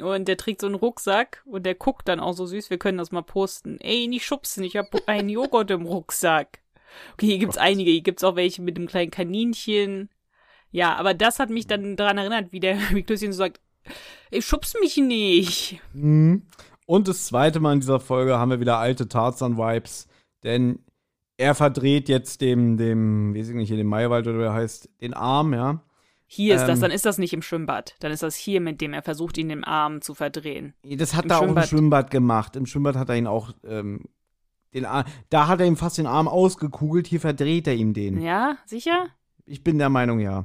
[0.00, 2.70] Und der trägt so einen Rucksack und der guckt dann auch so süß.
[2.70, 3.78] Wir können das mal posten.
[3.80, 6.60] Ey, nicht schubsen, ich hab einen Joghurt im Rucksack.
[7.14, 7.90] Okay, hier gibt's einige.
[7.90, 10.08] Hier gibt's auch welche mit einem kleinen Kaninchen.
[10.70, 13.60] Ja, aber das hat mich dann daran erinnert, wie der wie Klößchen so sagt,
[14.30, 15.80] ey, schubst mich nicht.
[15.92, 16.46] Mhm.
[16.86, 20.08] Und das zweite Mal in dieser Folge haben wir wieder alte Tarzan-Vibes,
[20.42, 20.80] denn
[21.36, 24.90] er verdreht jetzt dem, dem, weiß ich nicht, hier dem Maywald oder wie er heißt,
[25.00, 25.82] den Arm, ja.
[26.26, 26.82] Hier ist das, Ähm.
[26.82, 27.94] dann ist das nicht im Schwimmbad.
[28.00, 30.74] Dann ist das hier, mit dem er versucht, ihn im Arm zu verdrehen.
[30.84, 31.68] Das hat Im er auch im Schwimmbad.
[31.68, 32.56] Schwimmbad gemacht.
[32.56, 34.04] Im Schwimmbad hat er ihn auch, ähm,
[34.74, 38.20] den Arm, da hat er ihm fast den Arm ausgekugelt, hier verdreht er ihm den.
[38.20, 39.08] Ja, sicher?
[39.46, 40.44] Ich bin der Meinung, ja.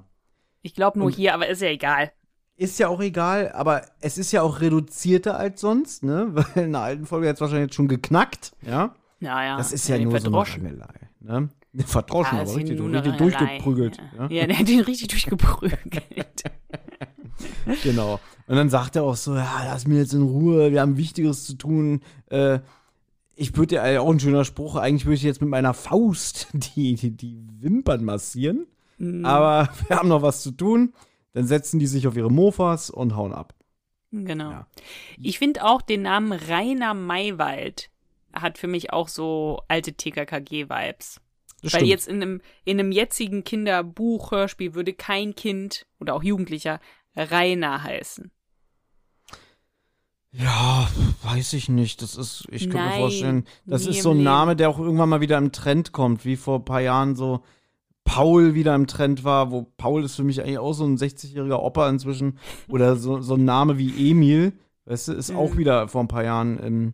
[0.65, 2.11] Ich glaube nur Und- hier, aber ist ja egal.
[2.57, 6.29] Ist ja auch egal, aber es ist ja auch reduzierter als sonst, ne?
[6.31, 8.95] Weil in der alten Folge hat es wahrscheinlich jetzt schon geknackt, ja.
[9.19, 9.57] Naja.
[9.57, 10.37] Das ist ja den nur so eine.
[10.37, 11.49] Rangelei, ne?
[11.85, 13.97] Verdroschen, Ja, aber richtig, richtig durchgeprügelt.
[14.17, 14.27] Ja.
[14.29, 15.81] ja, der hat ihn richtig durchgeprügelt.
[17.83, 18.19] Genau.
[18.47, 21.45] Und dann sagt er auch so, ja, lass mir jetzt in Ruhe, wir haben Wichtigeres
[21.45, 22.01] zu tun.
[22.29, 22.59] Äh,
[23.35, 26.95] ich würde ja auch ein schöner Spruch, eigentlich würde ich jetzt mit meiner Faust die,
[26.95, 28.65] die, die Wimpern massieren.
[28.97, 29.25] Mhm.
[29.25, 30.93] Aber wir haben noch was zu tun.
[31.33, 33.53] Dann setzen die sich auf ihre Mofas und hauen ab.
[34.11, 34.51] Genau.
[34.51, 34.67] Ja.
[35.17, 37.89] Ich finde auch den Namen Rainer Maywald
[38.33, 41.21] hat für mich auch so alte TKKG-Vibes.
[41.61, 41.87] Weil stimmt.
[41.87, 46.79] jetzt in einem, in einem jetzigen Kinderbuch-Hörspiel würde kein Kind oder auch Jugendlicher
[47.15, 48.31] Rainer heißen.
[50.31, 50.89] Ja,
[51.23, 52.01] weiß ich nicht.
[52.01, 54.21] Das ist, ich könnte mir vorstellen, das ist so ein.
[54.21, 57.41] Name, der auch irgendwann mal wieder im Trend kommt, wie vor ein paar Jahren so
[58.05, 61.59] Paul wieder im Trend war, wo Paul ist für mich eigentlich auch so ein 60-jähriger
[61.59, 62.37] Opa inzwischen.
[62.69, 64.53] Oder so, so ein Name wie Emil,
[64.85, 65.57] weißt du, ist auch Mhm.
[65.57, 66.93] wieder vor ein paar Jahren im,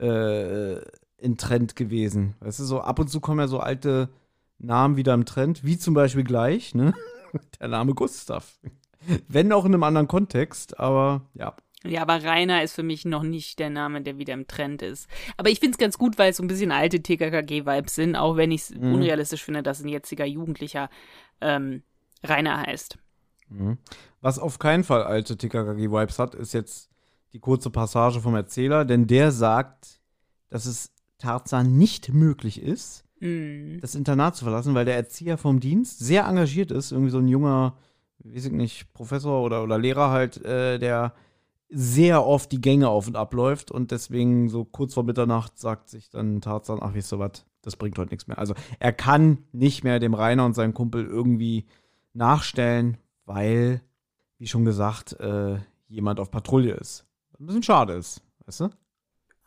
[0.00, 0.78] äh,
[1.18, 2.34] in Trend gewesen.
[2.40, 4.08] Weißt du, so ab und zu kommen ja so alte
[4.58, 6.94] Namen wieder im Trend, wie zum Beispiel gleich, ne?
[7.60, 8.58] Der Name Gustav.
[9.28, 11.54] Wenn auch in einem anderen Kontext, aber ja.
[11.84, 15.08] Ja, aber Rainer ist für mich noch nicht der Name, der wieder im Trend ist.
[15.36, 18.36] Aber ich finde es ganz gut, weil es so ein bisschen alte TKKG-Vibes sind, auch
[18.36, 18.94] wenn ich es Mhm.
[18.94, 20.90] unrealistisch finde, dass ein jetziger Jugendlicher
[21.40, 21.82] ähm,
[22.24, 22.98] Rainer heißt.
[23.48, 23.78] Mhm.
[24.20, 26.90] Was auf keinen Fall alte TKKG-Vibes hat, ist jetzt
[27.32, 30.00] die kurze Passage vom Erzähler, denn der sagt,
[30.50, 33.78] dass es Tarzan nicht möglich ist, Mm.
[33.80, 37.26] das Internat zu verlassen, weil der Erzieher vom Dienst sehr engagiert ist, irgendwie so ein
[37.26, 37.76] junger,
[38.20, 41.12] weiß ich nicht, Professor oder, oder Lehrer halt, äh, der
[41.70, 45.88] sehr oft die Gänge auf und ab läuft und deswegen so kurz vor Mitternacht sagt
[45.90, 48.38] sich dann Tarzan, ach, weißt du was, das bringt heute nichts mehr.
[48.38, 51.66] Also er kann nicht mehr dem Rainer und seinem Kumpel irgendwie
[52.14, 52.96] nachstellen,
[53.26, 53.82] weil,
[54.38, 55.58] wie schon gesagt, äh,
[55.88, 57.06] jemand auf Patrouille ist.
[57.32, 58.70] Was ein bisschen schade ist, weißt du?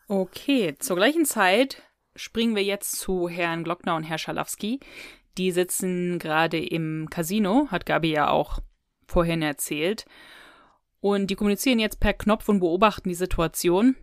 [0.07, 1.81] Okay, zur gleichen Zeit
[2.15, 4.79] springen wir jetzt zu Herrn Glockner und Herr Schalowski.
[5.37, 8.59] Die sitzen gerade im Casino, hat Gabi ja auch
[9.07, 10.05] vorhin erzählt.
[11.01, 13.95] Und die kommunizieren jetzt per Knopf und beobachten die Situation.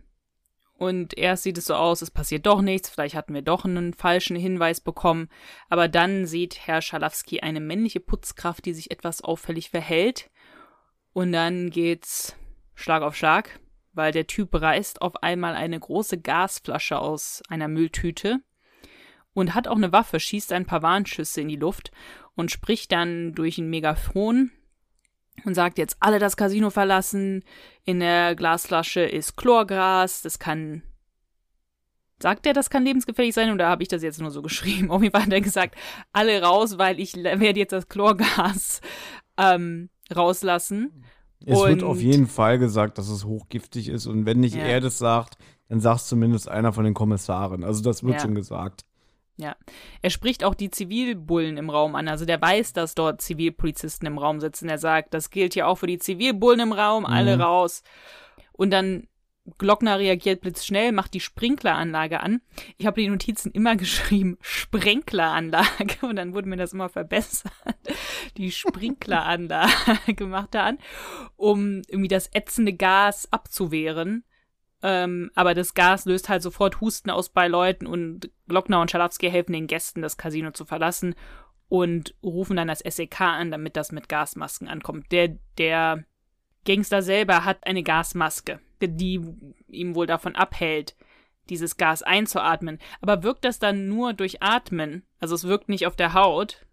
[0.73, 3.93] Und erst sieht es so aus, es passiert doch nichts, vielleicht hatten wir doch einen
[3.93, 5.27] falschen Hinweis bekommen.
[5.69, 10.29] Aber dann sieht Herr Schalowski eine männliche Putzkraft, die sich etwas auffällig verhält.
[11.11, 12.35] Und dann geht's
[12.75, 13.59] Schlag auf Schlag,
[13.93, 18.39] weil der Typ reißt auf einmal eine große Gasflasche aus einer Mülltüte
[19.33, 21.91] und hat auch eine Waffe, schießt ein paar Warnschüsse in die Luft
[22.35, 24.51] und spricht dann durch ein Megafon
[25.45, 27.43] und sagt jetzt alle das Casino verlassen.
[27.85, 30.21] In der Glasflasche ist Chlorgras.
[30.21, 30.83] Das kann.
[32.21, 34.91] Sagt er, das kann lebensgefährlich sein oder habe ich das jetzt nur so geschrieben?
[34.91, 35.75] Auf jeden Fall hat er gesagt,
[36.11, 38.81] alle raus, weil ich werde jetzt das Chlorgas
[39.37, 41.03] ähm, rauslassen.
[41.45, 44.05] Es Und- wird auf jeden Fall gesagt, dass es hochgiftig ist.
[44.07, 44.63] Und wenn nicht Ja.
[44.63, 45.37] er das sagt,
[45.69, 47.63] dann sagt zumindest einer von den Kommissaren.
[47.63, 48.19] Also das wird Ja.
[48.19, 48.83] schon gesagt.
[49.39, 49.55] Ja.
[50.01, 52.09] Er spricht auch die Zivilbullen im Raum an.
[52.09, 54.67] Also der weiß, dass dort Zivilpolizisten im Raum sitzen.
[54.67, 57.41] Er sagt, das gilt ja auch für die Zivilbullen im Raum, alle Mhm.
[57.41, 57.83] raus.
[58.51, 59.07] Und dann
[59.57, 62.41] Glockner reagiert blitzschnell, macht die Sprinkleranlage an.
[62.77, 65.95] Ich habe die Notizen immer geschrieben, Sprenkleranlage.
[66.05, 67.51] Und dann wurde mir das immer verbessert.
[68.37, 70.77] Die Sprinkleranlage macht er an,
[71.37, 74.25] um irgendwie das ätzende Gas abzuwehren.
[74.81, 79.29] Ähm, aber das Gas löst halt sofort Husten aus bei Leuten und Glockner und Schalowski
[79.29, 81.15] helfen den Gästen, das Casino zu verlassen
[81.67, 85.11] und rufen dann das SEK an, damit das mit Gasmasken ankommt.
[85.11, 86.03] Der, der
[86.65, 89.21] Gangster selber hat eine Gasmaske, die
[89.67, 90.95] ihm wohl davon abhält,
[91.49, 92.79] dieses Gas einzuatmen.
[93.01, 95.03] Aber wirkt das dann nur durch Atmen?
[95.19, 96.65] Also es wirkt nicht auf der Haut.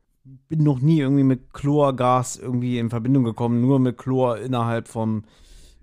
[0.49, 5.25] Bin noch nie irgendwie mit Chlorgas irgendwie in Verbindung gekommen, nur mit Chlor innerhalb vom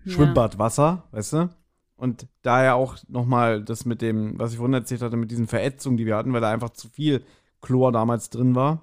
[0.06, 0.14] Ja.
[0.14, 1.50] Schwimmbadwasser, weißt du?
[2.04, 5.96] Und daher auch nochmal das mit dem, was ich vorhin erzählt hatte, mit diesen Verätzungen,
[5.96, 7.24] die wir hatten, weil da einfach zu viel
[7.62, 8.82] Chlor damals drin war.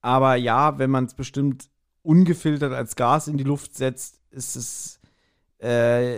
[0.00, 1.68] Aber ja, wenn man es bestimmt
[2.02, 4.98] ungefiltert als Gas in die Luft setzt, ist es
[5.58, 6.16] äh,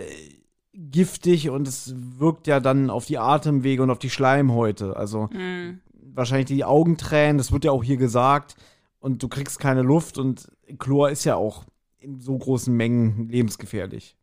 [0.73, 4.95] giftig und es wirkt ja dann auf die Atemwege und auf die Schleimhäute.
[4.95, 8.55] Also Mm, wahrscheinlich die Augentränen, das wird ja auch hier gesagt.
[8.99, 11.65] Und du kriegst keine Luft und Chlor ist ja auch
[11.99, 14.17] in so großen Mengen lebensgefährlich.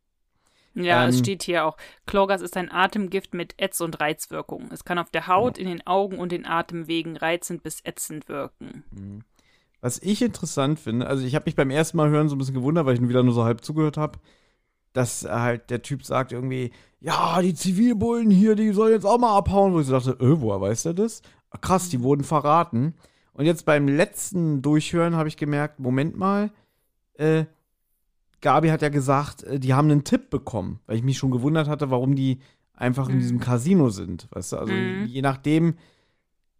[0.84, 1.76] Ja, es Ähm, steht hier auch,
[2.06, 4.68] Chlorgas ist ein Atemgift mit Ätz- und Reizwirkung.
[4.72, 8.84] Es kann auf der Haut, in den Augen und den Atemwegen reizend bis ätzend wirken.
[9.80, 12.54] Was ich interessant finde, also ich habe mich beim ersten Mal hören so ein bisschen
[12.54, 14.18] gewundert, weil ich nur wieder nur so halb zugehört habe,
[14.92, 19.36] dass halt der Typ sagt irgendwie, ja, die Zivilbullen hier, die sollen jetzt auch mal
[19.36, 21.22] abhauen, wo ich so dachte, äh, woher weiß der das?
[21.50, 22.94] Ach, krass, die wurden verraten.
[23.32, 26.50] Und jetzt beim letzten Durchhören habe ich gemerkt, Moment mal,
[27.14, 27.44] äh,
[28.40, 31.68] Gabi hat ja gesagt, äh, die haben einen Tipp bekommen, weil ich mich schon gewundert
[31.68, 32.38] hatte, warum die
[32.74, 33.20] einfach in Mhm.
[33.20, 34.56] diesem Casino sind, weißt du?
[34.58, 35.04] Also Mhm.
[35.06, 35.74] je nachdem,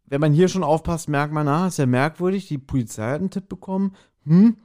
[0.06, 3.30] wenn man hier schon aufpasst, merkt man, ah, ist ja merkwürdig, die Polizei hat einen
[3.30, 3.94] Tipp bekommen,
[4.24, 4.56] hm,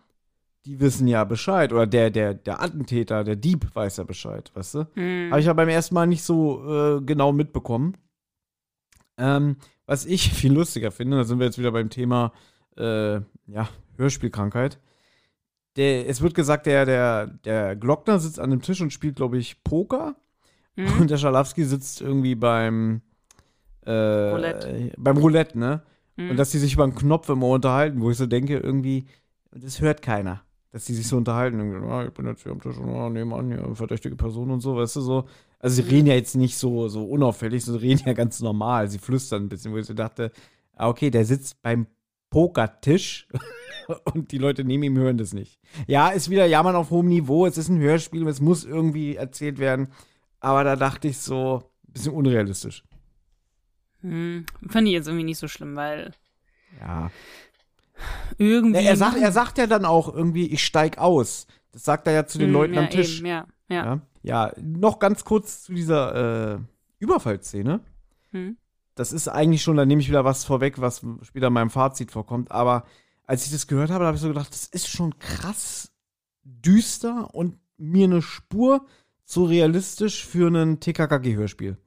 [0.66, 1.74] die wissen ja Bescheid.
[1.74, 4.88] Oder der, der, der Attentäter, der Dieb weiß ja Bescheid, weißt du?
[4.94, 5.28] Hm.
[5.30, 7.98] Habe ich ja beim ersten Mal nicht so äh, genau mitbekommen.
[9.18, 12.32] Ähm, was ich viel lustiger finde, da sind wir jetzt wieder beim Thema
[12.78, 13.16] äh,
[13.48, 14.80] ja, Hörspielkrankheit.
[15.76, 19.38] Der, es wird gesagt, der, der, der Glockner sitzt an dem Tisch und spielt, glaube
[19.38, 20.16] ich, Poker.
[20.76, 21.02] Hm?
[21.02, 23.02] Und der Schalowski sitzt irgendwie beim
[23.86, 24.92] äh, Roulette.
[24.98, 25.82] beim Roulette, ne?
[26.18, 26.32] Hm.
[26.32, 29.06] Und dass die sich über einen Knopf immer unterhalten, wo ich so denke, irgendwie,
[29.52, 30.42] das hört keiner.
[30.72, 31.60] Dass die sich so unterhalten.
[31.60, 34.52] Irgendwie, ah, ich bin jetzt hier am Tisch und ah, nebenan hier eine verdächtige Person
[34.52, 35.26] und so, weißt du so.
[35.60, 38.90] Also sie reden ja jetzt nicht so, so unauffällig, sie reden ja ganz normal.
[38.90, 40.32] Sie flüstern ein bisschen, wo ich so dachte,
[40.76, 41.88] ah, okay, der sitzt beim
[42.34, 43.28] Pokertisch
[44.14, 45.60] und die Leute neben ihm hören das nicht.
[45.86, 49.60] Ja, ist wieder Jammern auf hohem Niveau, es ist ein Hörspiel, es muss irgendwie erzählt
[49.60, 49.90] werden.
[50.40, 52.84] Aber da dachte ich so, ein bisschen unrealistisch.
[54.02, 54.48] Hm.
[54.68, 56.12] Fand ich jetzt irgendwie nicht so schlimm, weil
[56.82, 57.12] Ja.
[58.40, 58.82] irgendwie.
[58.82, 61.46] Ja, er, sagt, er sagt ja dann auch irgendwie, ich steig aus.
[61.72, 63.20] Das sagt er ja zu den Hm, Leuten ja, am Tisch.
[63.20, 63.86] Eben, ja, ja.
[63.86, 64.02] Ja.
[64.24, 66.60] ja, noch ganz kurz zu dieser äh,
[66.98, 67.80] Überfallszene.
[68.32, 68.58] Hm.
[68.96, 72.12] Das ist eigentlich schon, da nehme ich wieder was vorweg, was später in meinem Fazit
[72.12, 72.52] vorkommt.
[72.52, 72.86] Aber
[73.26, 75.92] als ich das gehört habe, habe ich so gedacht, das ist schon krass
[76.44, 78.86] düster und mir eine Spur
[79.24, 81.78] zu realistisch für ein TKKG-Hörspiel.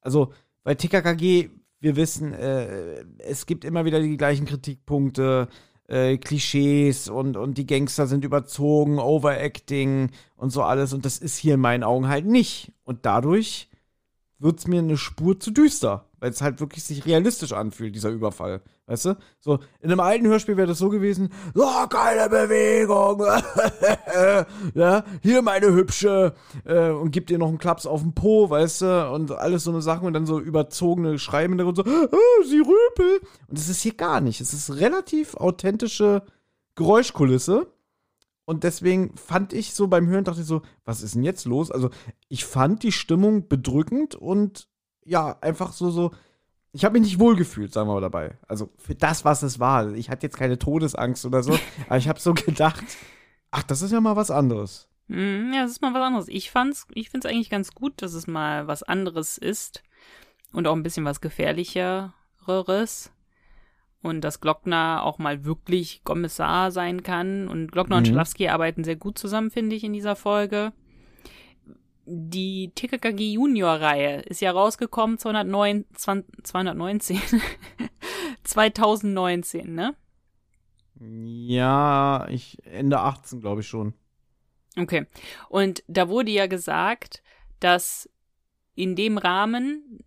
[0.00, 0.32] Also,
[0.62, 5.48] weil TKKG, wir wissen, äh, es gibt immer wieder die gleichen Kritikpunkte,
[5.88, 10.92] äh, Klischees und, und die Gangster sind überzogen, Overacting und so alles.
[10.92, 12.72] Und das ist hier in meinen Augen halt nicht.
[12.84, 13.68] Und dadurch
[14.44, 18.10] wird es mir eine Spur zu düster, weil es halt wirklich sich realistisch anfühlt, dieser
[18.10, 18.60] Überfall.
[18.86, 19.16] Weißt du?
[19.40, 23.24] So, in einem alten Hörspiel wäre das so gewesen, so, geile Bewegung,
[24.74, 26.34] ja, hier meine Hübsche,
[26.66, 29.70] äh, und gibt ihr noch einen Klaps auf den Po, weißt du, und alles so
[29.70, 32.08] eine Sachen und dann so überzogene Schreiben und so, ah,
[32.46, 33.20] sie rüpel.
[33.48, 34.42] Und das ist hier gar nicht.
[34.42, 36.22] Es ist relativ authentische
[36.74, 37.66] Geräuschkulisse
[38.46, 41.70] Und deswegen fand ich so beim Hören, dachte ich so, was ist denn jetzt los?
[41.70, 41.90] Also,
[42.28, 44.68] ich fand die Stimmung bedrückend und
[45.04, 46.10] ja, einfach so, so,
[46.72, 48.36] ich habe mich nicht wohlgefühlt, sagen wir mal dabei.
[48.48, 49.92] Also für das, was es war.
[49.92, 51.56] Ich hatte jetzt keine Todesangst oder so,
[51.86, 52.84] aber ich habe so gedacht,
[53.52, 54.88] ach, das ist ja mal was anderes.
[55.06, 56.28] Mm, Ja, das ist mal was anderes.
[56.28, 59.82] Ich fand's, ich find's eigentlich ganz gut, dass es mal was anderes ist
[60.52, 63.12] und auch ein bisschen was gefährlicheres.
[64.04, 67.48] Und dass Glockner auch mal wirklich Kommissar sein kann.
[67.48, 68.12] Und Glockner und Mhm.
[68.12, 70.74] Schlafsky arbeiten sehr gut zusammen, finde ich, in dieser Folge.
[72.04, 77.18] Die TKKG Junior-Reihe ist ja rausgekommen 209, 219,
[78.44, 79.94] 2019, ne?
[81.00, 83.94] Ja, ich Ende 18, glaube ich schon.
[84.78, 85.06] Okay.
[85.48, 87.22] Und da wurde ja gesagt,
[87.58, 88.06] dass
[88.74, 90.04] in dem Rahmen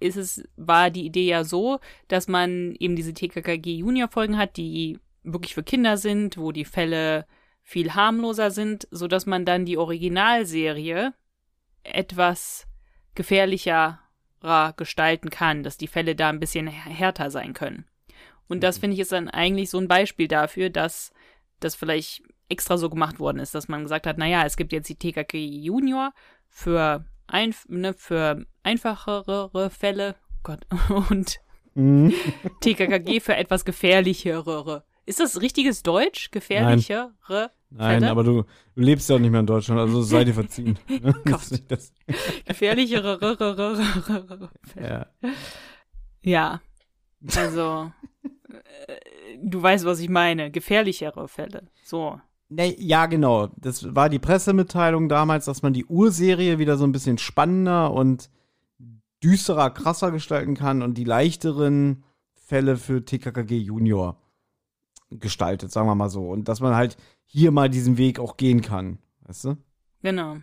[0.00, 1.78] ist es, war die Idee ja so,
[2.08, 6.64] dass man eben diese TKKG Junior Folgen hat, die wirklich für Kinder sind, wo die
[6.64, 7.26] Fälle
[7.62, 11.12] viel harmloser sind, so dass man dann die Originalserie
[11.82, 12.66] etwas
[13.14, 14.00] gefährlicher
[14.76, 17.84] gestalten kann, dass die Fälle da ein bisschen härter sein können.
[18.48, 21.12] Und das finde ich ist dann eigentlich so ein Beispiel dafür, dass
[21.60, 24.88] das vielleicht extra so gemacht worden ist, dass man gesagt hat, naja, es gibt jetzt
[24.88, 26.12] die TKK Junior
[26.48, 30.66] für, ein, ne, für einfachere Fälle Gott,
[31.10, 31.40] und
[31.74, 32.12] Mhm.
[32.60, 34.82] TKKG für etwas gefährlichere.
[35.06, 36.30] Ist das richtiges Deutsch?
[36.32, 37.12] Gefährlichere?
[37.70, 38.10] Nein, Fälle?
[38.10, 38.42] aber du,
[38.74, 40.78] du lebst ja auch nicht mehr in Deutschland, also sei dir verziehen.
[41.24, 41.62] Gott.
[41.68, 41.92] Das,
[42.44, 44.50] Gefährlichere.
[44.80, 45.06] ja.
[46.22, 46.60] Ja.
[47.36, 47.92] Also,
[49.40, 50.50] du weißt, was ich meine.
[50.50, 51.68] Gefährlichere Fälle.
[51.84, 52.20] So.
[52.48, 53.48] Ja, genau.
[53.56, 58.28] Das war die Pressemitteilung damals, dass man die Urserie wieder so ein bisschen spannender und
[59.22, 64.20] düsterer, krasser gestalten kann und die leichteren Fälle für TKKG Junior
[65.10, 66.28] gestaltet, sagen wir mal so.
[66.28, 68.98] Und dass man halt hier mal diesen Weg auch gehen kann.
[69.22, 69.56] Weißt du?
[70.02, 70.36] Genau.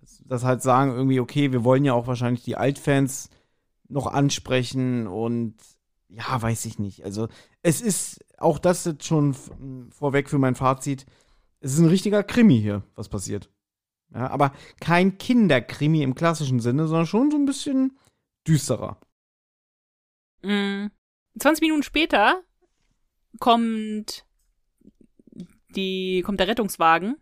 [0.00, 3.30] Das, das halt sagen irgendwie, okay, wir wollen ja auch wahrscheinlich die Altfans
[3.88, 5.54] noch ansprechen und
[6.08, 7.04] ja, weiß ich nicht.
[7.04, 7.28] Also,
[7.62, 9.34] es ist auch das jetzt schon
[9.90, 11.06] vorweg für mein Fazit.
[11.60, 13.50] Es ist ein richtiger Krimi hier, was passiert.
[14.14, 17.96] Ja, aber kein Kinderkrimi im klassischen Sinne, sondern schon so ein bisschen
[18.46, 19.00] düsterer.
[20.42, 20.86] Mm.
[21.38, 22.42] 20 Minuten später
[23.38, 24.26] kommt
[25.70, 27.16] die, kommt der Rettungswagen.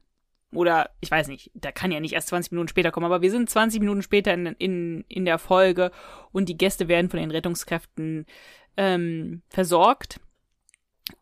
[0.52, 3.30] Oder ich weiß nicht, da kann ja nicht erst 20 Minuten später kommen, aber wir
[3.30, 5.92] sind 20 Minuten später in, in, in der Folge
[6.32, 8.26] und die Gäste werden von den Rettungskräften
[8.76, 10.20] ähm, versorgt.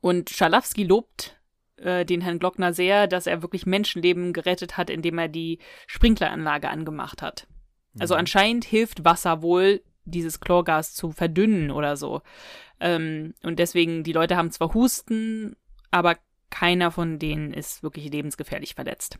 [0.00, 1.38] Und Schalafsky lobt
[1.76, 6.70] äh, den Herrn Glockner sehr, dass er wirklich Menschenleben gerettet hat, indem er die Sprinkleranlage
[6.70, 7.46] angemacht hat.
[7.98, 12.22] Also anscheinend hilft Wasser wohl, dieses Chlorgas zu verdünnen oder so.
[12.80, 15.56] Ähm, und deswegen, die Leute haben zwar Husten,
[15.90, 16.16] aber
[16.50, 19.18] keiner von denen ist wirklich lebensgefährlich verletzt.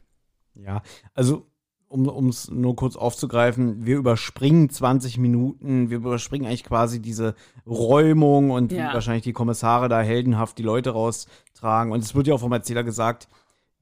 [0.54, 0.82] Ja,
[1.14, 1.46] also
[1.90, 7.34] um es nur kurz aufzugreifen, wir überspringen 20 Minuten, wir überspringen eigentlich quasi diese
[7.66, 8.90] Räumung und Ja.
[8.90, 11.92] wie wahrscheinlich die Kommissare da heldenhaft die Leute raustragen.
[11.92, 13.28] Und es wird ja auch vom Erzähler gesagt,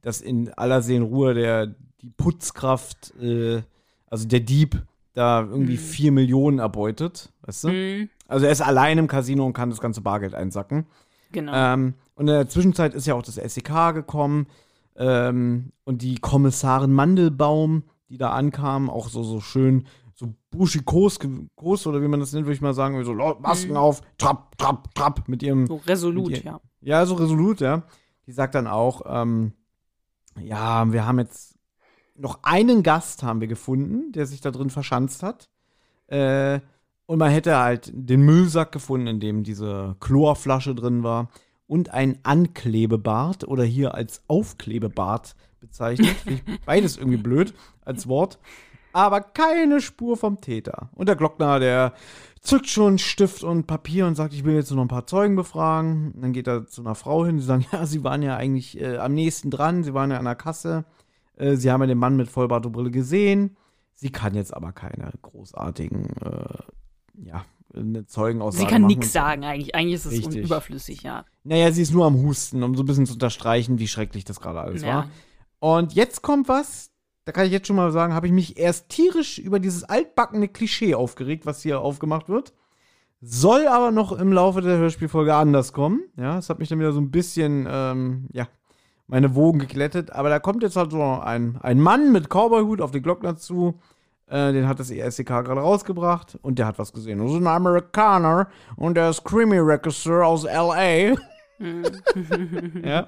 [0.02, 3.62] dass in aller Seelenruhe der die Putzkraft, äh,
[4.08, 5.78] also der Dieb, da irgendwie Mhm.
[5.78, 7.68] vier Millionen erbeutet, weißt du?
[7.70, 10.86] Mhm, Also er ist allein im Casino und kann das ganze Bargeld einsacken.
[11.32, 11.52] genau.
[11.54, 14.46] Ähm, und in der Zwischenzeit ist ja auch das SEK gekommen
[14.96, 21.18] ähm, und die Kommissarin Mandelbaum, die da ankam, auch so, so schön, so buschikos
[21.56, 23.76] groß oder wie man das nennt, würde ich mal sagen, so "Leute, Masken Mhm.
[23.76, 26.60] auf, trapp, trapp, trapp, mit ihrem, so resolut, die- ja.
[26.80, 27.82] ja, so resolut, ja.
[28.26, 29.52] Die sagt dann auch, ähm,
[30.40, 31.55] ja, wir haben jetzt
[32.18, 35.48] noch einen Gast haben wir gefunden, der sich da drin verschanzt hat.
[36.08, 36.60] Äh,
[37.06, 41.28] und man hätte halt den Müllsack gefunden, in dem diese Chlorflasche drin war.
[41.68, 46.16] Und ein Anklebebart oder hier als Aufklebebart bezeichnet.
[46.16, 48.38] Finde ich Beides irgendwie blöd als Wort.
[48.92, 50.90] Aber keine Spur vom Täter.
[50.94, 51.92] Und der Glockner, der
[52.40, 55.36] zückt schon Stift und Papier und sagt, ich will jetzt nur noch ein paar Zeugen
[55.36, 56.12] befragen.
[56.12, 58.80] Und dann geht er zu einer Frau hin, die sagen, ja, sie waren ja eigentlich
[58.80, 60.84] äh, am nächsten dran, sie waren ja an der Kasse.
[61.36, 63.56] Äh, sie haben ja den Mann mit Vollbart und Brille gesehen.
[63.94, 67.44] Sie kann jetzt aber keine großartigen, äh, ja,
[67.74, 69.74] eine Zeugenaussage Sie kann nichts sagen eigentlich.
[69.74, 70.44] Eigentlich ist es Richtig.
[70.44, 71.24] überflüssig, ja.
[71.44, 74.40] Naja, sie ist nur am Husten, um so ein bisschen zu unterstreichen, wie schrecklich das
[74.40, 74.88] gerade alles ja.
[74.88, 75.10] war.
[75.58, 76.90] Und jetzt kommt was,
[77.24, 80.48] da kann ich jetzt schon mal sagen, habe ich mich erst tierisch über dieses altbackene
[80.48, 82.52] Klischee aufgeregt, was hier aufgemacht wird.
[83.20, 86.02] Soll aber noch im Laufe der Hörspielfolge anders kommen.
[86.16, 88.46] Ja, es hat mich dann wieder so ein bisschen, ähm, ja,
[89.06, 90.12] meine Wogen geglättet.
[90.12, 93.78] Aber da kommt jetzt halt so ein, ein Mann mit Cowboyhut auf den Glockner zu.
[94.28, 97.20] Äh, den hat das ESCK gerade rausgebracht und der hat was gesehen.
[97.20, 101.14] Das ist ein Amerikaner und der ist Creamy Regisseur aus L.A.
[101.58, 101.84] Mhm.
[102.84, 103.06] ja.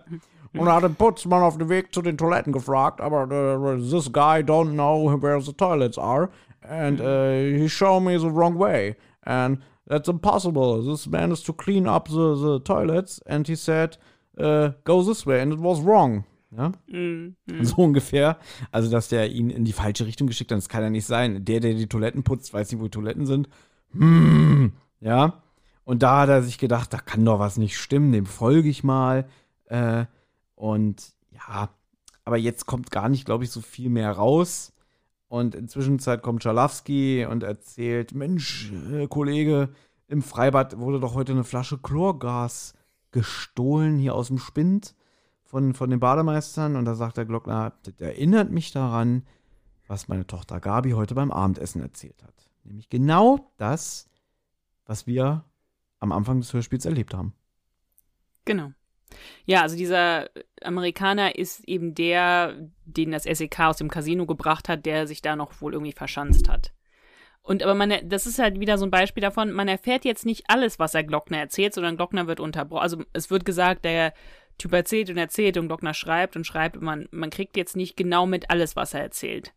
[0.55, 4.11] und er hat den Putzmann auf dem Weg zu den Toiletten gefragt, aber uh, this
[4.11, 6.31] guy don't know where the toilets are
[6.63, 10.83] and uh, he showed me the wrong way and that's impossible.
[10.83, 13.99] This man is to clean up the, the toilets and he said
[14.39, 16.25] uh, go this way and it was wrong.
[16.51, 16.73] Ja?
[16.87, 17.65] Mm, mm.
[17.65, 18.39] So ungefähr.
[18.71, 21.45] Also, dass der ihn in die falsche Richtung geschickt hat, das kann ja nicht sein.
[21.45, 23.49] Der, der die Toiletten putzt, weiß nicht, wo die Toiletten sind.
[23.93, 25.43] Hm, ja.
[25.85, 28.85] Und da hat er sich gedacht, da kann doch was nicht stimmen, dem folge ich
[28.85, 29.27] mal.
[29.67, 30.05] Äh,
[30.55, 31.71] und ja,
[32.25, 34.73] aber jetzt kommt gar nicht, glaube ich, so viel mehr raus.
[35.29, 39.71] Und inzwischen kommt Schalowski und erzählt: Mensch, äh, Kollege,
[40.09, 42.75] im Freibad wurde doch heute eine Flasche Chlorgas
[43.13, 44.95] gestohlen hier aus dem Spind
[45.45, 46.77] von, von den Bademeistern.
[46.77, 49.27] Und da sagt der Glockner: Das erinnert mich daran,
[49.87, 52.51] was meine Tochter Gabi heute beim Abendessen erzählt hat.
[52.65, 54.09] Nämlich genau das,
[54.85, 55.45] was wir
[56.01, 57.35] am Anfang des Hörspiels erlebt haben.
[58.45, 58.73] Genau.
[59.47, 60.29] Ja, also dieser
[60.63, 65.35] Amerikaner ist eben der, den das SEK aus dem Casino gebracht hat, der sich da
[65.35, 66.73] noch wohl irgendwie verschanzt hat.
[67.49, 70.45] Und aber man, das ist halt wieder so ein Beispiel davon, man erfährt jetzt nicht
[70.49, 72.83] alles, was er Glockner erzählt, sondern Glockner wird unterbrochen.
[72.83, 74.13] Also es wird gesagt, der
[74.59, 77.97] Typ erzählt und erzählt und Glockner schreibt und schreibt und man, man kriegt jetzt nicht
[77.97, 79.55] genau mit alles, was er erzählt.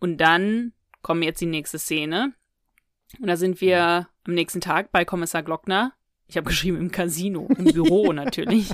[0.00, 0.72] Und dann
[1.02, 2.32] kommen jetzt die nächste Szene.
[3.20, 5.92] Und da sind wir am nächsten Tag bei Kommissar Glockner.
[6.30, 8.68] Ich habe geschrieben im Casino, im Büro natürlich.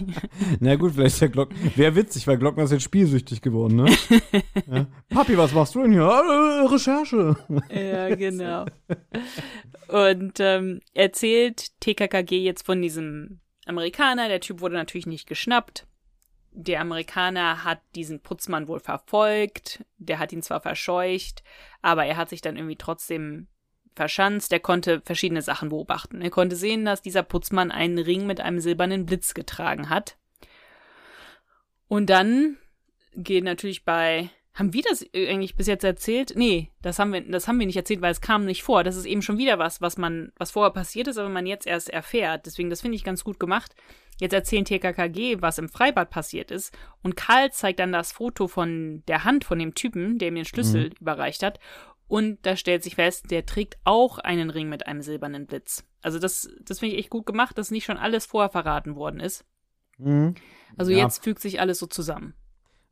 [0.59, 1.57] Na gut, vielleicht ist der Glockner.
[1.77, 3.97] Wäre witzig, weil Glockner ist jetzt spielsüchtig geworden, ne?
[4.67, 4.87] ja.
[5.09, 6.03] Papi, was machst du denn hier?
[6.03, 7.37] Ah, äh, Recherche.
[7.73, 8.65] ja, genau.
[9.87, 14.27] Und ähm, erzählt TKKG jetzt von diesem Amerikaner.
[14.27, 15.87] Der Typ wurde natürlich nicht geschnappt.
[16.51, 19.85] Der Amerikaner hat diesen Putzmann wohl verfolgt.
[19.99, 21.45] Der hat ihn zwar verscheucht,
[21.83, 23.47] aber er hat sich dann irgendwie trotzdem
[23.95, 24.53] verschanzt.
[24.53, 26.23] Er konnte verschiedene Sachen beobachten.
[26.23, 30.17] Er konnte sehen, dass dieser Putzmann einen Ring mit einem silbernen Blitz getragen hat.
[31.89, 32.57] Und dann
[33.15, 36.35] geht natürlich bei haben wir das eigentlich bis jetzt erzählt?
[36.37, 38.85] Nee, das haben wir, das haben wir nicht erzählt, weil es kam nicht vor.
[38.85, 41.67] Das ist eben schon wieder was, was man, was vorher passiert ist, aber man jetzt
[41.67, 42.47] erst erfährt.
[42.47, 43.75] Deswegen, das finde ich ganz gut gemacht.
[44.21, 46.73] Jetzt erzählen TKKG, was im Freibad passiert ist.
[47.03, 50.45] Und Karl zeigt dann das Foto von der Hand von dem Typen, der ihm den
[50.45, 50.97] Schlüssel mhm.
[51.01, 51.59] überreicht hat.
[52.07, 55.85] Und da stellt sich fest, der trägt auch einen Ring mit einem silbernen Blitz.
[56.03, 59.21] Also das, das finde ich echt gut gemacht, dass nicht schon alles vorher verraten worden
[59.21, 59.45] ist.
[59.99, 60.35] Mhm.
[60.77, 60.99] Also Ja.
[60.99, 62.35] jetzt fügt sich alles so zusammen.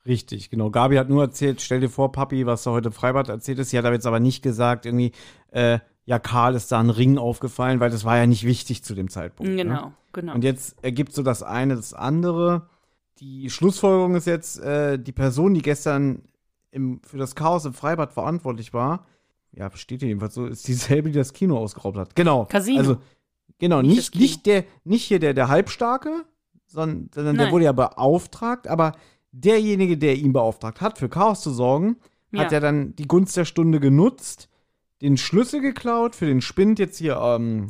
[0.06, 0.70] Richtig, genau.
[0.70, 3.70] Gabi hat nur erzählt, stell dir vor, Papi, was da heute im Freibad erzählt ist.
[3.70, 5.12] Sie hat aber jetzt aber nicht gesagt, irgendwie,
[5.52, 8.94] äh, ja, Karl ist da ein Ring aufgefallen, weil das war ja nicht wichtig zu
[8.94, 9.52] dem Zeitpunkt.
[9.52, 9.56] Ne?
[9.62, 10.34] Genau, genau.
[10.34, 12.68] Und jetzt ergibt so das eine das andere.
[13.20, 16.22] Die Schlussfolgerung ist jetzt, äh, die Person, die gestern
[16.72, 19.06] im, für das Chaos im Freibad verantwortlich war,
[19.52, 22.16] ja, steht hier jedenfalls so, ist dieselbe, die das Kino ausgeraubt hat.
[22.16, 22.46] Genau.
[22.46, 22.78] Casino.
[22.78, 22.96] Also,
[23.58, 26.24] genau, Nicht nicht, nicht, der, nicht hier der, der Halbstarke,
[26.66, 28.92] sondern, sondern der wurde ja beauftragt, aber
[29.30, 31.96] derjenige, der ihn beauftragt hat, für Chaos zu sorgen,
[32.34, 32.58] hat Ja.
[32.58, 34.48] ja dann die Gunst der Stunde genutzt,
[35.02, 37.68] den Schlüssel geklaut für den Spind jetzt hier ähm,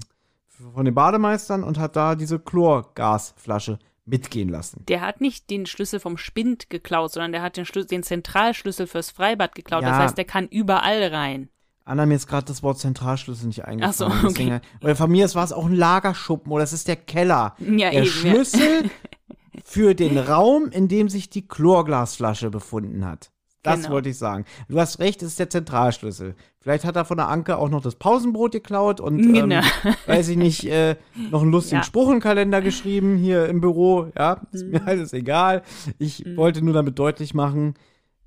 [0.48, 4.84] von den Bademeistern und hat da diese Chlorgasflasche mitgehen lassen.
[4.88, 8.86] Der hat nicht den Schlüssel vom Spind geklaut, sondern der hat den, Schlüssel, den Zentralschlüssel
[8.86, 9.82] fürs Freibad geklaut.
[9.82, 9.90] Ja.
[9.90, 11.48] Das heißt, der kann überall rein.
[11.84, 14.12] Anna, mir ist gerade das Wort Zentralschlüssel nicht eingefallen.
[14.14, 16.96] Ach so, deswegen- Oder von mir war es auch ein Lagerschuppen oder es ist der
[16.96, 17.56] Keller.
[17.58, 18.06] Ja, der eben, ja.
[18.06, 18.90] Schlüssel
[19.64, 23.30] für den Raum, in dem sich die Chlorglasflasche befunden hat.
[23.62, 23.90] Das Genau.
[23.90, 24.44] wollte ich sagen.
[24.68, 26.34] Du hast recht, es ist der Zentralschlüssel.
[26.60, 29.56] Vielleicht hat er von der Anke auch noch das Pausenbrot geklaut und, Genau.
[29.56, 29.62] ähm,
[30.06, 30.96] weiß ich nicht, äh,
[31.30, 31.84] noch einen lustigen Ja.
[31.84, 34.10] Spruch im Kalender geschrieben hier im Büro.
[34.18, 34.70] Ja, ist Mhm.
[34.72, 35.62] mir alles egal.
[35.98, 37.74] Ich wollte nur damit deutlich machen,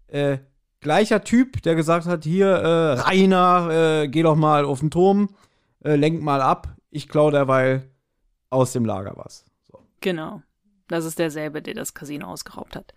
[0.07, 0.37] äh,
[0.79, 5.29] gleicher Typ, der gesagt hat, hier, äh, Rainer, äh, geh doch mal auf den Turm,
[5.83, 7.89] äh, lenk mal ab, ich klau derweil
[8.49, 9.43] aus dem Lager was.
[9.69, 9.79] So.
[9.99, 10.41] Genau.
[10.87, 12.93] Das ist derselbe, der das Casino ausgeraubt hat.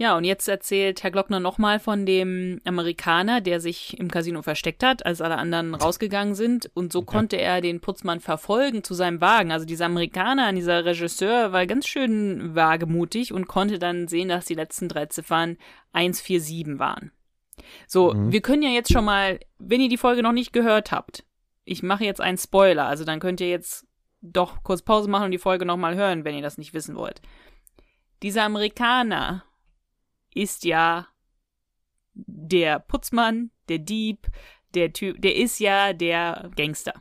[0.00, 4.82] Ja, und jetzt erzählt Herr Glockner nochmal von dem Amerikaner, der sich im Casino versteckt
[4.82, 6.70] hat, als alle anderen rausgegangen sind.
[6.72, 9.52] Und so konnte er den Putzmann verfolgen zu seinem Wagen.
[9.52, 14.54] Also dieser Amerikaner, dieser Regisseur, war ganz schön wagemutig und konnte dann sehen, dass die
[14.54, 15.58] letzten drei Ziffern
[15.92, 17.12] 147 waren.
[17.86, 18.32] So, Mhm.
[18.32, 21.24] wir können ja jetzt schon mal, wenn ihr die Folge noch nicht gehört habt,
[21.66, 23.86] ich mache jetzt einen Spoiler, also dann könnt ihr jetzt
[24.22, 27.20] doch kurz Pause machen und die Folge nochmal hören, wenn ihr das nicht wissen wollt.
[28.22, 29.44] Dieser Amerikaner
[30.34, 31.06] ist ja
[32.14, 34.26] der Putzmann, der Dieb,
[34.74, 36.94] der Typ, der ist ja der Gangster.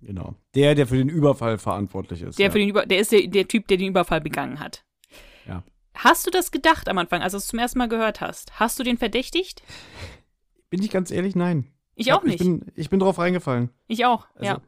[0.00, 0.34] Genau.
[0.54, 2.38] Der, der für den Überfall verantwortlich ist.
[2.38, 2.52] Der, ja.
[2.52, 4.84] für den Über der ist der, der Typ, der den Überfall begangen hat.
[5.46, 5.62] Ja.
[5.94, 8.58] Hast du das gedacht am Anfang, als du es zum ersten Mal gehört hast?
[8.58, 9.62] Hast du den verdächtigt?
[10.70, 11.68] Bin ich ganz ehrlich, nein.
[11.94, 12.38] Ich auch Ich nicht.
[12.38, 13.70] bin, ich bin drauf reingefallen.
[13.86, 14.62] ich auch, Also, ja.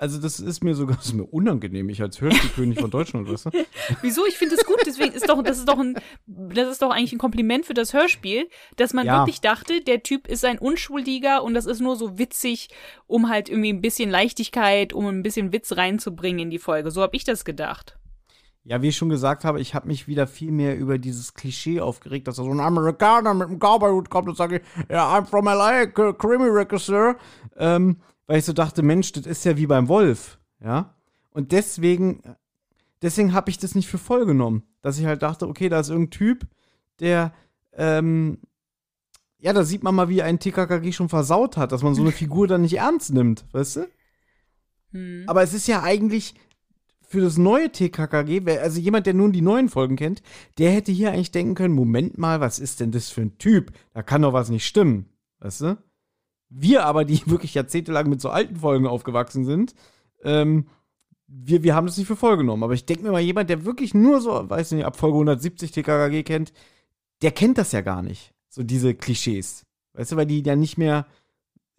[0.00, 3.50] Also das ist mir sogar ist mir unangenehm, ich als Hörspielkönig von Deutschland, weißt du?
[4.00, 4.24] Wieso?
[4.24, 5.94] Ich finde es gut, deswegen ist doch, das ist doch ein,
[6.26, 9.18] das ist doch eigentlich ein Kompliment für das Hörspiel, dass man Ja.
[9.18, 12.70] wirklich dachte, der Typ ist ein Unschuldiger und das ist nur so witzig,
[13.06, 16.90] um halt irgendwie ein bisschen Leichtigkeit, um ein bisschen Witz reinzubringen in die Folge.
[16.90, 17.98] So habe ich das gedacht.
[18.64, 21.80] Ja, wie ich schon gesagt habe, ich habe mich wieder viel mehr über dieses Klischee
[21.80, 25.44] aufgeregt, dass da so ein Amerikaner mit einem Cowboy-Hut kommt und sagt, ja, I'm from
[25.44, 27.16] LA, Creamy Sir.
[27.58, 28.00] Ähm,
[28.30, 30.94] weil ich so dachte, Mensch, das ist ja wie beim Wolf, ja.
[31.32, 32.22] Und deswegen,
[33.02, 34.62] deswegen habe ich das nicht für voll genommen.
[34.82, 36.46] Dass ich halt dachte, okay, da ist irgendein Typ,
[37.00, 37.34] der,
[37.72, 38.38] ähm,
[39.40, 42.12] ja, da sieht man mal, wie ein TKKG schon versaut hat, dass man so eine
[42.12, 43.88] Figur dann nicht ernst nimmt, weißt du?
[44.92, 45.24] Hm.
[45.26, 46.36] Aber es ist ja eigentlich
[47.02, 50.22] für das neue TKKG, also jemand, der nun die neuen Folgen kennt,
[50.56, 53.72] der hätte hier eigentlich denken können, Moment mal, was ist denn das für ein Typ?
[53.92, 55.06] Da kann doch was nicht stimmen,
[55.40, 55.78] weißt du?
[56.50, 59.74] Wir aber, die wirklich jahrzehntelang mit so alten Folgen aufgewachsen sind,
[60.22, 60.66] ähm,
[61.26, 62.64] wir, wir haben das nicht für voll genommen.
[62.64, 65.70] Aber ich denke mir mal, jemand, der wirklich nur so, weiß nicht, ab Folge 170
[65.70, 66.52] TKKG kennt,
[67.22, 68.34] der kennt das ja gar nicht.
[68.48, 69.64] So diese Klischees.
[69.94, 71.06] Weißt du, weil die ja nicht mehr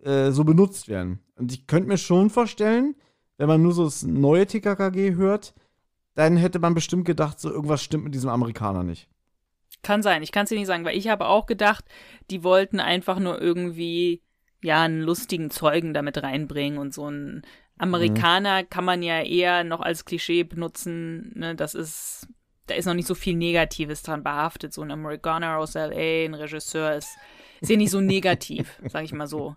[0.04, 1.20] äh, so benutzt werden.
[1.36, 2.96] Und ich könnte mir schon vorstellen,
[3.38, 5.54] wenn man nur so das neue TKKG hört,
[6.16, 9.08] dann hätte man bestimmt gedacht, so irgendwas stimmt mit diesem Amerikaner nicht.
[9.82, 11.86] Kann sein, ich kann es dir nicht sagen, weil ich habe auch gedacht,
[12.30, 14.22] die wollten einfach nur irgendwie,
[14.62, 17.44] ja, einen lustigen Zeugen damit reinbringen und so ein
[17.78, 22.28] Amerikaner kann man ja eher noch als Klischee benutzen, ne, das ist,
[22.68, 26.36] da ist noch nicht so viel Negatives dran behaftet, so ein Amerikaner aus L.A., ein
[26.36, 27.18] Regisseur ist,
[27.60, 29.56] ist ja nicht so negativ, sag ich mal so.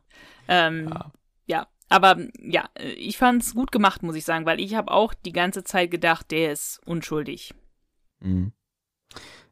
[0.48, 1.12] Ähm, Ja.
[1.46, 1.66] ja.
[1.90, 5.62] aber ja, ich fand's gut gemacht, muss ich sagen, weil ich habe auch die ganze
[5.62, 7.52] Zeit gedacht, der ist unschuldig.
[8.20, 8.52] Mhm.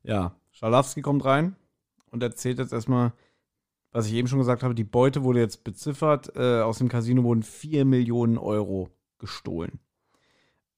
[0.02, 1.56] Ja, Schalowski kommt rein
[2.10, 3.12] und erzählt jetzt erstmal,
[3.92, 6.34] was ich eben schon gesagt habe, die Beute wurde jetzt beziffert.
[6.34, 8.88] Äh, aus dem Casino wurden 4 Millionen Euro
[9.18, 9.78] gestohlen.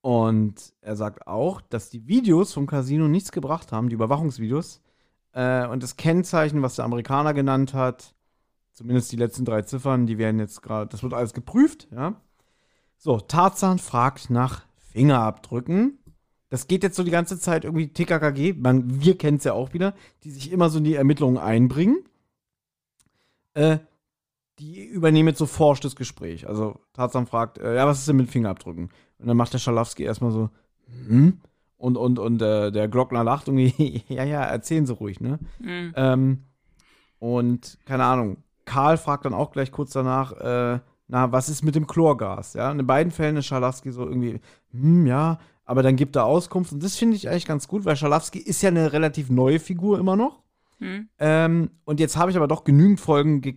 [0.01, 4.83] Und er sagt auch, dass die Videos vom Casino nichts gebracht haben, die Überwachungsvideos.
[5.33, 8.15] Äh, und das Kennzeichen, was der Amerikaner genannt hat,
[8.73, 12.21] zumindest die letzten drei Ziffern, die werden jetzt gerade, das wird alles geprüft, ja.
[12.99, 15.99] So, Tarzan fragt nach Fingerabdrücken.
[16.49, 19.73] Das geht jetzt so die ganze Zeit irgendwie TKKG, man, wir kennen es ja auch
[19.73, 22.05] wieder, die sich immer so in die Ermittlungen einbringen.
[23.55, 23.79] Äh,
[24.59, 26.49] die übernehmen jetzt so forsch das Gespräch.
[26.49, 28.91] Also Tarzan fragt, äh, ja, was ist denn mit Fingerabdrücken?
[29.19, 30.51] Und dann macht der Schalowski erstmal so,
[31.09, 31.41] hm?
[31.77, 35.39] Und, und, und äh, der Glockner lacht irgendwie, ja, ja, erzählen Sie ruhig, ne?
[35.59, 35.93] Mhm.
[35.97, 36.45] Ähm,
[37.19, 41.75] und keine Ahnung, Karl fragt dann auch gleich kurz danach, äh, na, was ist mit
[41.75, 42.55] dem Chlorgas?
[42.55, 44.41] Ja, und in beiden Fällen ist Schalowski so irgendwie,
[44.71, 46.73] hm, ja, aber dann gibt er Auskunft.
[46.73, 49.99] Und das finde ich eigentlich ganz gut, weil Schalowski ist ja eine relativ neue Figur
[49.99, 50.44] immer noch.
[50.85, 51.09] Mhm.
[51.19, 53.57] Ähm, und jetzt habe ich aber doch genügend Folgen ge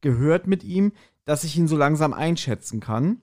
[0.00, 0.90] gehört mit ihm,
[1.24, 3.22] dass ich ihn so langsam einschätzen kann.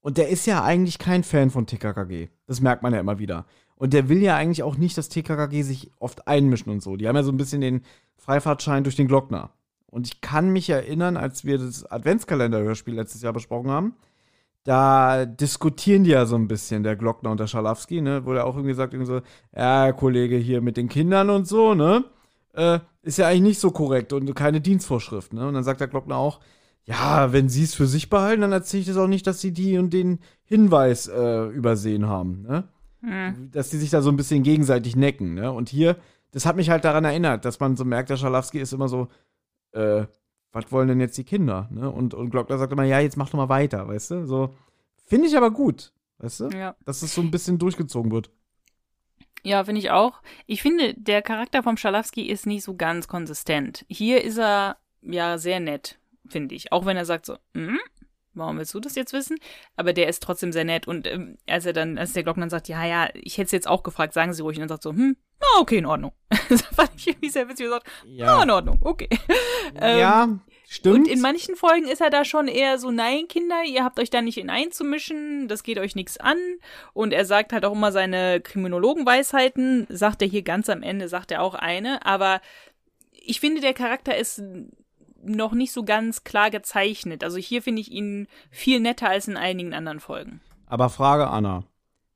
[0.00, 2.28] Und der ist ja eigentlich kein Fan von TKKG.
[2.46, 3.46] Das merkt man ja immer wieder.
[3.74, 6.96] Und der will ja eigentlich auch nicht, dass TKKG sich oft einmischen und so.
[6.96, 7.82] Die haben ja so ein bisschen den
[8.16, 9.50] Freifahrtschein durch den Glockner.
[9.86, 13.94] Und ich kann mich erinnern, als wir das Adventskalender-Hörspiel letztes Jahr besprochen haben,
[14.62, 18.22] da diskutieren die ja so ein bisschen, der Glockner und der Schalowski, ne?
[18.22, 19.20] Der auch irgendwie sagt, irgendwie so,
[19.56, 22.04] ja, Kollege, hier mit den Kindern und so, ne?
[22.52, 25.46] Äh, ist ja eigentlich nicht so korrekt und keine Dienstvorschrift, ne?
[25.46, 26.40] Und dann sagt der Glockner auch,
[26.84, 29.52] ja, wenn sie es für sich behalten, dann erzähle ich das auch nicht, dass sie
[29.52, 32.68] die und den Hinweis äh, übersehen haben, ne?
[33.02, 33.50] Mhm.
[33.52, 35.52] Dass die sich da so ein bisschen gegenseitig necken, ne?
[35.52, 35.96] Und hier,
[36.32, 39.08] das hat mich halt daran erinnert, dass man so merkt, der Schalowski ist immer so,
[39.72, 40.04] äh,
[40.52, 41.90] was wollen denn jetzt die Kinder, ne?
[41.90, 44.26] Und, und Glockner sagt immer, ja, jetzt mach doch mal weiter, weißt du?
[44.26, 44.54] So,
[45.06, 46.48] finde ich aber gut, weißt du?
[46.48, 46.74] Ja.
[46.84, 48.30] Dass es so ein bisschen durchgezogen wird.
[49.42, 50.20] Ja, finde ich auch.
[50.46, 53.84] Ich finde, der Charakter vom Schalowski ist nicht so ganz konsistent.
[53.88, 55.98] Hier ist er ja sehr nett,
[56.28, 56.72] finde ich.
[56.72, 57.78] Auch wenn er sagt so, hm,
[58.34, 59.38] warum willst du das jetzt wissen?
[59.76, 60.86] Aber der ist trotzdem sehr nett.
[60.86, 63.52] Und ähm, als er dann, als der Glockner dann sagt, ja, ja, ich hätte es
[63.52, 64.56] jetzt auch gefragt, sagen Sie ruhig.
[64.56, 66.12] Und dann sagt so, hm, na, okay, in Ordnung.
[66.48, 67.66] das fand ich irgendwie sehr witzig.
[67.66, 69.08] Er sagt, ja, in Ordnung, okay.
[69.80, 70.38] Ähm, ja,
[70.68, 70.96] stimmt.
[70.96, 74.10] Und in manchen Folgen ist er da schon eher so, nein, Kinder, ihr habt euch
[74.10, 76.38] da nicht in einzumischen, das geht euch nichts an.
[76.92, 81.30] Und er sagt halt auch immer seine Kriminologenweisheiten, sagt er hier ganz am Ende, sagt
[81.30, 82.04] er auch eine.
[82.04, 82.40] Aber
[83.12, 84.42] ich finde, der Charakter ist
[85.22, 87.24] noch nicht so ganz klar gezeichnet.
[87.24, 90.40] Also hier finde ich ihn viel netter als in einigen anderen Folgen.
[90.66, 91.64] Aber Frage, Anna.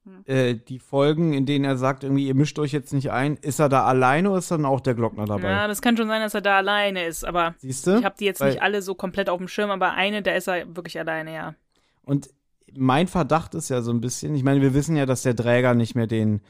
[0.05, 0.22] Hm.
[0.26, 3.59] Äh, die Folgen, in denen er sagt, irgendwie, ihr mischt euch jetzt nicht ein, ist
[3.59, 5.48] er da alleine oder ist dann auch der Glockner dabei?
[5.51, 7.98] Ja, das kann schon sein, dass er da alleine ist, aber Siehst du?
[7.98, 10.32] ich habe die jetzt Weil- nicht alle so komplett auf dem Schirm, aber eine, da
[10.32, 11.55] ist er wirklich alleine, ja.
[12.02, 12.28] Und
[12.76, 15.74] mein Verdacht ist ja so ein bisschen, ich meine, wir wissen ja, dass der Träger
[15.74, 16.43] nicht mehr den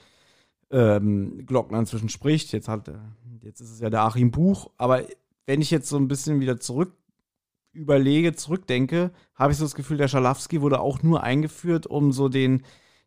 [0.71, 2.53] ähm, Glockner inzwischen spricht.
[2.53, 2.95] Jetzt hat, äh,
[3.43, 5.03] jetzt ist es ja der Achim Buch, aber
[5.47, 6.97] wenn ich jetzt so ein bisschen wieder zurück
[7.73, 12.29] überlege, zurückdenke, habe ich so das Gefühl, der Schalafsky wurde auch nur eingeführt, um so
[12.29, 12.63] den,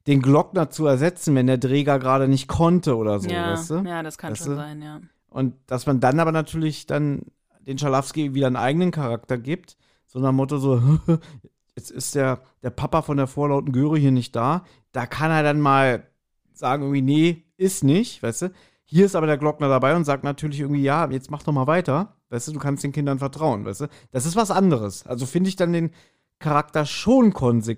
[0.07, 3.75] den Glockner zu ersetzen, wenn der Träger gerade nicht konnte oder so, ja, weißt du?
[3.85, 4.55] ja, das kann Weißt schon du?
[4.57, 5.01] sein, ja.
[5.29, 7.23] Und dass man dann aber natürlich dann
[7.61, 10.81] den Schalafsky wieder einen eigenen Charakter gibt, so nach Motto so,
[11.75, 15.43] jetzt ist der, der Papa von der vorlauten Göre hier nicht da, da kann er
[15.43, 16.07] dann mal
[16.53, 18.51] sagen irgendwie, nee, ist nicht, weißt du?
[18.83, 21.67] Hier ist aber der Glockner dabei und sagt natürlich irgendwie, ja, jetzt mach doch mal
[21.67, 23.87] weiter, weißt du, du kannst den Kindern vertrauen, weißt du?
[24.11, 25.05] Das ist was anderes.
[25.05, 25.91] Also finde ich dann den
[26.39, 27.77] Charakter schon konse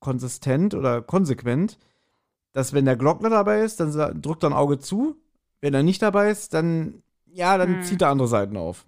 [0.00, 1.78] konsistent oder konsequent,
[2.52, 5.16] dass wenn der Glockner dabei ist, dann drückt er ein Auge zu,
[5.60, 7.82] wenn er nicht dabei ist, dann, ja, dann Hm.
[7.82, 8.86] zieht er andere Seiten auf.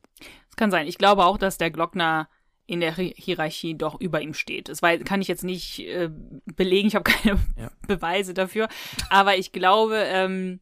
[0.48, 0.86] Das kann sein.
[0.86, 2.28] Ich glaube auch, dass der Glockner
[2.66, 4.68] in der Hi- Hierarchie doch über ihm steht.
[4.70, 6.10] Das kann ich jetzt nicht äh,
[6.56, 7.70] belegen, ich habe keine Ja.
[7.86, 8.68] Beweise dafür.
[9.10, 10.60] Aber ich glaube, ähm,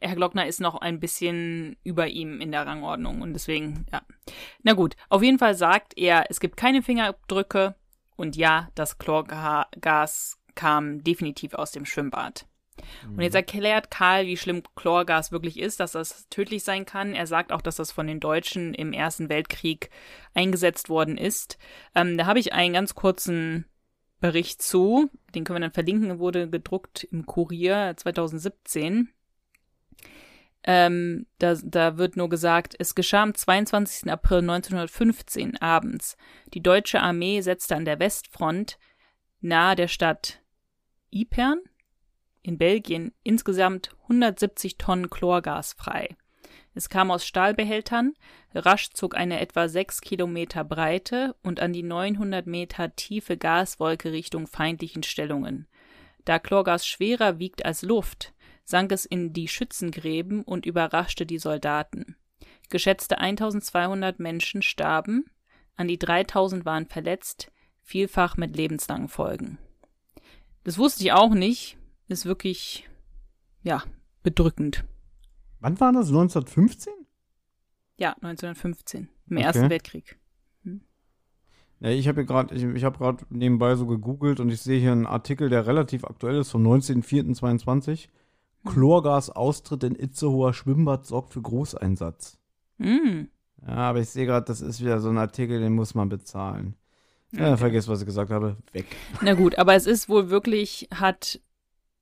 [0.00, 4.02] Herr Glockner ist noch ein bisschen über ihm in der Rangordnung und deswegen, ja.
[4.62, 7.74] Na gut, auf jeden Fall sagt er, es gibt keine Fingerabdrücke
[8.16, 12.46] und ja, das Chlorgas kam definitiv aus dem Schwimmbad.
[13.06, 17.14] Und jetzt erklärt Karl, wie schlimm Chlorgas wirklich ist, dass das tödlich sein kann.
[17.14, 19.90] Er sagt auch, dass das von den Deutschen im Ersten Weltkrieg
[20.34, 21.58] eingesetzt worden ist.
[21.94, 23.64] Ähm, da habe ich einen ganz kurzen
[24.20, 25.10] Bericht zu.
[25.34, 26.18] Den können wir dann verlinken.
[26.18, 29.08] Wurde gedruckt im Kurier 2017.
[30.68, 34.10] Ähm, da, da wird nur gesagt, es geschah am 22.
[34.10, 36.16] April 1915 abends.
[36.54, 38.78] Die deutsche Armee setzte an der Westfront
[39.40, 40.42] nahe der Stadt
[41.14, 41.60] Ypern
[42.42, 46.16] in Belgien insgesamt 170 Tonnen Chlorgas frei.
[46.74, 48.14] Es kam aus Stahlbehältern,
[48.54, 54.46] rasch zog eine etwa 6 Kilometer breite und an die 900 Meter tiefe Gaswolke Richtung
[54.46, 55.68] feindlichen Stellungen.
[56.26, 58.34] Da Chlorgas schwerer wiegt als Luft,
[58.66, 62.16] sank es in die Schützengräben und überraschte die Soldaten.
[62.68, 65.24] Geschätzte 1200 Menschen starben,
[65.76, 69.58] an die 3000 waren verletzt, vielfach mit lebenslangen Folgen.
[70.64, 71.78] Das wusste ich auch nicht,
[72.08, 72.88] ist wirklich,
[73.62, 73.82] ja,
[74.22, 74.84] bedrückend.
[75.60, 76.08] Wann war das?
[76.08, 76.92] 1915?
[77.96, 79.46] Ja, 1915, im Okay.
[79.46, 80.18] Ersten Weltkrieg.
[81.80, 84.92] Ja, ich habe gerade, ich, ich habe gerade nebenbei so gegoogelt und ich sehe hier
[84.92, 88.08] einen Artikel, der relativ aktuell ist, vom 19.04.22.
[88.66, 92.38] Chlorgasaustritt in Itzehoer Schwimmbad sorgt für Großeinsatz.
[92.78, 93.28] Mm.
[93.66, 96.76] Ja, aber ich sehe gerade, das ist wieder so ein Artikel, den muss man bezahlen.
[97.32, 97.56] Ja, Okay.
[97.56, 98.56] vergiss, was ich gesagt habe.
[98.72, 98.86] Weg.
[99.22, 101.40] Na gut, aber es ist wohl wirklich, hat,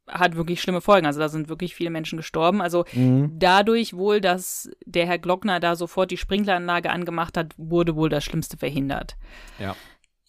[0.06, 1.06] hat wirklich schlimme Folgen.
[1.06, 2.60] Also da sind wirklich viele Menschen gestorben.
[2.60, 3.32] Also Mhm.
[3.38, 8.24] dadurch wohl, dass der Herr Glockner da sofort die Sprinkleranlage angemacht hat, wurde wohl das
[8.24, 9.16] Schlimmste verhindert.
[9.58, 9.74] Ja.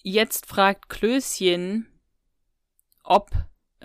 [0.01, 1.87] Jetzt fragt Klößchen,
[3.03, 3.31] ob,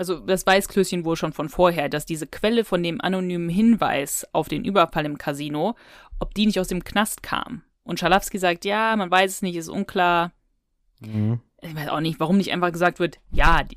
[0.00, 4.26] also das weiß Klößchen wohl schon von vorher, dass diese Quelle von dem anonymen Hinweis
[4.32, 5.76] auf den Überfall im Casino,
[6.18, 7.64] ob die nicht aus dem Knast kam.
[7.82, 10.32] Und Schalafsky sagt, ja, man weiß es nicht, ist unklar.
[11.00, 11.40] Mhm.
[11.60, 13.76] Ich weiß auch nicht, warum nicht einfach gesagt wird, ja, die,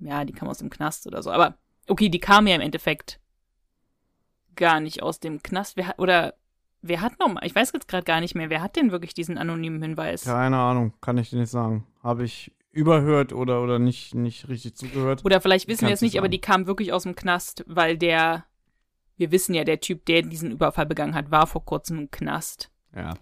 [0.00, 1.30] ja, die kam aus dem Knast oder so.
[1.30, 1.58] Aber
[1.88, 3.20] okay, die kam ja im Endeffekt
[4.56, 5.76] gar nicht aus dem Knast.
[5.76, 6.32] Wer oder
[6.80, 9.12] wer hat noch mal, ich weiß jetzt gerade gar nicht mehr, wer hat denn wirklich
[9.12, 10.24] diesen anonymen Hinweis?
[10.24, 11.86] Keine Ahnung, kann ich dir nicht sagen.
[12.02, 15.24] Habe ich überhört oder, oder nicht, nicht richtig zugehört.
[15.24, 16.32] Oder vielleicht wissen wir es nicht, du aber sagen.
[16.32, 18.44] die kam wirklich aus dem Knast, weil der,
[19.16, 22.70] wir wissen ja, der Typ, der diesen Überfall begangen hat, war vor kurzem im Knast.
[22.94, 23.14] Ja.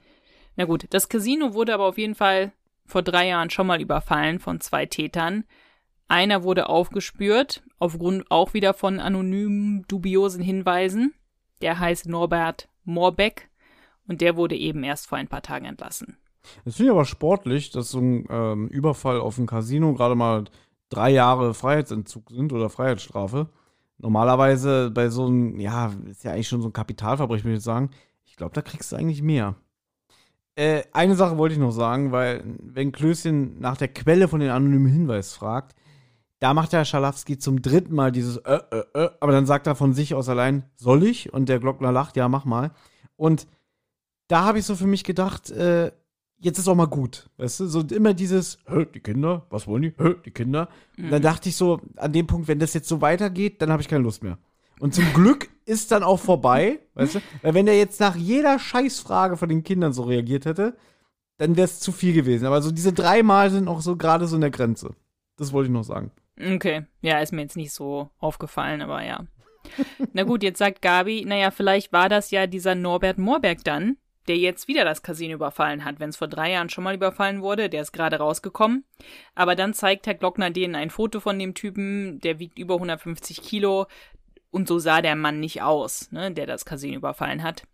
[0.56, 2.52] Na gut, das Casino wurde aber auf jeden Fall
[2.86, 5.44] vor drei Jahren schon mal überfallen von zwei Tätern.
[6.08, 11.14] Einer wurde aufgespürt, aufgrund auch wieder von anonymen, dubiosen Hinweisen.
[11.60, 13.50] Der heißt Norbert Morbeck
[14.08, 16.16] und der wurde eben erst vor ein paar Tagen entlassen.
[16.64, 20.44] Das finde ich aber sportlich, dass so ein ähm, Überfall auf ein Casino gerade mal
[20.88, 23.48] drei Jahre Freiheitsentzug sind oder Freiheitsstrafe.
[23.98, 27.90] Normalerweise bei so einem, ja, ist ja eigentlich schon so ein Kapitalverbrechen, würde ich sagen.
[28.24, 29.54] Ich glaube, da kriegst du eigentlich mehr.
[30.54, 34.50] Äh, eine Sache wollte ich noch sagen, weil wenn Klößchen nach der Quelle von den
[34.50, 35.74] anonymen Hinweis fragt,
[36.40, 39.76] da macht der Schalafsky zum dritten Mal dieses äh, äh, äh, aber dann sagt er
[39.76, 41.32] von sich aus allein, soll ich?
[41.32, 42.72] Und der Glockner lacht, ja, mach mal.
[43.16, 43.46] Und
[44.26, 45.92] da habe ich so für mich gedacht, äh,
[46.42, 47.28] jetzt ist auch mal gut.
[47.38, 49.94] Weißt du, so immer dieses, Hä, die Kinder, was wollen die?
[49.98, 50.68] Hä, die Kinder.
[50.98, 53.82] Und dann dachte ich so, an dem Punkt, wenn das jetzt so weitergeht, dann habe
[53.82, 54.38] ich keine Lust mehr.
[54.80, 57.20] Und zum Glück ist dann auch vorbei, weißt du?
[57.42, 60.76] Weil wenn der jetzt nach jeder Scheißfrage von den Kindern so reagiert hätte,
[61.38, 62.46] dann wäre es zu viel gewesen.
[62.46, 64.94] Aber so diese drei Mal sind auch so gerade so in der Grenze.
[65.36, 66.10] Das wollte ich noch sagen.
[66.40, 69.24] Okay, ja, ist mir jetzt nicht so aufgefallen, aber ja.
[70.12, 73.96] Na gut, jetzt sagt Gabi, naja, vielleicht war das ja dieser Norbert Moorberg dann,
[74.28, 76.00] der jetzt wieder das Casino überfallen hat.
[76.00, 78.84] Wenn es vor drei Jahren schon mal überfallen wurde, der ist gerade rausgekommen.
[79.34, 83.42] Aber dann zeigt Herr Glockner denen ein Foto von dem Typen, der wiegt über 150
[83.42, 83.86] Kilo.
[84.50, 87.64] Und so sah der Mann nicht aus, ne, der das Casino überfallen hat.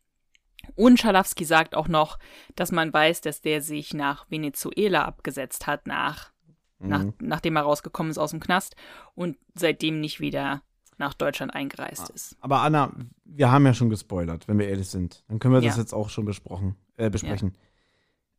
[0.75, 2.19] Und Schalowski sagt auch noch,
[2.55, 6.31] dass man weiß, dass der sich nach Venezuela abgesetzt hat, nach,
[6.79, 6.89] Mhm.
[6.89, 8.77] nach, nachdem er rausgekommen ist aus dem Knast
[9.15, 10.63] und seitdem nicht wieder
[10.99, 11.59] nach Deutschland Ah.
[11.59, 12.37] eingereist ist.
[12.41, 12.93] Aber Anna,
[13.25, 15.25] wir haben ja schon gespoilert, wenn wir ehrlich sind.
[15.29, 15.83] Dann können wir das Ja.
[15.83, 17.55] jetzt auch schon besprochen, äh, besprechen.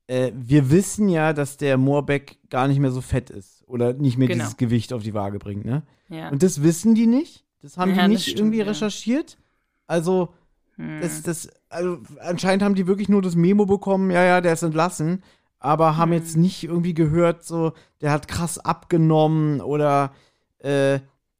[0.07, 4.17] Äh, wir wissen ja, dass der Moorbeck gar nicht mehr so fett ist oder nicht
[4.17, 4.39] mehr Genau.
[4.43, 5.83] dieses Gewicht auf die Waage bringt, ne?
[6.09, 6.29] Ja.
[6.29, 7.45] Und das wissen die nicht?
[7.61, 8.65] Das haben Ja, die das nicht stimmt, irgendwie ja.
[8.65, 9.37] recherchiert?
[9.85, 10.33] Also,
[10.77, 10.99] Hm.
[11.01, 14.63] das, das, also anscheinend haben die wirklich nur das Memo bekommen, ja, ja, der ist
[14.63, 15.23] entlassen,
[15.59, 16.17] aber haben Hm.
[16.17, 20.11] jetzt nicht irgendwie gehört, so, der hat krass abgenommen oder
[20.59, 20.99] äh,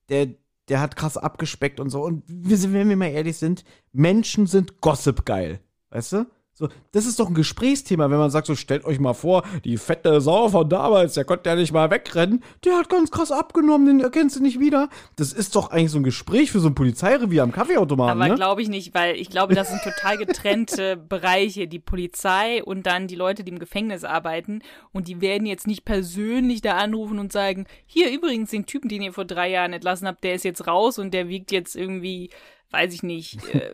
[0.10, 0.28] der,
[0.70, 2.04] der hat krass abgespeckt und so.
[2.04, 5.60] Und wir sind, wenn wir mal ehrlich sind, Menschen sind Gossip geil.
[5.90, 6.26] Weißt du?
[6.60, 9.78] So, das ist doch ein Gesprächsthema, wenn man sagt, so stellt euch mal vor, die
[9.78, 13.88] fette Sau von damals, der konnte ja nicht mal wegrennen, der hat ganz krass abgenommen,
[13.88, 14.90] den erkennst du nicht wieder.
[15.16, 18.36] Das ist doch eigentlich so ein Gespräch für so ein Polizeirevier am Kaffeeautomaten, Aber ne?
[18.36, 21.70] glaube ich nicht, weil ich glaube, das sind total getrennte Bereiche.
[21.70, 24.62] Die Polizei und dann die Leute, die im Gefängnis arbeiten.
[24.92, 29.02] Und die werden jetzt nicht persönlich da anrufen und sagen, hier übrigens den Typen, den
[29.02, 32.32] ihr vor drei Jahren entlassen habt, der ist jetzt raus und der wiegt jetzt irgendwie,
[32.72, 33.72] weiß ich nicht, äh,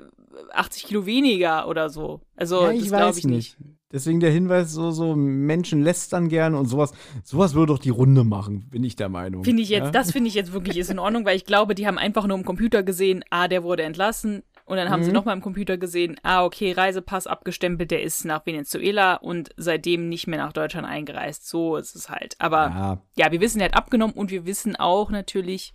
[0.53, 2.21] 80 Kilo weniger oder so.
[2.35, 3.57] Also Ja, das ich glaube weiß ich nicht.
[3.91, 6.91] Deswegen der Hinweis, so, so Menschen lästern gerne und sowas.
[7.23, 9.43] Sowas würde doch die Runde machen, bin ich der Meinung.
[9.45, 9.91] Finde ich jetzt, ja?
[9.91, 12.37] das finde ich jetzt wirklich ist in Ordnung, weil ich glaube, die haben einfach nur
[12.37, 14.43] im Computer gesehen, ah, der wurde entlassen.
[14.65, 15.15] Und dann haben sie Mhm.
[15.15, 20.25] nochmal im Computer gesehen, ah, okay, Reisepass abgestempelt, der ist nach Venezuela und seitdem nicht
[20.27, 21.47] mehr nach Deutschland eingereist.
[21.47, 22.35] So ist es halt.
[22.39, 25.71] Aber Ja, ja, wir wissen, er hat abgenommen und wir wissen auch natürlich,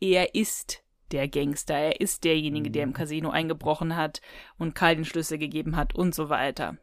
[0.00, 0.81] er ist
[1.12, 2.90] der Gangster, er ist derjenige, der Mhm.
[2.90, 4.20] im Casino eingebrochen hat
[4.58, 6.76] und Karl den Schlüssel gegeben hat und so weiter.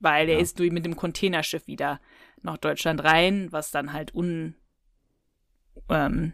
[0.00, 0.40] Weil er Ja.
[0.40, 2.00] ist durch mit dem Containerschiff wieder
[2.42, 4.54] nach Deutschland rein, was dann halt un
[5.88, 6.32] ähm,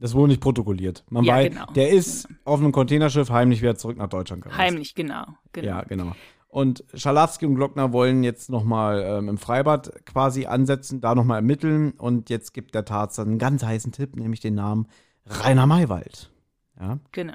[0.00, 1.04] das wurde nicht protokolliert.
[1.08, 1.66] Man Ja, weiß, genau.
[1.72, 4.58] der ist auf einem Containerschiff heimlich wieder zurück nach Deutschland gereist.
[4.58, 5.24] heimlich, genau.
[5.52, 5.66] genau.
[5.68, 6.12] Ja, genau.
[6.48, 11.92] Und Schalowski und Glockner wollen jetzt nochmal ähm, im Freibad quasi ansetzen, da nochmal ermitteln.
[11.92, 14.86] Und jetzt gibt der Tarzan einen ganz heißen Tipp, nämlich den Namen
[15.26, 16.30] Rainer Maywald.
[16.78, 16.98] Ja.
[17.12, 17.34] Genau.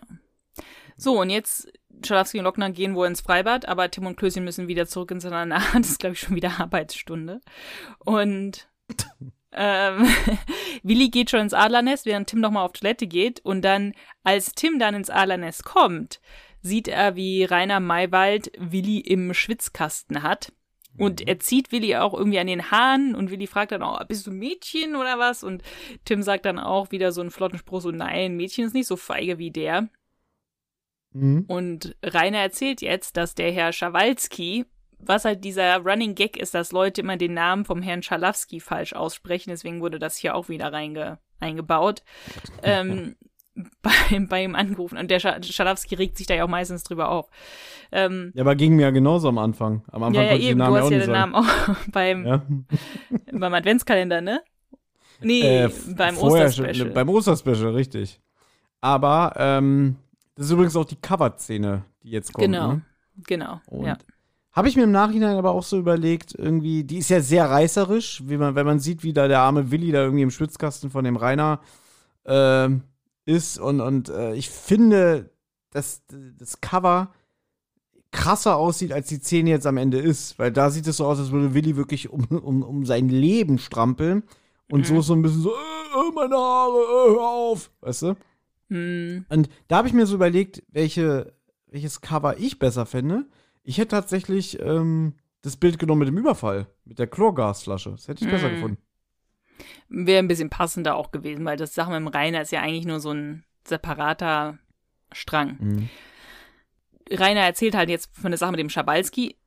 [0.97, 1.71] So, und jetzt,
[2.05, 5.23] Schalowski und Lockner gehen wohl ins Freibad, aber Tim und Klößchen müssen wieder zurück ins
[5.23, 5.63] Internat.
[5.73, 7.39] Das ist, glaube ich, schon wieder Arbeitsstunde.
[7.99, 8.69] Und
[9.53, 10.07] ähm,
[10.83, 13.39] Willi geht schon ins Adlernest, während Tim nochmal auf Toilette geht.
[13.41, 13.93] Und dann,
[14.23, 16.19] als Tim dann ins Adlernest kommt,
[16.61, 20.51] sieht er, wie Rainer Maywald Willi im Schwitzkasten hat.
[20.97, 24.27] Und er zieht Willi auch irgendwie an den Haaren und Willi fragt dann auch, bist
[24.27, 25.43] du Mädchen oder was?
[25.43, 25.63] Und
[26.03, 28.97] Tim sagt dann auch wieder so einen flotten Spruch, so nein, Mädchen ist nicht so
[28.97, 29.87] feige wie der.
[31.13, 31.45] Mhm.
[31.47, 34.65] Und Rainer erzählt jetzt, dass der Herr Schawalski,
[34.99, 38.93] was halt dieser Running Gag ist, dass Leute immer den Namen vom Herrn Schalowski falsch
[38.93, 42.03] aussprechen, deswegen wurde das hier auch wieder reinge eingebaut,
[42.63, 43.15] ähm,
[43.81, 43.91] bei,
[44.27, 44.97] bei ihm angerufen.
[44.97, 47.29] Und der Scha Schalowski regt sich da ja auch meistens drüber auf.
[47.91, 49.83] Ähm, Ja, aber ging mir ja genauso am Anfang.
[49.91, 51.31] Am Anfang ja, ja, eben, Namen du hast ja den sagen.
[51.31, 52.43] Namen auch beim, Ja.
[53.31, 54.41] beim Adventskalender, ne?
[55.21, 56.91] Nee, Äh, beim Osterspecial.
[56.91, 58.19] Beim Osterspecial, richtig.
[58.81, 59.97] Aber ähm,
[60.35, 62.45] das ist übrigens auch die Cover-Szene, die jetzt kommt.
[62.45, 62.81] Genau, Ne?
[63.27, 63.97] genau, Und ja.
[64.53, 68.23] Habe ich mir im Nachhinein aber auch so überlegt, irgendwie, die ist ja sehr reißerisch,
[68.25, 71.03] wie man, wenn man sieht, wie da der arme Willi da irgendwie im Schwitzkasten von
[71.03, 71.59] dem Rainer
[72.25, 72.81] ähm,
[73.29, 73.57] ist.
[73.59, 75.29] Und, und äh, ich finde,
[75.71, 76.01] dass
[76.37, 77.13] das Cover
[78.11, 80.39] krasser aussieht, als die Szene jetzt am Ende ist.
[80.39, 83.59] Weil da sieht es so aus, als würde Willi wirklich um, um, um sein Leben
[83.59, 84.23] strampeln.
[84.71, 84.99] Und so Mhm.
[84.99, 87.71] ist so ein bisschen so, äh, äh, meine Haare, äh, hör auf.
[87.81, 88.15] Weißt du?
[88.69, 91.33] Hm, Und da habe ich mir so überlegt, welche,
[91.67, 93.25] welches Cover ich besser fände.
[93.63, 97.91] Ich hätte tatsächlich ähm, das Bild genommen mit dem Überfall, mit der Chlorgasflasche.
[97.91, 98.53] Das hätte ich besser Mm.
[98.53, 98.77] gefunden.
[99.89, 102.85] Wäre ein bisschen passender auch gewesen, weil das Sache mit dem Rainer ist ja eigentlich
[102.85, 104.57] nur so ein separater
[105.11, 105.57] Strang.
[105.59, 105.89] Mhm.
[107.11, 109.37] Rainer erzählt halt jetzt von der Sache mit dem Schabalski,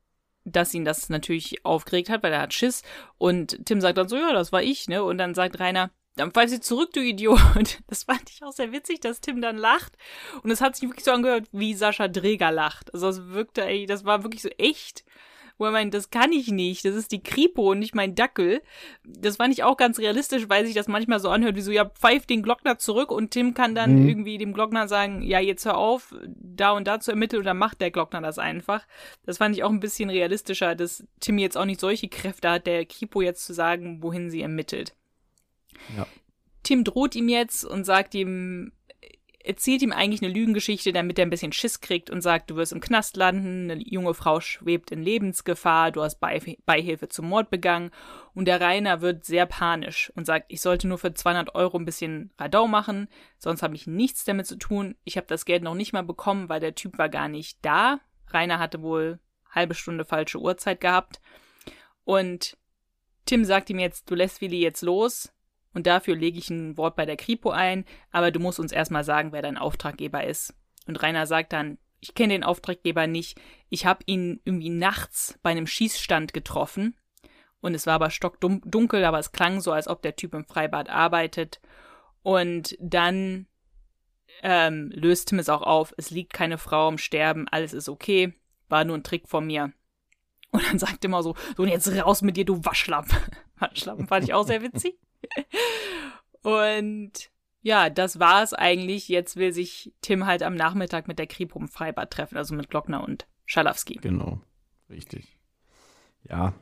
[0.44, 2.82] dass ihn das natürlich aufgeregt hat, weil er hat Schiss.
[3.18, 5.05] Und Tim sagt dann so, ja, das war ich, ne?
[5.05, 7.40] Und dann sagt Rainer, dann fall sie zurück, du Idiot.
[7.56, 9.97] Und das fand ich auch sehr witzig, dass Tim dann lacht.
[10.43, 12.93] Und es hat sich wirklich so angehört, wie Sascha Dreger lacht.
[12.93, 15.05] Also es wirkte, ey, das war wirklich so echt.
[15.62, 18.62] Wo er meint, das kann ich nicht, das ist die Kripo und nicht mein Dackel.
[19.05, 21.84] Das fand ich auch ganz realistisch, weil sich das manchmal so anhört, wie so, ja,
[21.84, 24.09] pfeift den Glockner zurück und Tim kann dann Mhm.
[24.09, 27.59] irgendwie dem Glockner sagen, ja, jetzt hör auf, da und da zu ermitteln und dann
[27.59, 28.84] macht der Glockner das einfach.
[29.24, 32.66] Das fand ich auch ein bisschen realistischer, dass Tim jetzt auch nicht solche Kräfte hat,
[32.66, 34.97] der Kripo jetzt zu sagen, wohin sie ermittelt.
[35.97, 36.09] Ja.
[36.64, 38.72] Tim droht ihm jetzt und sagt ihm,
[39.44, 42.73] erzählt ihm eigentlich eine Lügengeschichte, damit er ein bisschen Schiss kriegt und sagt, du wirst
[42.73, 47.51] im Knast landen, eine junge Frau schwebt in Lebensgefahr, du hast Beih- Beihilfe zum Mord
[47.51, 47.90] begangen
[48.35, 51.85] und der Rainer wird sehr panisch und sagt, ich sollte nur für 200 Euro ein
[51.85, 53.09] bisschen Radau machen,
[53.39, 54.97] sonst habe ich nichts damit zu tun.
[55.05, 58.01] Ich habe das Geld noch nicht mal bekommen, weil der Typ war gar nicht da.
[58.28, 59.19] Rainer hatte wohl
[59.51, 61.20] halbe Stunde falsche Uhrzeit gehabt.
[62.05, 62.56] Und
[63.27, 65.32] Tim sagt ihm jetzt, du lässt Willi jetzt los
[65.74, 69.05] und dafür lege ich ein Wort bei der Kripo ein, aber du musst uns erstmal
[69.05, 70.55] sagen, wer dein Auftraggeber ist.
[70.86, 75.51] Und Rainer sagt dann, ich kenne den Auftraggeber nicht, ich habe ihn irgendwie nachts bei
[75.51, 76.97] einem Schießstand getroffen
[77.62, 80.90] und es war aber stockdunkel, aber es klang so, als ob der Typ im Freibad
[80.90, 81.61] arbeitet.
[82.23, 83.47] Und dann
[84.43, 88.35] ähm, löst Tim es auch auf, es liegt keine Frau im Sterben, alles ist okay,
[88.69, 89.73] war nur ein Trick von mir.
[90.51, 93.16] Und dann sagt immer so, so und jetzt raus mit dir, du Waschlappen.
[93.59, 94.99] Waschlappen fand ich auch sehr witzig.
[96.43, 97.31] und
[97.62, 99.09] ja, das war es eigentlich.
[99.09, 102.69] Jetzt will sich Tim halt am Nachmittag mit der Kripo im Freibad treffen, also mit
[102.69, 103.94] Glockner und Schalowski.
[104.03, 104.40] Genau,
[104.90, 105.39] richtig.
[106.28, 106.55] Ja.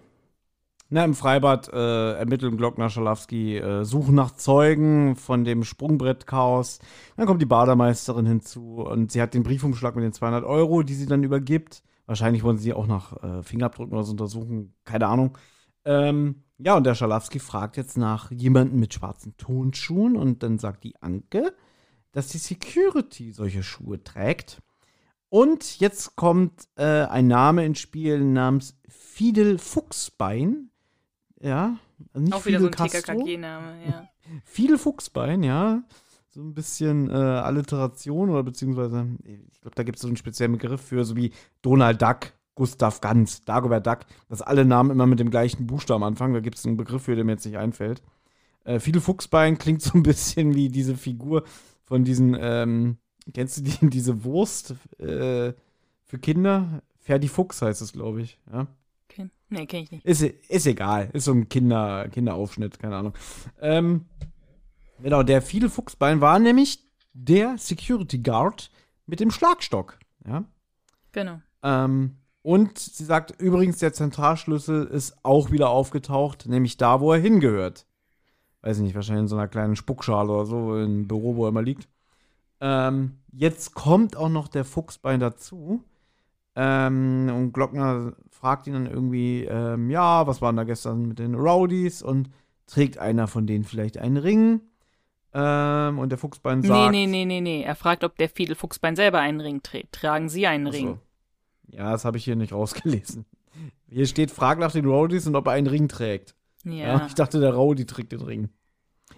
[0.92, 6.80] Na, im Freibad äh, ermitteln Glockner Schalowski, äh, suchen nach Zeugen von dem Sprungbrettchaos.
[7.16, 10.94] Dann kommt die Bademeisterin hinzu und sie hat den Briefumschlag mit den 200 Euro, die
[10.94, 11.84] sie dann übergibt.
[12.06, 15.38] Wahrscheinlich wollen sie auch nach äh, Fingerabdrücken oder so untersuchen, keine Ahnung.
[15.84, 20.84] Ähm, ja, und der Schalowski fragt jetzt nach jemandem mit schwarzen Tonschuhen und dann sagt
[20.84, 21.54] die Anke,
[22.12, 24.60] dass die Security solche Schuhe trägt.
[25.28, 30.70] Und jetzt kommt äh, ein Name ins Spiel namens Fidel Fuchsbein.
[31.40, 31.76] Ja,
[32.14, 34.08] nicht Auch Fidel wieder so ein TKKG-Name, ja.
[34.44, 35.82] Fidel Fuchsbein, ja.
[36.28, 40.52] So ein bisschen äh, Alliteration oder beziehungsweise, ich glaube, da gibt es so einen speziellen
[40.52, 41.32] Begriff für, so wie
[41.62, 46.34] Donald Duck Gustav Ganz, Dagobert Duck, dass alle Namen immer mit dem gleichen Buchstaben anfangen.
[46.34, 48.02] Da gibt es einen Begriff für, der mir jetzt nicht einfällt.
[48.64, 51.44] Äh, Fidel Fuchsbein klingt so ein bisschen wie diese Figur
[51.84, 52.98] von diesen, ähm,
[53.32, 55.54] kennst du die, diese Wurst äh,
[56.04, 56.82] für Kinder?
[56.98, 58.38] Ferdi Fuchs heißt es, glaube ich.
[58.52, 58.66] Ja?
[59.10, 59.30] Okay.
[59.48, 60.04] Nee, kenne ich nicht.
[60.04, 61.08] Ist, ist egal.
[61.14, 63.14] Ist so ein Kinder, Kinderaufschnitt, keine Ahnung.
[63.62, 64.04] Ähm,
[65.02, 66.80] genau, der Fidel Fuchsbein war nämlich
[67.14, 68.70] der Security Guard
[69.06, 69.98] mit dem Schlagstock.
[70.26, 70.44] Ja.
[71.12, 71.40] Genau.
[71.62, 77.20] Ähm, und sie sagt übrigens, der Zentralschlüssel ist auch wieder aufgetaucht, nämlich da, wo er
[77.20, 77.86] hingehört.
[78.62, 81.50] Weiß ich nicht, wahrscheinlich in so einer kleinen Spuckschale oder so, im Büro, wo er
[81.50, 81.88] immer liegt.
[82.60, 85.82] Ähm, jetzt kommt auch noch der Fuchsbein dazu.
[86.56, 91.34] Ähm, und Glockner fragt ihn dann irgendwie, ähm, ja, was waren da gestern mit den
[91.34, 92.02] Rowdies?
[92.02, 92.30] Und
[92.66, 94.60] trägt einer von denen vielleicht einen Ring?
[95.32, 96.92] Ähm, und der Fuchsbein sagt.
[96.92, 97.62] Nee, nee, nee, nee, nee.
[97.62, 99.92] Er fragt, ob der Fiedel Fuchsbein selber einen Ring trägt.
[99.92, 100.88] Tragen Sie einen Ring?
[100.88, 100.98] So.
[101.72, 103.24] Ja, das habe ich hier nicht rausgelesen.
[103.88, 106.34] Hier steht, frag nach den Rowdies und ob er einen Ring trägt.
[106.64, 106.72] Ja.
[106.72, 108.48] ja ich dachte, der Rowdy trägt den Ring.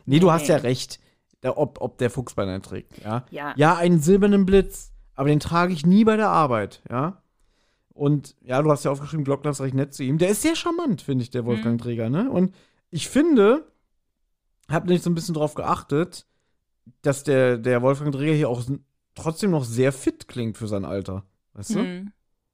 [0.06, 1.00] Nee, du hast ja recht,
[1.42, 3.02] der, ob, ob der Fuchsbein einen trägt.
[3.04, 3.24] Ja?
[3.30, 3.54] ja.
[3.56, 7.22] Ja, einen silbernen Blitz, aber den trage ich nie bei der Arbeit, ja.
[7.94, 10.16] Und ja, du hast ja aufgeschrieben, Glockner ist recht nett zu ihm.
[10.16, 11.84] Der ist sehr charmant, finde ich, der Wolfgang mhm.
[11.84, 12.30] Träger, ne?
[12.30, 12.54] Und
[12.90, 13.70] ich finde,
[14.70, 16.26] habe nicht so ein bisschen drauf geachtet,
[17.02, 18.62] dass der, der Wolfgang Träger hier auch
[19.14, 21.24] trotzdem noch sehr fit klingt für sein Alter.
[21.52, 22.06] Weißt du?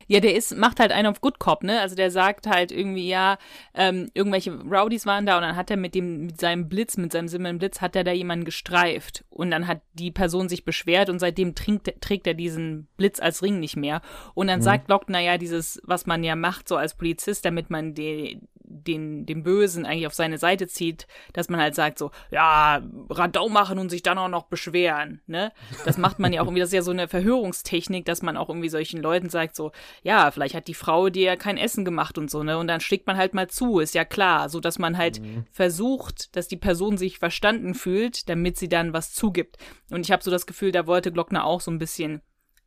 [0.09, 1.81] Ja, der ist, macht halt einen auf Good Cop, ne?
[1.81, 3.37] Also der sagt halt irgendwie, ja,
[3.75, 7.13] ähm, irgendwelche Rowdies waren da und dann hat er mit dem, mit seinem Blitz, mit
[7.13, 9.25] seinem simmelnden Blitz, hat er da jemanden gestreift.
[9.29, 13.43] Und dann hat die Person sich beschwert und seitdem trinkt, trägt er diesen Blitz als
[13.43, 14.01] Ring nicht mehr.
[14.35, 14.65] Und dann mhm.
[14.65, 19.27] sagt Locke, naja, dieses, was man ja macht, so als Polizist, damit man die, den,
[19.27, 23.79] den Bösen eigentlich auf seine Seite zieht, dass man halt sagt so, ja, Radau machen
[23.79, 25.53] und sich dann auch noch beschweren, ne?
[25.85, 28.49] Das macht man ja auch irgendwie, das ist ja so eine Verhörungstechnik, dass man auch
[28.49, 29.73] irgendwie solchen Leuten sagt so,
[30.03, 32.59] ja, vielleicht hat die Frau dir kein Essen gemacht und so, ne?
[32.59, 35.47] Und dann schlägt man halt mal zu, ist ja klar, so dass man halt mhm.
[35.51, 39.57] versucht, dass die Person sich verstanden fühlt, damit sie dann was zugibt.
[39.91, 42.23] Und ich habe so das Gefühl, da wollte Glockner auch so ein bisschen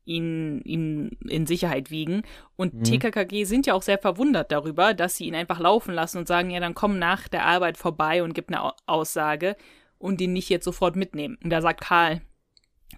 [0.06, 2.24] ihn, ihn in Sicherheit wiegen.
[2.56, 2.84] Und mhm.
[2.84, 6.50] TKKG sind ja auch sehr verwundert darüber, dass sie ihn einfach laufen lassen und sagen,
[6.50, 9.56] ja, dann komm nach der Arbeit vorbei und gib eine Aussage
[9.98, 11.38] und ihn nicht jetzt sofort mitnehmen.
[11.44, 12.22] Und da sagt Karl,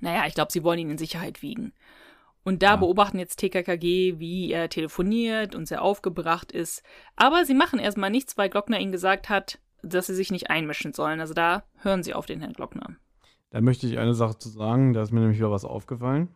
[0.01, 1.73] naja, ich glaube, sie wollen ihn in Sicherheit wiegen.
[2.43, 2.75] Und da ja.
[2.75, 6.83] beobachten jetzt TKKG, wie er telefoniert und sehr aufgebracht ist.
[7.15, 10.93] Aber sie machen erstmal nichts, weil Glockner ihnen gesagt hat, dass sie sich nicht einmischen
[10.93, 11.19] sollen.
[11.19, 12.95] Also da hören sie auf den Herrn Glockner.
[13.49, 16.29] Da möchte ich eine Sache zu sagen, da ist mir nämlich wieder was aufgefallen.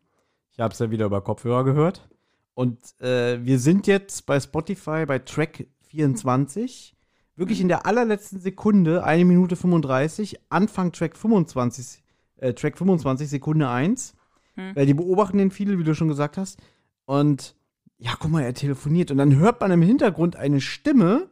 [0.57, 2.09] Ich habe es ja wieder über Kopfhörer gehört.
[2.55, 6.95] Und äh, wir sind jetzt bei Spotify bei Track 24.
[7.35, 12.03] Wirklich in der allerletzten Sekunde, eine Minute 35, Anfang Track 25,
[12.37, 14.15] äh, Track 25, Sekunde 1.
[14.55, 14.75] Hm.
[14.75, 16.59] Weil die beobachten den viele, wie du schon gesagt hast.
[17.05, 17.55] Und
[17.99, 19.11] ja, guck mal, er telefoniert.
[19.11, 21.29] Und dann hört man im Hintergrund eine Stimme.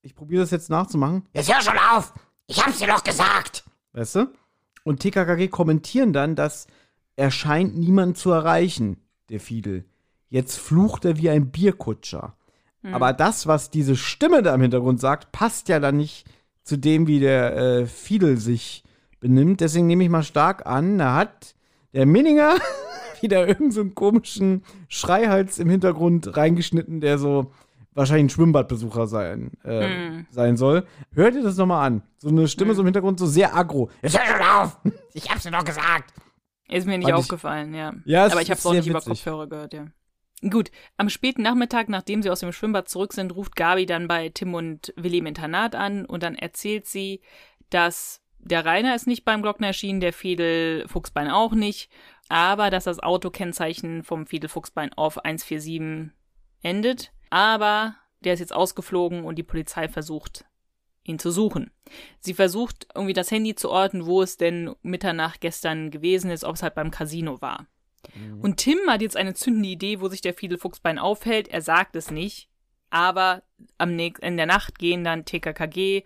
[0.00, 1.28] Ich probiere das jetzt nachzumachen.
[1.32, 2.12] Jetzt hör schon auf!
[2.48, 3.62] Ich hab's dir doch gesagt!
[3.92, 4.32] Weißt du?
[4.82, 6.66] Und TKKG kommentieren dann, dass
[7.16, 8.96] er scheint niemanden zu erreichen,
[9.28, 9.84] der Fiedel.
[10.28, 12.36] Jetzt flucht er wie ein Bierkutscher.
[12.82, 12.94] Mhm.
[12.94, 16.26] Aber das, was diese Stimme da im Hintergrund sagt, passt ja dann nicht
[16.64, 18.84] zu dem, wie der äh, Fiedel sich
[19.20, 19.60] benimmt.
[19.60, 21.54] Deswegen nehme ich mal stark an, da hat
[21.92, 22.54] der Minninger,
[23.20, 27.52] wieder irgendeinen so komischen Schreihals im Hintergrund reingeschnitten, der so
[27.94, 30.26] wahrscheinlich ein Schwimmbadbesucher sein, äh, Hm.
[30.30, 30.86] sein soll.
[31.12, 32.02] Hört ihr das nochmal an?
[32.18, 33.90] So eine Stimme so im Hintergrund, so sehr aggro.
[34.00, 34.78] Jetzt hör schon auf!
[35.12, 36.14] Ich hab's dir doch gesagt!
[36.72, 37.92] Ist mir nicht Fand ich- aufgefallen, ja.
[38.04, 39.10] Ja, Aber ich habe es auch nicht über witzig.
[39.24, 39.86] Kopfhörer gehört, ja.
[40.50, 44.28] Gut, am späten Nachmittag, nachdem sie aus dem Schwimmbad zurück sind, ruft Gabi dann bei
[44.30, 47.20] Tim und Willi im Internat an und dann erzählt sie,
[47.70, 51.90] dass der Rainer ist nicht beim Glockner erschienen, der Fiedel Fuchsbein auch nicht,
[52.28, 56.10] aber dass das Autokennzeichen vom Fiedel Fuchsbein auf 147
[56.62, 57.12] endet.
[57.30, 57.94] Aber
[58.24, 60.44] der ist jetzt ausgeflogen und die Polizei versucht,
[61.04, 61.70] ihn zu suchen.
[62.20, 66.54] Sie versucht irgendwie das Handy zu orten, wo es denn Mitternacht gestern gewesen ist, ob
[66.54, 67.66] es halt beim Casino war.
[68.40, 71.48] Und Tim hat jetzt eine zündende Idee, wo sich der Fiedel Fuchsbein aufhält.
[71.48, 72.48] Er sagt es nicht,
[72.90, 73.42] aber
[73.78, 76.02] am nächst, in der Nacht gehen dann TKKG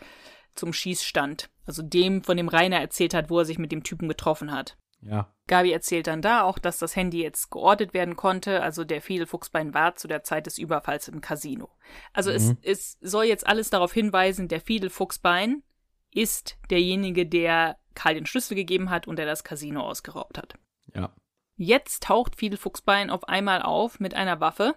[0.55, 1.51] zum Schießstand.
[1.65, 4.77] Also dem, von dem Rainer erzählt hat, wo er sich mit dem Typen getroffen hat.
[5.09, 5.33] Ja.
[5.47, 8.63] Gabi erzählt dann da auch, dass das Handy jetzt geortet werden konnte.
[8.63, 11.71] Also der Fiedel Fuchsbein war zu der Zeit des Überfalls im Casino.
[12.13, 15.63] Also es, es soll jetzt alles darauf hinweisen, der Fiedel Fuchsbein
[16.11, 20.55] ist derjenige, der Karl den Schlüssel gegeben hat und der das Casino ausgeraubt hat.
[20.95, 21.15] Ja.
[21.57, 24.75] Jetzt taucht Fiedel Fuchsbein auf einmal auf mit einer Waffe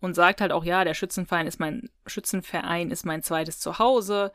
[0.00, 4.32] und sagt halt auch, ja, der Schützenverein ist mein Schützenverein ist mein zweites Zuhause.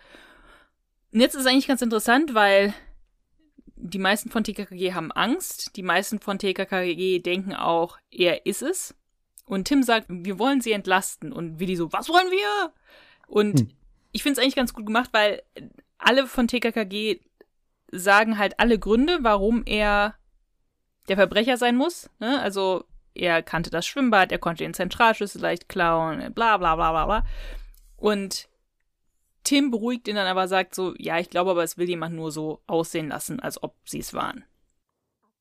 [1.14, 2.74] Und jetzt ist eigentlich ganz interessant, weil
[3.78, 8.96] die meisten von TKKG haben Angst, die meisten von TKKG denken auch, er ist es.
[9.46, 11.32] Und Tim sagt, wir wollen sie entlasten.
[11.32, 12.74] Und Willi so, was wollen wir?
[13.28, 13.70] Und Hm.
[14.12, 15.42] ich finde es eigentlich ganz gut gemacht, weil
[15.98, 17.22] alle von TKKG
[17.92, 20.16] sagen halt alle Gründe, warum er
[21.08, 22.10] der Verbrecher sein muss.
[22.20, 22.42] Ne?
[22.42, 22.84] Also
[23.14, 27.26] er kannte das Schwimmbad, er konnte den Zentralschlüssel leicht klauen, bla bla bla bla bla.
[27.96, 28.50] Und
[29.48, 32.34] Tim beruhigt ihn dann aber, sagt so, ja, ich glaube aber, es will jemand nur
[32.34, 34.44] so aussehen lassen, als ob sie es waren.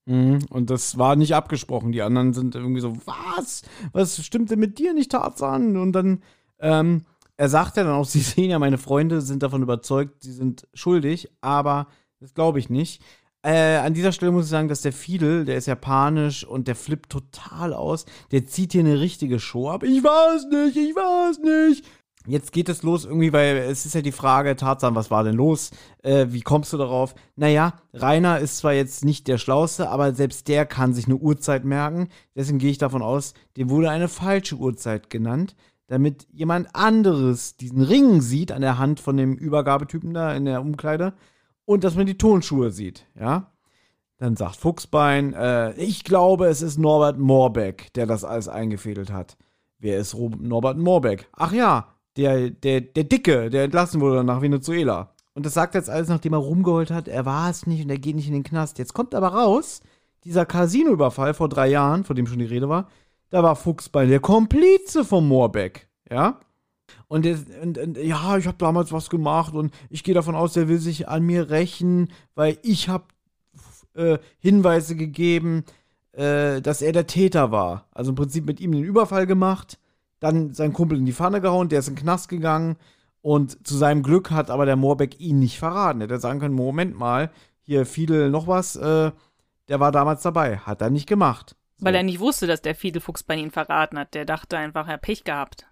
[0.04, 0.46] Mhm.
[0.48, 1.90] Und das war nicht abgesprochen.
[1.90, 3.62] Die anderen sind irgendwie so, was?
[3.90, 5.76] Was stimmt denn mit dir nicht, Tarzan?
[5.76, 6.22] Und dann,
[6.60, 7.04] ähm,
[7.36, 10.68] er sagt ja dann auch, sie sehen ja, meine Freunde sind davon überzeugt, sie sind
[10.72, 11.88] schuldig, aber
[12.20, 13.02] das glaube ich nicht.
[13.42, 16.76] Äh, an dieser Stelle muss ich sagen, dass der Fiedel, der ist japanisch und der
[16.76, 18.04] flippt total aus.
[18.30, 19.82] Der zieht hier eine richtige Show ab.
[19.82, 21.84] Ich weiß nicht, ich weiß nicht.
[22.26, 25.34] Jetzt geht es los irgendwie, weil es ist ja die Frage, Tarzan, was war denn
[25.36, 25.70] los?
[26.02, 27.14] Äh, wie kommst du darauf?
[27.36, 31.64] Naja, Rainer ist zwar jetzt nicht der Schlauste, aber selbst der kann sich eine Uhrzeit
[31.64, 32.08] merken.
[32.34, 35.54] Deswegen gehe ich davon aus, dem wurde eine falsche Uhrzeit genannt,
[35.86, 40.60] damit jemand anderes diesen Ring sieht an der Hand von dem Übergabetypen da in der
[40.60, 41.14] Umkleide
[41.64, 43.52] und dass man die Tonschuhe sieht, ja?
[44.18, 49.36] Dann sagt Fuchsbein, äh, ich glaube, es ist Norbert Morbeck, der das alles eingefädelt hat.
[49.78, 51.28] Wer ist Ro- Norbert Morbeck?
[51.34, 55.14] Ach ja, der, der, der Dicke, der entlassen wurde nach Venezuela.
[55.34, 57.98] Und das sagt jetzt alles, nachdem er rumgeheult hat, er war es nicht und er
[57.98, 58.78] geht nicht in den Knast.
[58.78, 59.82] Jetzt kommt aber raus,
[60.24, 62.88] dieser Casino-Überfall vor drei Jahren, von dem schon die Rede war,
[63.30, 66.40] da war Fuchsbein der Komplize von Morbeck, ja?
[67.08, 67.26] Und,
[67.62, 70.78] und, und ja, ich habe damals was gemacht und ich gehe davon aus, der will
[70.78, 73.04] sich an mir rächen, weil ich habe
[73.94, 75.64] äh, Hinweise gegeben,
[76.12, 77.86] äh, dass er der Täter war.
[77.92, 79.78] Also im Prinzip mit ihm den Überfall gemacht,
[80.20, 82.76] dann seinen Kumpel in die Pfanne gehauen, der ist in den Knast gegangen
[83.20, 86.00] und zu seinem Glück hat aber der Morbeck ihn nicht verraten.
[86.00, 87.30] Er hätte sagen können, Moment mal,
[87.62, 89.10] hier Fiedel noch was, äh,
[89.68, 91.56] der war damals dabei, hat er nicht gemacht.
[91.78, 91.86] So.
[91.86, 94.14] Weil er nicht wusste, dass der Fiedel Fuchsbein ihn verraten hat.
[94.14, 95.66] Der dachte einfach, er hat Pech gehabt.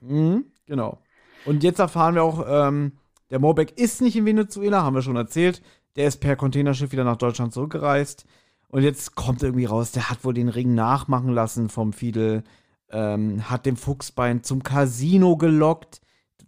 [0.00, 1.00] Mhm, genau.
[1.44, 2.98] Und jetzt erfahren wir auch, ähm,
[3.30, 5.62] der Morbeck ist nicht in Venezuela, haben wir schon erzählt.
[5.94, 8.26] Der ist per Containerschiff wieder nach Deutschland zurückgereist.
[8.68, 12.42] Und jetzt kommt irgendwie raus, der hat wohl den Ring nachmachen lassen vom Fiedel,
[12.90, 16.00] ähm, hat den Fuchsbein zum Casino gelockt,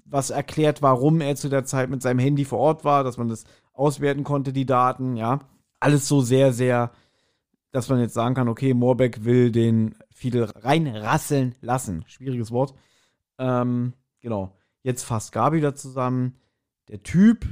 [0.04, 3.28] was erklärt, warum er zu der Zeit mit seinem Handy vor Ort war, dass man
[3.28, 5.40] das auswerten konnte, die Daten, ja.
[5.80, 6.90] Alles so sehr, sehr,
[7.70, 12.04] dass man jetzt sagen kann, okay, Morbeck will den Fiedel reinrasseln lassen.
[12.08, 12.74] Schwieriges Wort.
[13.38, 14.56] Ähm, genau.
[14.82, 16.36] Jetzt fasst Gabi da zusammen.
[16.88, 17.46] Der Typ,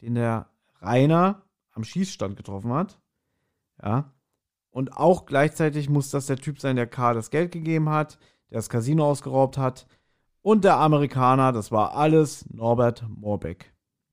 [0.00, 0.50] den der
[0.80, 1.42] Rainer
[1.72, 3.00] am Schießstand getroffen hat.
[3.82, 4.13] Ja.
[4.74, 8.18] Und auch gleichzeitig muss das der Typ sein, der Karl das Geld gegeben hat,
[8.50, 9.86] der das Casino ausgeraubt hat.
[10.42, 13.72] Und der Amerikaner, das war alles Norbert Morbeck.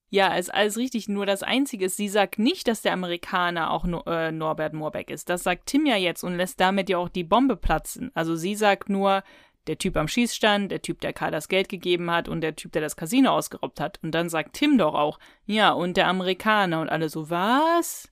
[0.10, 1.10] Ja, ist alles richtig.
[1.10, 5.10] Nur das Einzige ist, sie sagt nicht, dass der Amerikaner auch no äh, Norbert Morbeck
[5.10, 5.30] ist.
[5.30, 8.12] Das sagt Tim ja jetzt und lässt damit ja auch die Bombe platzen.
[8.14, 9.24] Also sie sagt nur,
[9.66, 12.72] der Typ am Schießstand, der Typ, der Karl das Geld gegeben hat und der Typ,
[12.74, 13.98] der das Casino ausgeraubt hat.
[14.04, 18.12] Und dann sagt Tim doch auch, ja, und der Amerikaner und alle so, was?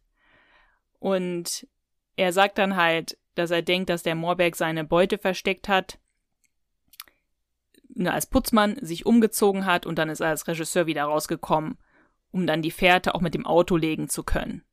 [0.97, 1.67] Und
[2.19, 5.99] er sagt dann halt, dass er denkt, dass der Morbeck seine Beute versteckt hat,
[7.87, 11.77] ne, als Putzmann sich umgezogen hat und dann ist er als Regisseur wieder rausgekommen,
[12.31, 14.63] um dann die Fährte auch mit dem Auto legen zu können.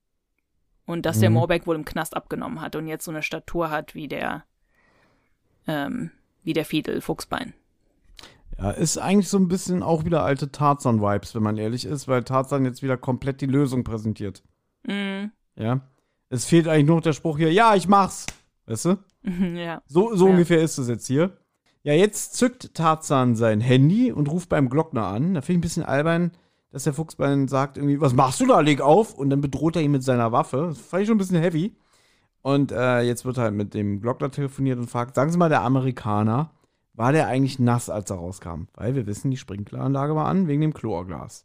[0.86, 1.36] Und dass der Mhm.
[1.36, 4.44] Moorbeck wohl im Knast abgenommen hat und jetzt so eine Statur hat wie der,
[5.66, 6.10] ähm,
[6.43, 7.55] wie der Fiedel Fuchsbein.
[8.59, 12.24] Ja, ist eigentlich so ein bisschen auch wieder alte Tarzan-Vibes, wenn man ehrlich ist, weil
[12.24, 14.43] Tarzan jetzt wieder komplett die Lösung präsentiert.
[14.85, 15.32] Mhm.
[15.56, 15.81] Ja.
[16.28, 18.27] Es fehlt eigentlich nur noch der Spruch hier, ja, ich mach's.
[18.66, 18.97] Weißt du?
[19.55, 19.82] ja.
[19.86, 20.32] So, so Ja.
[20.32, 21.36] ungefähr ist es jetzt hier.
[21.82, 25.35] Ja, jetzt zückt Tarzan sein Handy und ruft beim Glockner an.
[25.35, 26.32] Da finde ich ein bisschen albern,
[26.73, 29.15] dass der Fuchsbein sagt irgendwie, was machst du da, leg auf.
[29.15, 30.66] Und dann bedroht er ihn mit seiner Waffe.
[30.70, 31.77] Das fand ich schon ein bisschen heavy.
[32.43, 35.62] Und äh, jetzt wird halt mit dem Glockner telefoniert und fragt, sagen Sie mal, der
[35.62, 36.51] Amerikaner,
[36.94, 38.65] war der eigentlich nass, als er rauskam?
[38.74, 41.44] Weil wir wissen, die Sprinkleranlage war an, wegen dem Chlorglas.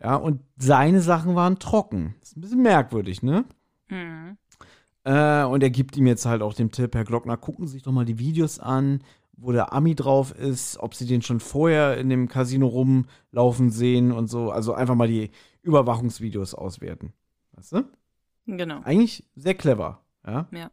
[0.00, 2.14] Ja, und seine Sachen waren trocken.
[2.20, 3.44] Das ist ein bisschen merkwürdig, ne?
[3.92, 4.36] Mhm.
[5.04, 7.82] Äh, und er gibt ihm jetzt halt auch den Tipp, Herr Glockner, gucken Sie sich
[7.82, 9.02] doch mal die Videos an,
[9.36, 14.12] wo der Ami drauf ist, ob Sie den schon vorher in dem Casino rumlaufen sehen
[14.12, 14.50] und so.
[14.50, 15.30] Also einfach mal die
[15.62, 17.12] Überwachungsvideos auswerten.
[17.52, 17.84] Weißt du?
[18.46, 18.80] Genau.
[18.82, 20.46] Eigentlich sehr clever, ja?
[20.52, 20.70] Ja.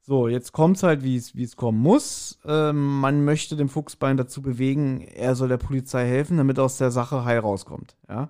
[0.00, 2.38] So, jetzt kommt's halt, wie es wie es kommen muss.
[2.44, 6.78] Ähm, man möchte den Fuchsbein dazu bewegen, er soll der Polizei helfen, damit er aus
[6.78, 8.28] der Sache heil rauskommt, ja?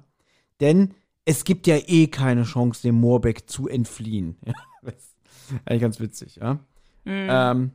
[0.61, 0.95] Denn
[1.27, 4.37] es gibt ja eh keine Chance, dem Moorbeck zu entfliehen.
[5.67, 6.55] Eigentlich ganz witzig, ja?
[7.05, 7.29] Mhm.
[7.29, 7.71] Ähm,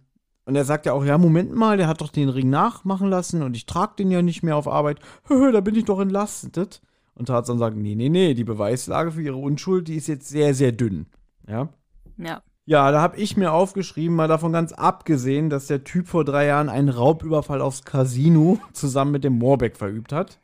[0.45, 3.43] und er sagt ja auch, ja, Moment mal, der hat doch den Ring nachmachen lassen
[3.43, 4.99] und ich trage den ja nicht mehr auf Arbeit.
[5.27, 6.81] Hö, da bin ich doch entlastet.
[7.13, 10.55] Und Tarzan sagt, nee, nee, nee, die Beweislage für ihre Unschuld, die ist jetzt sehr,
[10.55, 11.05] sehr dünn.
[11.47, 11.69] Ja.
[12.17, 12.41] ja.
[12.65, 16.45] Ja, da habe ich mir aufgeschrieben, mal davon ganz abgesehen, dass der Typ vor drei
[16.45, 20.39] Jahren einen Raubüberfall aufs Casino zusammen mit dem Moorbeck verübt hat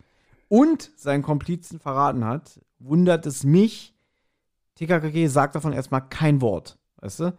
[0.50, 3.94] und seinen Komplizen verraten hat, wundert es mich,
[4.76, 7.38] TKKG sagt davon erstmal kein Wort, weißt du?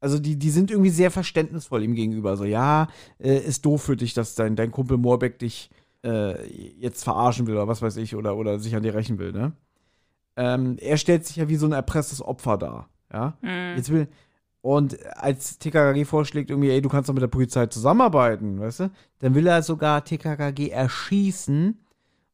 [0.00, 2.36] Also die, die sind irgendwie sehr verständnisvoll ihm gegenüber.
[2.36, 2.88] So, ja,
[3.18, 5.70] äh, ist doof für dich, dass dein, dein Kumpel Moorbeck dich
[6.04, 6.46] äh,
[6.78, 9.52] jetzt verarschen will oder was weiß ich oder, oder sich an dir rächen will, ne?
[10.36, 13.36] Ähm, er stellt sich ja wie so ein erpresstes Opfer dar, ja?
[13.42, 13.76] Mhm.
[13.76, 14.08] Jetzt will.
[14.60, 18.90] Und als TKKG vorschlägt, irgendwie, ey, du kannst doch mit der Polizei zusammenarbeiten, weißt du?
[19.18, 21.78] Dann will er sogar TKKG erschießen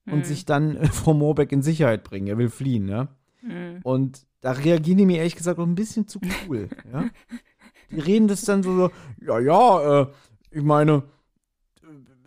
[0.06, 0.24] und Mhm.
[0.24, 2.26] sich dann äh, vor Moorbeck in Sicherheit bringen.
[2.26, 3.08] Er will fliehen, ja?
[3.42, 3.80] Mhm.
[3.82, 7.04] Und da reagieren die mir ehrlich gesagt auch ein bisschen zu cool, ja?
[7.90, 8.90] Die reden das dann so, so
[9.24, 10.06] ja, ja, äh,
[10.50, 11.02] ich meine,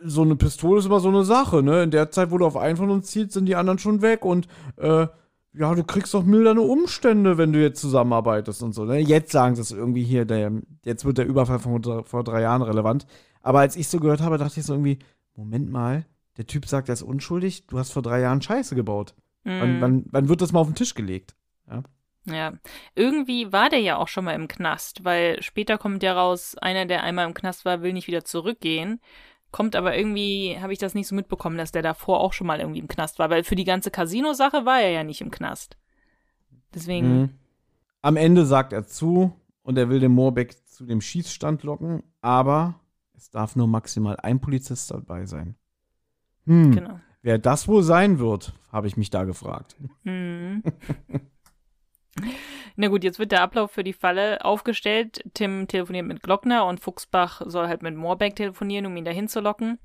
[0.04, 1.84] so eine Pistole ist immer so eine Sache, ne?
[1.84, 4.24] In der Zeit, wo du auf einen von uns zielst, sind die anderen schon weg
[4.26, 4.48] und,
[4.78, 5.08] äh,
[5.54, 8.86] ja, du kriegst doch milderne Umstände, wenn du jetzt zusammenarbeitest und so.
[8.86, 9.00] Ne?
[9.00, 10.52] Jetzt sagen sie es irgendwie hier, der,
[10.86, 13.08] jetzt wird der Überfall von vor- vor drei Jahren relevant.
[13.42, 15.00] Aber als ich so gehört habe, dachte ich so irgendwie,
[15.36, 16.06] Moment mal,
[16.38, 19.16] der Typ sagt, er ist unschuldig, du hast vor drei Jahren Scheiße gebaut.
[19.44, 19.82] Wann, Mhm.
[19.82, 21.36] wann, wann wird das mal auf den Tisch gelegt?
[22.26, 22.54] Ja,
[22.94, 26.86] irgendwie war der ja auch schon mal im Knast, weil später kommt ja raus, einer,
[26.86, 29.00] der einmal im Knast war, will nicht wieder zurückgehen.
[29.52, 32.60] Kommt aber irgendwie, habe ich das nicht so mitbekommen, dass der davor auch schon mal
[32.60, 35.78] irgendwie im Knast war, weil für die ganze Casino-Sache war er ja nicht im Knast.
[36.74, 37.30] Deswegen, Mhm.
[38.02, 39.34] Am Ende sagt er zu
[39.64, 42.80] und er will den Moorbeck zu dem Schießstand locken, aber
[43.16, 45.56] es darf nur maximal ein Polizist dabei sein.
[46.48, 47.00] Hm, genau.
[47.22, 49.76] wer das wohl sein wird, habe ich mich da gefragt.
[50.04, 50.64] Mhm.
[52.76, 55.24] Na gut, jetzt wird der Ablauf für die Falle aufgestellt.
[55.34, 59.40] Tim telefoniert mit Glockner und Fuchsbach soll halt mit Moorbeck telefonieren, um ihn dahin zu
[59.40, 59.80] locken.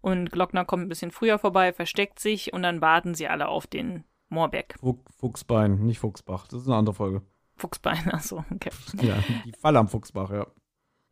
[0.00, 3.66] Und Glockner kommt ein bisschen früher vorbei, versteckt sich und dann warten sie alle auf
[3.66, 4.74] den Moorbeck.
[4.80, 6.46] Fuch- Fuchsbein, nicht Fuchsbach.
[6.48, 7.22] Das ist eine andere Folge.
[7.56, 8.70] Fuchsbein, achso, okay.
[9.00, 9.14] Ja,
[9.44, 10.46] die Falle am Fuchsbach, ja.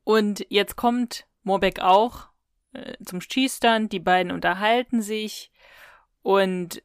[0.04, 2.28] Und jetzt kommt Moorbeck auch
[2.72, 5.50] äh, zum Schießstand, die beiden unterhalten sich
[6.22, 6.82] und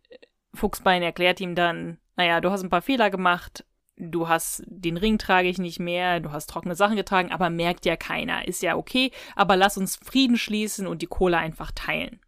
[0.53, 3.65] Fuchsbein erklärt ihm dann, naja, du hast ein paar Fehler gemacht,
[3.95, 7.85] du hast, den Ring trage ich nicht mehr, du hast trockene Sachen getragen, aber merkt
[7.85, 12.19] ja keiner, ist ja okay, aber lass uns Frieden schließen und die Kohle einfach teilen.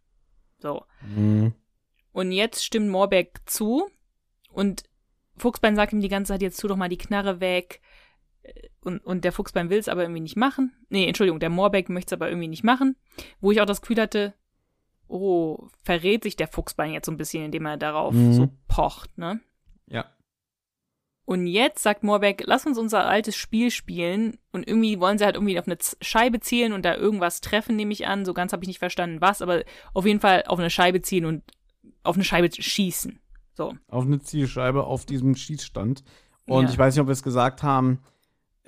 [0.58, 0.84] So.
[1.02, 1.54] Mhm.
[2.12, 3.88] Und jetzt stimmt Moorbeck zu
[4.52, 4.84] und
[5.36, 7.80] Fuchsbein sagt ihm die ganze Zeit, jetzt tu doch mal die Knarre weg.
[8.82, 10.72] Und, und der Fuchsbein will es aber irgendwie nicht machen.
[10.88, 12.96] Nee, Entschuldigung, der Moorbeck möchte es aber irgendwie nicht machen.
[13.40, 14.34] Wo ich auch das Gefühl hatte,
[15.08, 18.32] oh, verrät sich der Fuchsbein jetzt so ein bisschen, indem er darauf Mhm.
[18.32, 19.40] so pocht, ne?
[19.86, 20.06] Ja.
[21.26, 24.38] Und jetzt sagt Moorbeck, lass uns unser altes Spiel spielen.
[24.50, 27.92] Und irgendwie wollen sie halt irgendwie auf eine Scheibe zielen und da irgendwas treffen, nehme
[27.92, 28.24] ich an.
[28.24, 29.62] So ganz habe ich nicht verstanden, was, aber
[29.94, 31.42] auf jeden Fall auf eine Scheibe zielen und
[32.02, 33.20] auf eine Scheibe schießen.
[33.54, 33.74] So.
[33.88, 36.02] Auf eine Zielscheibe auf diesem Schießstand.
[36.46, 36.70] Und Ja.
[36.70, 38.00] ich weiß nicht, ob wir es gesagt haben,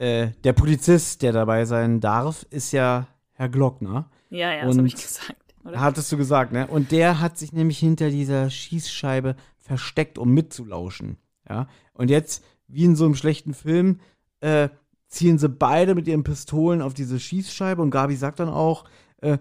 [0.02, 4.10] äh, der Polizist, der dabei sein darf, ist ja Herr Glockner.
[4.30, 5.36] Ja, ja, das habe ich gesagt.
[5.64, 5.80] Oder?
[5.80, 6.66] Hattest du gesagt, ne?
[6.66, 11.18] Und der hat sich nämlich hinter dieser Schießscheibe versteckt, um mitzulauschen.
[11.48, 11.68] Ja.
[11.94, 14.00] Und jetzt, wie in so einem schlechten Film,
[14.40, 14.70] äh,
[15.06, 18.84] zielen sie beide mit ihren Pistolen auf diese Schießscheibe und Gabi sagt dann auch,
[19.18, 19.38] äh,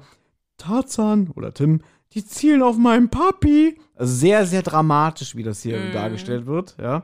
[0.57, 1.81] Tarzan oder Tim,
[2.13, 3.79] die zielen auf meinen Papi.
[3.95, 5.93] Also sehr, sehr dramatisch, wie das hier Mhm.
[5.93, 7.03] dargestellt wird, ja.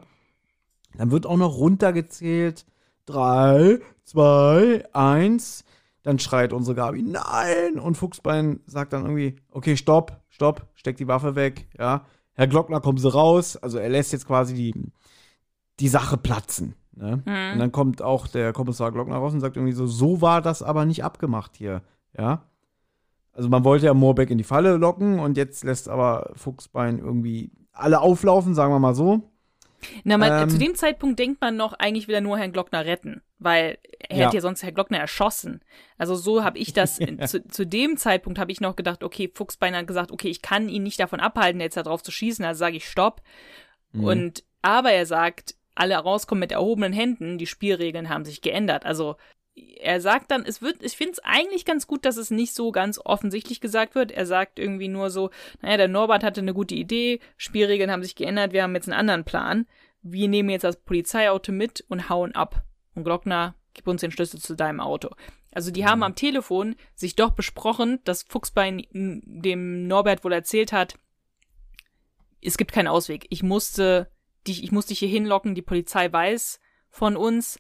[0.96, 2.66] Dann wird auch noch runtergezählt
[3.08, 5.64] drei, zwei, eins.
[6.04, 7.80] Dann schreit unsere Gabi, nein!
[7.80, 12.06] Und Fuchsbein sagt dann irgendwie, okay, stopp, stopp, steckt die Waffe weg, ja.
[12.34, 13.58] Herr Glockner, kommen Sie raus.
[13.58, 14.74] Also er lässt jetzt quasi die,
[15.80, 16.76] die Sache platzen.
[16.96, 17.24] Ne?
[17.26, 17.54] Mhm.
[17.54, 20.62] Und dann kommt auch der Kommissar Glockner raus und sagt irgendwie so, so war das
[20.62, 21.82] aber nicht abgemacht hier,
[22.18, 22.44] ja.
[23.34, 27.52] Also man wollte ja Moorbeck in die Falle locken und jetzt lässt aber Fuchsbein irgendwie
[27.72, 29.30] alle auflaufen, sagen wir mal so.
[30.04, 30.50] Na, man, Ähm.
[30.50, 33.78] zu dem Zeitpunkt denkt man noch, eigentlich will er nur Herrn Glockner retten, weil
[34.10, 34.26] er Ja.
[34.26, 35.62] hätte ja sonst Herrn Glockner erschossen.
[35.98, 39.76] Also so habe ich das, zu, zu dem Zeitpunkt habe ich noch gedacht, okay, Fuchsbein
[39.76, 42.58] hat gesagt, okay, ich kann ihn nicht davon abhalten, jetzt da drauf zu schießen, also
[42.60, 43.22] sage ich Stopp.
[43.92, 44.04] Mhm.
[44.04, 48.84] Und, aber er sagt, alle rauskommen mit erhobenen Händen, die Spielregeln haben sich geändert.
[48.86, 49.16] Also
[49.80, 52.72] er sagt dann, es wird, ich finde es eigentlich ganz gut, dass es nicht so
[52.72, 54.12] ganz offensichtlich gesagt wird.
[54.12, 55.32] Er sagt irgendwie nur so,
[55.62, 59.00] naja, der Norbert hatte eine gute Idee, Spielregeln haben sich geändert, wir haben jetzt einen
[59.00, 59.66] anderen Plan.
[60.02, 62.64] Wir nehmen jetzt das Polizeiauto mit und hauen ab.
[62.94, 65.10] Und Glockner, gib uns den Schlüssel zu deinem Auto.
[65.52, 71.00] Also die haben am Telefon sich doch besprochen, dass Fuchsbein dem Norbert wohl erzählt hat,
[72.42, 73.26] es gibt keinen Ausweg.
[73.30, 74.12] Ich musste
[74.46, 76.60] dich, ich muss dich hier hinlocken, die Polizei weiß
[76.90, 77.60] von uns.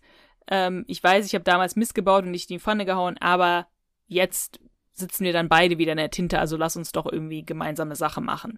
[0.49, 3.67] Ähm, ich weiß, ich habe damals missgebaut und dich in die Pfanne gehauen, aber
[4.07, 4.59] jetzt
[4.93, 8.21] sitzen wir dann beide wieder in der Tinte, also lass uns doch irgendwie gemeinsame Sache
[8.21, 8.57] machen.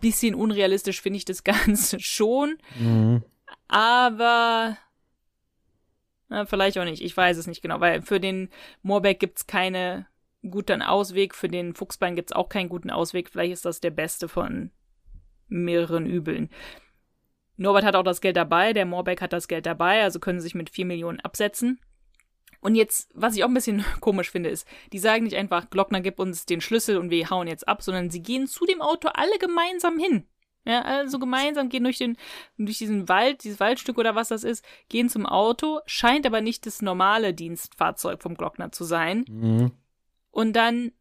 [0.00, 3.22] Bisschen unrealistisch finde ich das Ganze schon, Mhm.
[3.68, 4.76] aber
[6.28, 7.02] na, vielleicht auch nicht.
[7.02, 8.48] Ich weiß es nicht genau, weil für den
[8.82, 10.06] Moorbeck gibt's keine
[10.50, 13.28] guten Ausweg, für den Fuchsbein gibt's auch keinen guten Ausweg.
[13.30, 14.70] Vielleicht ist das der beste von
[15.48, 16.50] mehreren Übeln.
[17.56, 20.44] Norbert hat auch das Geld dabei, der Moorbeck hat das Geld dabei, also können sie
[20.44, 21.80] sich mit 4 Millionen absetzen.
[22.60, 26.00] Und jetzt, was ich auch ein bisschen komisch finde, ist, die sagen nicht einfach, Glockner
[26.00, 29.08] gib uns den Schlüssel und wir hauen jetzt ab, sondern sie gehen zu dem Auto
[29.08, 30.26] alle gemeinsam hin.
[30.66, 32.16] Ja, also gemeinsam gehen durch den,
[32.56, 36.64] durch diesen Wald, dieses Waldstück oder was das ist, gehen zum Auto, scheint aber nicht
[36.64, 39.26] das normale Dienstfahrzeug vom Glockner zu sein.
[39.28, 39.72] Mhm.
[40.30, 40.92] Und dann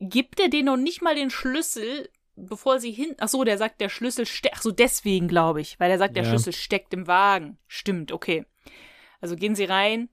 [0.00, 2.10] gibt er denen noch nicht mal den Schlüssel,
[2.48, 3.14] bevor sie hin.
[3.18, 4.54] Ach so, der sagt, der Schlüssel steckt.
[4.58, 6.28] Ach so, deswegen glaube ich, weil er sagt, der Ja.
[6.28, 7.58] Schlüssel steckt im Wagen.
[7.66, 8.44] Stimmt, okay.
[9.20, 10.08] Also gehen sie rein,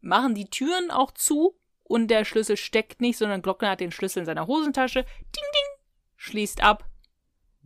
[0.00, 4.20] machen die Türen auch zu und der Schlüssel steckt nicht, sondern Glockner hat den Schlüssel
[4.20, 5.02] in seiner Hosentasche.
[5.04, 5.10] Ding,
[5.54, 5.84] ding,
[6.16, 6.88] schließt ab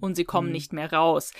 [0.00, 0.52] und sie kommen Mhm.
[0.52, 1.32] nicht mehr raus.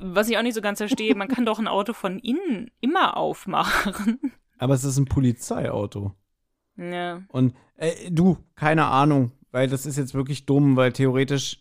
[0.00, 3.16] Was ich auch nicht so ganz verstehe, man kann doch ein Auto von innen immer
[3.16, 4.20] aufmachen.
[4.58, 6.14] Aber es ist ein Polizeiauto.
[6.76, 7.22] ja.
[7.28, 11.58] Und äh, du, keine Ahnung, weil das ist jetzt wirklich dumm, weil theoretisch,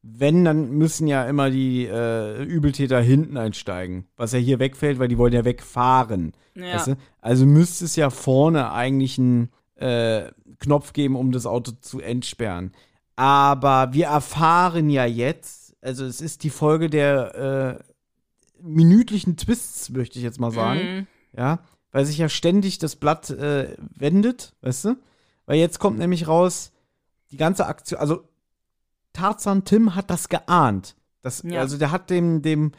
[0.00, 4.06] wenn, dann müssen ja immer die äh, Übeltäter hinten einsteigen.
[4.16, 6.32] Was ja hier wegfällt, weil die wollen ja wegfahren.
[6.54, 6.76] Ja.
[6.76, 6.96] Weißt du?
[7.20, 12.72] Also müsste es ja vorne eigentlich einen äh, Knopf geben, um das Auto zu entsperren.
[13.14, 20.18] Aber wir erfahren ja jetzt, also es ist die Folge der äh, minütlichen Twists, möchte
[20.18, 21.06] ich jetzt mal sagen Mhm.
[21.36, 21.58] ja,
[21.92, 24.96] weil sich ja ständig das Blatt äh, wendet, weißt du?
[25.50, 26.70] Weil jetzt kommt nämlich raus,
[27.32, 28.22] die ganze Aktion, also
[29.12, 30.94] Tarzan Tim hat das geahnt.
[31.22, 31.58] Das, Ja.
[31.58, 32.70] Also der hat dem, dem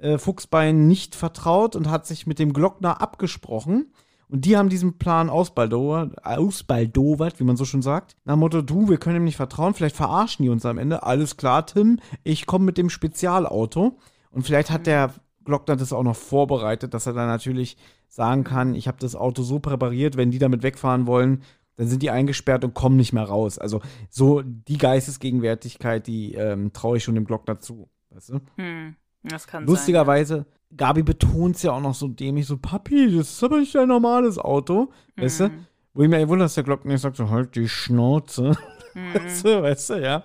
[0.00, 3.92] äh, Fuchsbein nicht vertraut und hat sich mit dem Glockner abgesprochen.
[4.28, 8.16] Und die haben diesen Plan ausbaldowert, ausbaldowert, wie man so schon sagt.
[8.24, 11.04] Nach dem Motto, du, wir können ihm nicht vertrauen, vielleicht verarschen die uns am Ende.
[11.04, 13.98] Alles klar, Tim, ich komme mit dem Spezialauto.
[14.32, 17.76] Und vielleicht hat der Glockner das auch noch vorbereitet, dass er dann natürlich
[18.08, 21.44] sagen kann, ich habe das Auto so präpariert, wenn die damit wegfahren wollen,
[21.76, 23.58] dann sind die eingesperrt und kommen nicht mehr raus.
[23.58, 23.80] Also
[24.10, 27.88] so die Geistesgegenwärtigkeit, die ähm, traue ich schon dem Glockner zu.
[28.10, 28.40] Weißt du?
[28.56, 30.46] Hm, das kann Lustigerweise,
[30.76, 33.88] Gabi betont es ja auch noch so dämlich, so, Papi, das ist aber nicht dein
[33.88, 34.90] normales Auto.
[35.16, 35.24] sein.
[35.24, 35.44] Weißt du?
[35.46, 38.56] Hm, Wo ich mir wundere, dass der Glockner nicht sagt, so, halt die Schnauze.
[38.92, 39.14] hm.
[39.14, 40.24] Weißt du, weißt du, ja.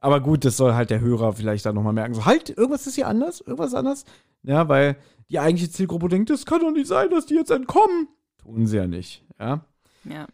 [0.00, 2.14] Aber gut, das soll halt der Hörer vielleicht dann nochmal merken.
[2.14, 4.04] So, halt, irgendwas ist hier anders, irgendwas anders.
[4.42, 4.96] Ja, weil
[5.30, 8.08] die eigentliche Zielgruppe denkt, das kann doch nicht sein, dass die jetzt entkommen.
[8.38, 9.64] Tun sie ja nicht, ja.
[10.04, 10.26] Ja.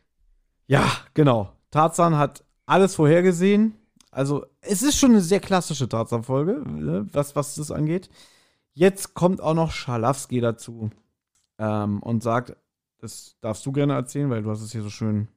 [0.66, 1.52] Ja, genau.
[1.70, 3.74] Tarzan hat alles vorhergesehen.
[4.10, 8.08] Also, es ist schon eine sehr klassische Tarzan-Folge, ne, was, was das angeht.
[8.72, 10.90] Jetzt kommt auch noch Schalafsky dazu
[11.58, 12.56] ähm, und sagt,
[12.98, 15.28] das darfst du gerne erzählen, weil du hast es hier so schön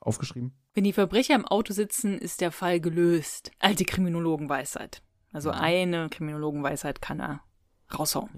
[0.00, 0.52] aufgeschrieben.
[0.74, 3.50] Wenn die Verbrecher im Auto sitzen, ist der Fall gelöst.
[3.58, 5.02] Alte Kriminologenweisheit.
[5.32, 7.40] Also eine Kriminologenweisheit kann er
[7.98, 8.30] raushauen.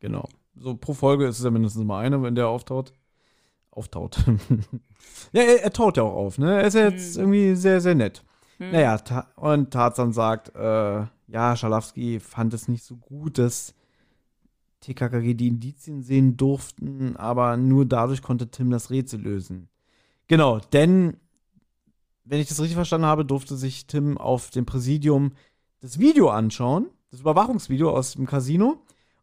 [0.00, 0.28] Genau.
[0.56, 2.92] So pro Folge ist es ja mindestens mal eine, wenn der auftaucht.
[3.76, 4.24] Auftaucht.
[5.32, 6.60] ja, er, er taut ja auch auf, ne?
[6.60, 7.22] Er ist ja jetzt Hm.
[7.22, 8.24] irgendwie sehr, sehr nett.
[8.58, 8.70] Hm.
[8.70, 13.74] Naja, ta und Tarzan sagt, äh, ja, Schalafsky fand es nicht so gut, dass
[14.80, 19.68] TKKG die Indizien sehen durften, aber nur dadurch konnte Tim das Rätsel lösen.
[20.28, 21.16] Genau, denn,
[22.24, 25.32] wenn ich das richtig verstanden habe, durfte sich Tim auf dem Präsidium
[25.80, 28.76] das Video anschauen, das Überwachungsvideo aus dem Casino.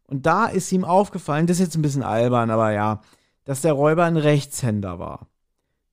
[0.04, 3.00] Und da ist ihm aufgefallen, das ist jetzt ein bisschen albern, aber ja,
[3.44, 5.28] dass der Räuber ein Rechtshänder war.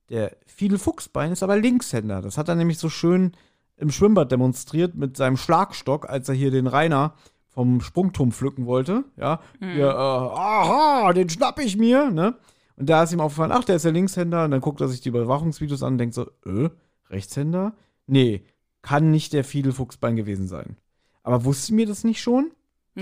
[0.09, 2.21] Der Fidel Fuchsbein ist aber Linkshänder.
[2.21, 3.33] Das hat er nämlich so schön
[3.77, 7.13] im Schwimmbad demonstriert mit seinem Schlagstock, als er hier den Rainer
[7.47, 9.03] vom Sprungturm pflücken wollte.
[9.17, 9.71] Ja, Mhm.
[9.71, 12.35] hier, äh, aha, den schnapp ich mir, ne?
[12.75, 14.45] Und da ist ihm aufgefallen, ach, der ist der Linkshänder.
[14.45, 16.69] Und dann guckt er sich die Überwachungsvideos an und denkt so, äh,
[17.09, 17.73] Rechtshänder?
[18.07, 18.43] Nee,
[18.81, 20.77] kann nicht der Fidel Fuchsbein gewesen sein.
[21.23, 22.51] Aber wussten wir das nicht schon?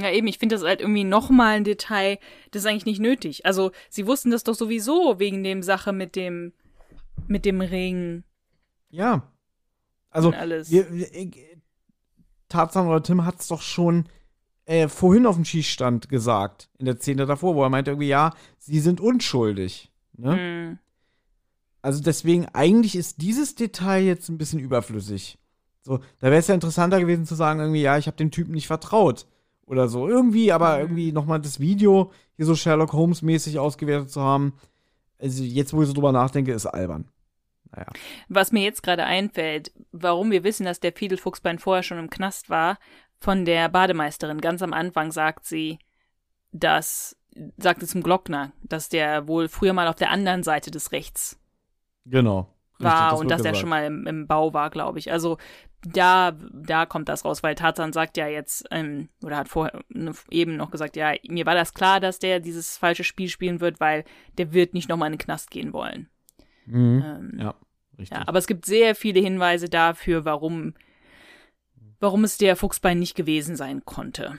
[0.01, 2.19] Ja, eben, ich finde das halt irgendwie nochmal ein Detail,
[2.51, 3.45] das ist eigentlich nicht nötig.
[3.45, 6.53] Also, sie wussten das doch sowieso wegen dem Sache mit dem,
[7.27, 8.23] mit dem Ring
[8.89, 9.31] Ja.
[10.09, 11.45] Also, wir, wir, ich-
[12.49, 14.07] Tarzan oder Tim hat es doch schon
[14.65, 18.33] äh, vorhin auf dem Schießstand gesagt, in der Szene davor, wo er meinte irgendwie, ja,
[18.57, 19.91] sie sind unschuldig.
[20.17, 20.37] Ne?
[20.37, 20.79] Hm.
[21.81, 25.37] Also deswegen, eigentlich ist dieses Detail jetzt ein bisschen überflüssig.
[25.81, 28.53] So, da wäre es ja interessanter gewesen zu sagen, irgendwie, ja, ich habe dem Typen
[28.53, 29.25] nicht vertraut.
[29.67, 30.07] Oder so.
[30.07, 30.81] Irgendwie, aber Mhm.
[30.81, 34.53] irgendwie nochmal das Video hier so Sherlock Holmes-mäßig ausgewertet zu haben.
[35.19, 37.09] Also jetzt, wo ich so drüber nachdenke, ist albern.
[37.71, 37.87] Naja.
[38.29, 42.09] Was mir jetzt gerade einfällt, warum wir wissen, dass der Fidel Fuchsbein vorher schon im
[42.09, 42.77] Knast war,
[43.19, 44.39] von der Bademeisterin.
[44.41, 45.79] Ganz am Anfang sagt sie,
[46.51, 47.17] dass,
[47.57, 51.39] sagte zum Glockner, dass der wohl früher mal auf der anderen Seite des Rechts
[52.05, 52.47] Genau.
[52.79, 55.11] War das und dass er schon mal im, im Bau war, glaube ich.
[55.11, 55.37] Also
[55.83, 60.11] da, da kommt das raus, weil Tarzan sagt ja jetzt, ähm, oder hat vorher ne,
[60.29, 63.79] eben noch gesagt, ja, mir war das klar, dass der dieses falsche Spiel spielen wird,
[63.79, 64.03] weil
[64.37, 66.09] der wird nicht nochmal in den Knast gehen wollen.
[66.65, 67.03] Mhm.
[67.05, 67.55] Ähm, Ja,
[67.97, 68.17] richtig.
[68.17, 70.73] ja, aber es gibt sehr viele Hinweise dafür, warum,
[71.99, 74.37] warum es der Fuchsbein nicht gewesen sein konnte.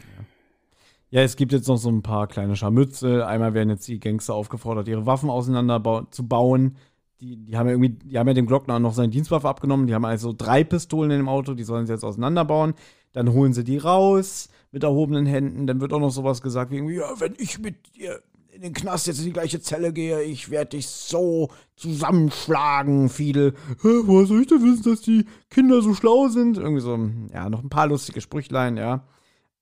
[1.10, 3.23] Ja, es gibt jetzt noch so ein paar kleine Scharmützel.
[3.23, 6.77] Einmal werden jetzt die Gangster aufgefordert, ihre Waffen auseinander zu bauen.
[7.20, 9.86] Die, die haben ja irgendwie, die haben ja dem Glockner noch seine Dienstwaffe abgenommen.
[9.86, 12.74] Die haben also drei Pistolen in dem Auto, die sollen sie jetzt auseinanderbauen.
[13.12, 15.66] Dann holen sie die raus mit erhobenen Händen.
[15.66, 18.23] Dann wird auch noch sowas gesagt wie irgendwie, ja, wenn ich mit dir
[18.59, 23.55] in den Knast jetzt in die gleiche Zelle gehe, ich werde dich so zusammenschlagen, Fiedel.
[23.82, 26.59] Hä, woher soll ich denn wissen, dass die Kinder so schlau sind?
[26.59, 26.99] Irgendwie so,
[27.32, 29.05] ja, noch ein paar lustige Sprüchlein, ja.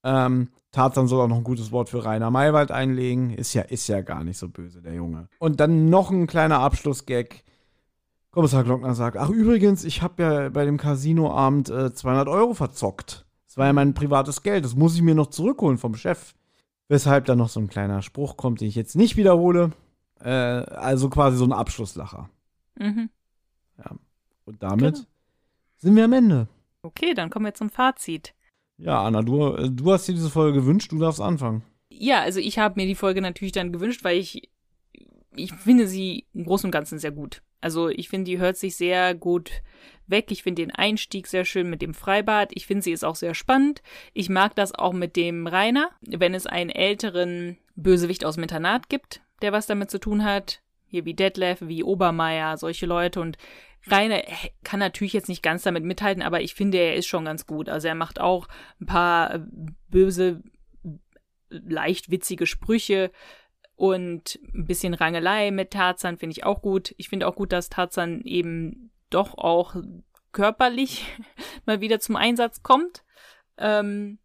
[0.03, 3.31] Ähm, Tarzan soll auch noch ein gutes Wort für Rainer Maywald einlegen.
[3.31, 5.29] Ist ja, ist ja gar nicht so böse, der Junge.
[5.39, 7.45] Und dann noch ein kleiner Abschlussgag.
[8.37, 13.25] Kommissar Glockner sagt, ach übrigens, ich habe ja bei dem Casinoabend äh, 200 Euro verzockt.
[13.47, 16.35] Das war ja mein privates Geld, das muss ich mir noch zurückholen vom Chef.
[16.89, 19.73] Weshalb dann noch so ein kleiner Spruch kommt, den ich jetzt nicht wiederhole.
[20.21, 22.29] Äh, also quasi so ein Abschlusslacher.
[22.79, 23.09] Mhm.
[24.45, 25.07] Und damit Genau.
[25.79, 26.49] sind wir am Ende.
[26.83, 28.35] Okay, dann kommen wir zum Fazit.
[28.77, 31.63] Ja, Anna, du, äh, du hast dir diese Folge gewünscht, du darfst anfangen.
[31.89, 34.51] Ja, also ich habe mir die Folge natürlich dann gewünscht, weil ich,
[35.35, 37.43] ich finde sie im Großen und Ganzen sehr gut.
[37.61, 39.63] Also ich finde, die hört sich sehr gut
[40.07, 40.31] weg.
[40.31, 42.51] Ich finde den Einstieg sehr schön mit dem Freibad.
[42.55, 43.83] Ich finde, sie ist auch sehr spannend.
[44.13, 48.89] Ich mag das auch mit dem Rainer, wenn es einen älteren Bösewicht aus dem Internat
[48.89, 50.63] gibt, der was damit zu tun hat.
[50.89, 53.21] Hier wie Detlef, wie Obermeier, solche Leute.
[53.21, 53.37] Und
[53.89, 54.23] Rainer
[54.65, 57.69] kann natürlich jetzt nicht ganz damit mithalten, aber ich finde, er ist schon ganz gut.
[57.69, 58.49] Also er macht auch
[58.81, 59.41] ein paar äh,
[59.89, 60.43] böse,
[61.49, 63.11] leicht witzige Sprüche
[63.77, 66.95] und ein bisschen Rangelei mit Tarzan finde ich auch gut.
[66.97, 69.77] Ich finde auch gut, dass Tarzan eben doch auch
[70.33, 71.05] körperlich
[71.67, 73.05] mal wieder zum Einsatz kommt.
[73.59, 74.19] Ähm,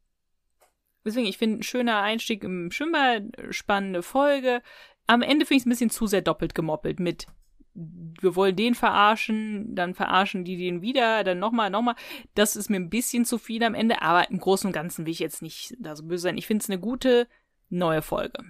[1.05, 4.61] deswegen, ich finde ein schöner Einstieg im Schwimmbad, spannende Folge.
[5.05, 7.27] Am Ende finde ich es ein bisschen zu sehr doppelt gemoppelt mit
[7.73, 11.95] wir wollen den verarschen, dann verarschen die den wieder, dann nochmal, nochmal.
[12.35, 15.13] Das ist mir ein bisschen zu viel am Ende, aber im Großen und Ganzen will
[15.13, 16.37] ich jetzt nicht da so böse sein.
[16.37, 17.27] Ich finde es eine gute
[17.69, 18.43] neue Folge.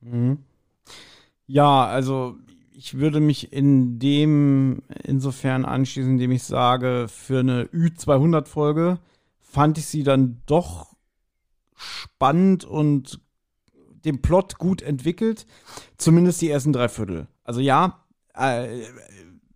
[0.00, 0.38] Mhm.
[1.46, 2.36] Ja, also
[2.72, 8.98] ich würde mich in dem insofern anschließen, indem ich sage, für eine Ü200-Folge
[9.40, 10.94] fand ich sie dann doch
[11.74, 13.20] spannend und
[14.04, 15.46] den Plot gut entwickelt.
[15.96, 17.26] Zumindest die ersten drei Viertel.
[17.44, 18.00] Also ja,
[18.34, 18.68] äh,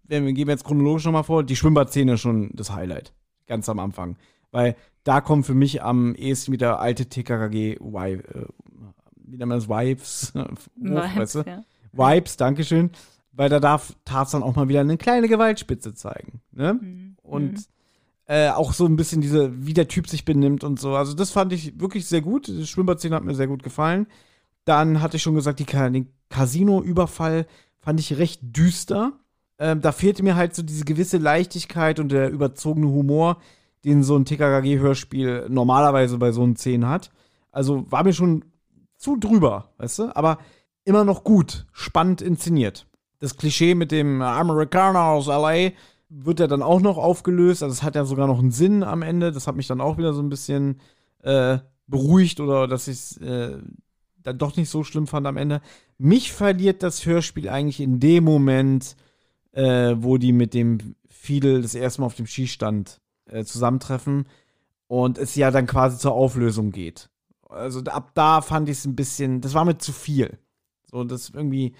[0.06, 3.14] wir gehen jetzt chronologisch nochmal vor, die Schwimmbadszene ist schon das Highlight.
[3.46, 4.16] Ganz am Anfang.
[4.50, 8.46] Weil da kommt für mich am ehesten wieder alte TKKG, Wi- äh,
[9.34, 10.32] wie nennt man das, Vibes,
[11.34, 11.44] du?
[11.46, 11.64] ja.
[11.92, 12.90] Vibes, Dankeschön.
[13.32, 16.40] Weil da darf Tarzan auch mal wieder eine kleine Gewaltspitze zeigen.
[16.52, 16.74] Ne?
[16.74, 17.16] Mhm.
[17.22, 17.66] Und
[18.26, 20.94] äh, auch so ein bisschen diese, wie der Typ sich benimmt und so.
[20.94, 22.46] Also das fand ich wirklich sehr gut.
[22.46, 24.06] Die Schwimmbadszene hat mir sehr gut gefallen.
[24.64, 27.46] Dann hatte ich schon gesagt, die, den Casino-Überfall
[27.80, 29.14] fand ich recht düster.
[29.58, 33.38] Ähm, da fehlte mir halt so diese gewisse Leichtigkeit und der überzogene Humor,
[33.84, 37.10] den so ein TKKG-Hörspiel normalerweise bei so einen Szenen hat.
[37.50, 38.44] Also war mir schon
[39.04, 40.16] zu drüber, weißt du?
[40.16, 40.38] Aber
[40.84, 42.86] immer noch gut, spannend inszeniert.
[43.20, 45.72] Das Klischee mit dem Amerikaner aus LA
[46.08, 47.62] wird ja dann auch noch aufgelöst.
[47.62, 49.30] Also es hat ja sogar noch einen Sinn am Ende.
[49.30, 50.80] Das hat mich dann auch wieder so ein bisschen
[51.22, 53.58] äh, beruhigt oder dass ich äh,
[54.22, 55.60] dann doch nicht so schlimm fand am Ende.
[55.98, 58.96] Mich verliert das Hörspiel eigentlich in dem Moment,
[59.52, 64.26] äh, wo die mit dem Fiedel das erste Mal auf dem Schießstand äh, zusammentreffen
[64.86, 67.10] und es ja dann quasi zur Auflösung geht.
[67.54, 70.38] Also ab da fand ich es ein bisschen, das war mir zu viel.
[70.90, 71.74] So, das irgendwie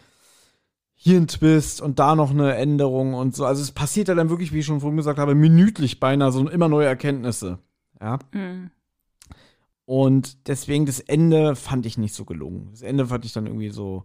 [0.94, 3.44] hier ein Twist und da noch eine Änderung und so.
[3.44, 6.48] Also es passiert ja dann wirklich, wie ich schon vorhin gesagt habe, minütlich beinahe so
[6.48, 7.58] immer neue Erkenntnisse.
[8.00, 8.18] Ja.
[8.32, 8.70] Mhm.
[9.86, 12.68] Und deswegen das Ende fand ich nicht so gelungen.
[12.70, 14.04] Das Ende fand ich dann irgendwie so,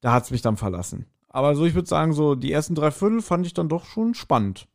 [0.00, 1.06] da hat es mich dann verlassen.
[1.28, 4.14] Aber so, ich würde sagen, so die ersten drei Viertel fand ich dann doch schon
[4.14, 4.68] spannend.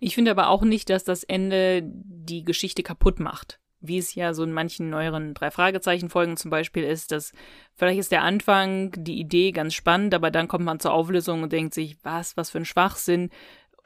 [0.00, 3.60] Ich finde aber auch nicht, dass das Ende die Geschichte kaputt macht.
[3.84, 7.32] Wie es ja so in manchen neueren Drei-Fragezeichen-Folgen zum Beispiel ist, dass
[7.74, 11.52] vielleicht ist der Anfang, die Idee ganz spannend, aber dann kommt man zur Auflösung und
[11.52, 13.30] denkt sich, was, was für ein Schwachsinn.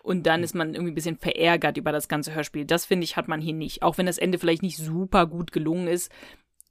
[0.02, 2.64] Und dann ist man irgendwie ein bisschen verärgert über das ganze Hörspiel.
[2.64, 3.82] Das finde ich, hat man hier nicht.
[3.82, 6.12] Auch wenn das Ende vielleicht nicht super gut gelungen ist.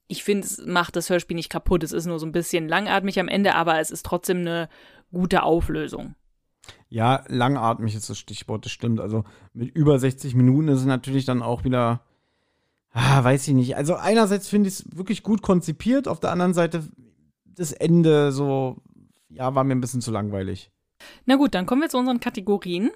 [0.08, 1.84] Ich finde, es macht das Hörspiel nicht kaputt.
[1.84, 4.70] Es ist nur so ein bisschen langatmig am Ende, aber es ist trotzdem eine
[5.12, 6.16] gute Auflösung.
[6.90, 9.00] Ja, langatmig ist das Stichwort, das stimmt.
[9.00, 9.24] Also
[9.54, 12.06] mit über 60 Minuten ist es natürlich dann auch wieder,
[12.96, 13.76] ah, weiß ich nicht.
[13.76, 16.84] Also einerseits finde ich es wirklich gut konzipiert, auf der anderen Seite
[17.46, 18.82] das Ende so,
[19.30, 20.72] ja, war mir ein bisschen zu langweilig.
[21.26, 22.92] Na gut, dann kommen wir zu unseren Kategorien.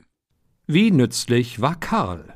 [0.65, 2.33] Wie nützlich war Karl?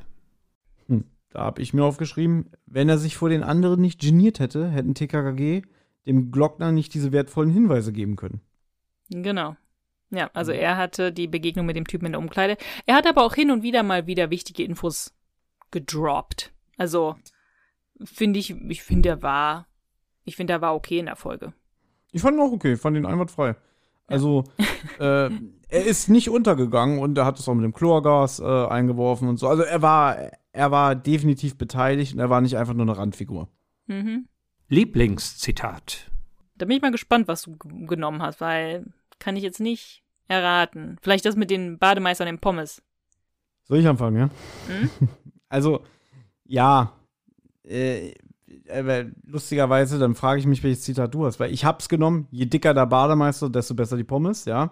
[0.86, 4.68] Hm, da habe ich mir aufgeschrieben, wenn er sich vor den anderen nicht geniert hätte,
[4.68, 5.62] hätten TKKG
[6.06, 8.40] dem Glockner nicht diese wertvollen Hinweise geben können.
[9.08, 9.56] Genau.
[10.10, 12.58] Ja, also er hatte die Begegnung mit dem Typen in der Umkleide.
[12.84, 15.14] Er hat aber auch hin und wieder mal wieder wichtige Infos
[15.70, 16.52] gedroppt.
[16.76, 17.16] Also
[18.02, 19.66] finde ich, ich finde, er war,
[20.24, 21.52] ich finde, er war okay in der Folge.
[22.12, 23.56] Ich fand ihn auch okay, fand ihn einwandfrei.
[24.06, 24.44] Also,
[24.98, 25.30] äh,
[25.68, 29.38] er ist nicht untergegangen und er hat es auch mit dem Chlorgas äh, eingeworfen und
[29.38, 29.48] so.
[29.48, 30.16] Also er war,
[30.52, 33.48] er war definitiv beteiligt und er war nicht einfach nur eine Randfigur.
[33.86, 34.28] Mhm.
[34.68, 36.10] Lieblingszitat.
[36.56, 38.86] Da bin ich mal gespannt, was du genommen hast, weil
[39.18, 40.96] kann ich jetzt nicht erraten.
[41.02, 42.82] Vielleicht das mit den Bademeistern im Pommes.
[43.64, 44.30] Soll ich anfangen, ja?
[44.68, 44.90] Mhm.
[45.48, 45.84] Also,
[46.46, 46.92] ja.
[47.64, 48.12] Äh,
[48.72, 52.46] aber lustigerweise, dann frage ich mich, welches Zitat du hast, weil ich hab's genommen, je
[52.46, 54.70] dicker der Bademeister, desto besser die Pommes, ja.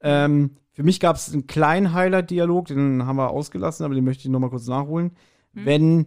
[0.00, 4.22] Ähm, für mich gab es einen kleinen Highlight-Dialog, den haben wir ausgelassen, aber den möchte
[4.24, 5.10] ich nochmal kurz nachholen.
[5.52, 6.06] Wenn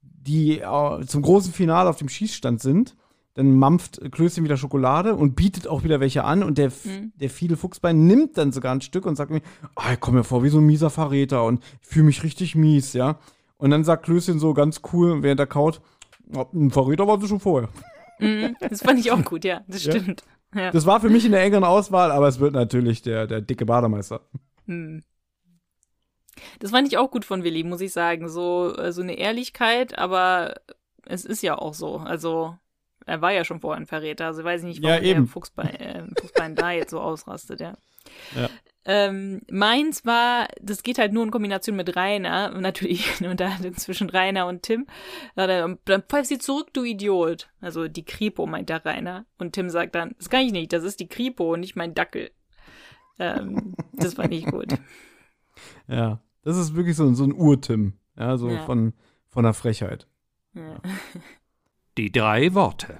[0.00, 2.96] die äh, zum großen Finale auf dem Schießstand sind,
[3.34, 7.12] dann mampft Klößchen wieder Schokolade und bietet auch wieder welche an und der, Mhm.
[7.16, 9.42] der viele Fuchsbein nimmt dann sogar ein Stück und sagt mir,
[9.74, 12.54] ah, ich komme mir vor wie so ein mieser Verräter und ich fühle mich richtig
[12.54, 13.18] mies, ja.
[13.64, 15.80] Und dann sagt Klößchen so ganz cool, während er kaut,
[16.26, 17.70] "Ja, ein Verräter war sie schon vorher.
[18.18, 18.56] Mhm.
[18.60, 19.92] Das fand ich auch gut, ja, das Ja.
[19.92, 20.22] stimmt.
[20.54, 20.70] Ja.
[20.70, 23.64] Das war für mich in der engeren Auswahl, aber es wird natürlich der, der dicke
[23.64, 24.20] Bademeister.
[24.66, 25.02] Hm.
[26.58, 28.28] Das fand ich auch gut von Willi, muss ich sagen.
[28.28, 30.56] So, äh, so eine Ehrlichkeit, aber
[31.06, 31.96] es ist ja auch so.
[31.96, 32.56] Also,
[33.06, 34.26] er war ja schon vorher ein Verräter.
[34.26, 35.24] Also, weiß ich nicht, Ja, warum eben.
[35.24, 37.72] der Fuchsbein, äh, Fuchsbein da jetzt so ausrastet, ja.
[38.36, 38.50] Ja.
[38.86, 43.74] Ähm, meins war, das geht halt nur in Kombination mit Rainer, und natürlich eine Unterhaltung
[43.76, 44.86] zwischen Rainer und Tim.
[45.36, 47.48] Dann, dann pfeif sie zurück, du Idiot.
[47.60, 49.24] Also die Kripo, meint der Rainer.
[49.38, 51.94] Und Tim sagt dann, das kann ich nicht, das ist die Kripo und nicht mein
[51.94, 52.30] Dackel.
[53.18, 54.74] Ähm, das fand ich gut.
[55.88, 58.64] Ja, das ist wirklich so, so ein Urtim, ja, so Ja.
[58.64, 58.92] von,
[59.28, 60.06] von der Frechheit.
[60.54, 60.80] Ja.
[61.96, 62.98] Die drei Worte.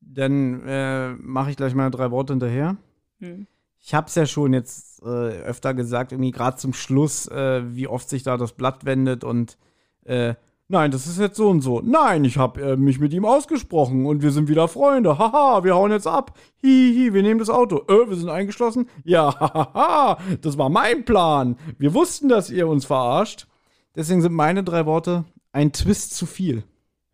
[0.00, 2.76] Dann äh, mache ich gleich mal drei Worte hinterher.
[3.18, 3.46] Hm.
[3.86, 7.86] Ich habe es ja schon jetzt äh, öfter gesagt, irgendwie gerade zum Schluss, äh, wie
[7.86, 9.58] oft sich da das Blatt wendet und
[10.06, 10.34] äh,
[10.68, 11.82] nein, das ist jetzt so und so.
[11.84, 15.18] Nein, ich habe äh, mich mit ihm ausgesprochen und wir sind wieder Freunde.
[15.18, 16.32] Haha, wir hauen jetzt ab.
[16.62, 17.82] Hihi, wir nehmen das Auto.
[17.86, 18.88] Äh, wir sind eingeschlossen.
[19.04, 21.58] Ja, hahaha, das war mein Plan.
[21.76, 23.46] Wir wussten, dass ihr uns verarscht.
[23.94, 26.64] Deswegen sind meine drei Worte ein Twist zu viel.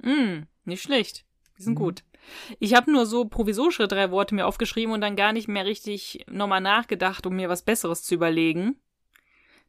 [0.03, 1.25] Mm, nicht schlecht.
[1.59, 1.65] Die Mhm.
[1.65, 2.05] sind gut.
[2.59, 6.25] Ich habe nur so provisorische drei Worte mir aufgeschrieben und dann gar nicht mehr richtig
[6.31, 8.77] nochmal nachgedacht, um mir was Besseres zu überlegen.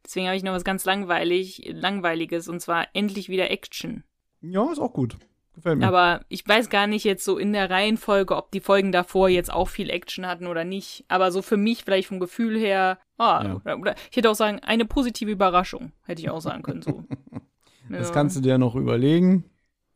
[0.04, 4.04] Deswegen habe ich noch was ganz langweilig, langweiliges und zwar endlich wieder Action.
[4.42, 5.18] Ja, ist auch gut.
[5.54, 5.88] Gefällt mir.
[5.88, 9.52] Aber ich weiß gar nicht jetzt so in der Reihenfolge, ob die Folgen davor jetzt
[9.52, 11.04] auch viel Action hatten oder nicht.
[11.08, 13.56] Aber so für mich vielleicht vom Gefühl her, ah, Ja.
[13.56, 17.04] oder, oder ich hätte auch sagen, eine positive Überraschung, hätte ich auch sagen können so.
[17.90, 19.44] das kannst du dir noch überlegen.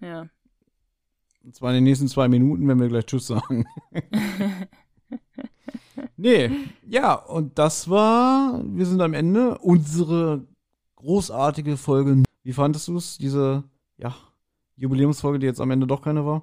[0.01, 0.27] Ja.
[1.45, 3.65] Und zwar in den nächsten zwei Minuten, wenn wir gleich Tschüss sagen.
[6.17, 6.49] nee,
[6.87, 10.47] ja, und das war, wir sind am Ende, unsere
[10.95, 12.23] großartige Folge.
[12.41, 13.63] Wie fandest du es, diese,
[13.97, 14.15] ja,
[14.75, 16.41] Jubiläumsfolge, die jetzt am Ende doch keine war?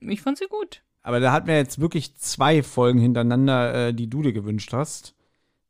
[0.00, 0.82] Ich fand sie gut.
[1.02, 5.14] Aber da hatten wir jetzt wirklich zwei Folgen hintereinander, äh, die du dir gewünscht hast.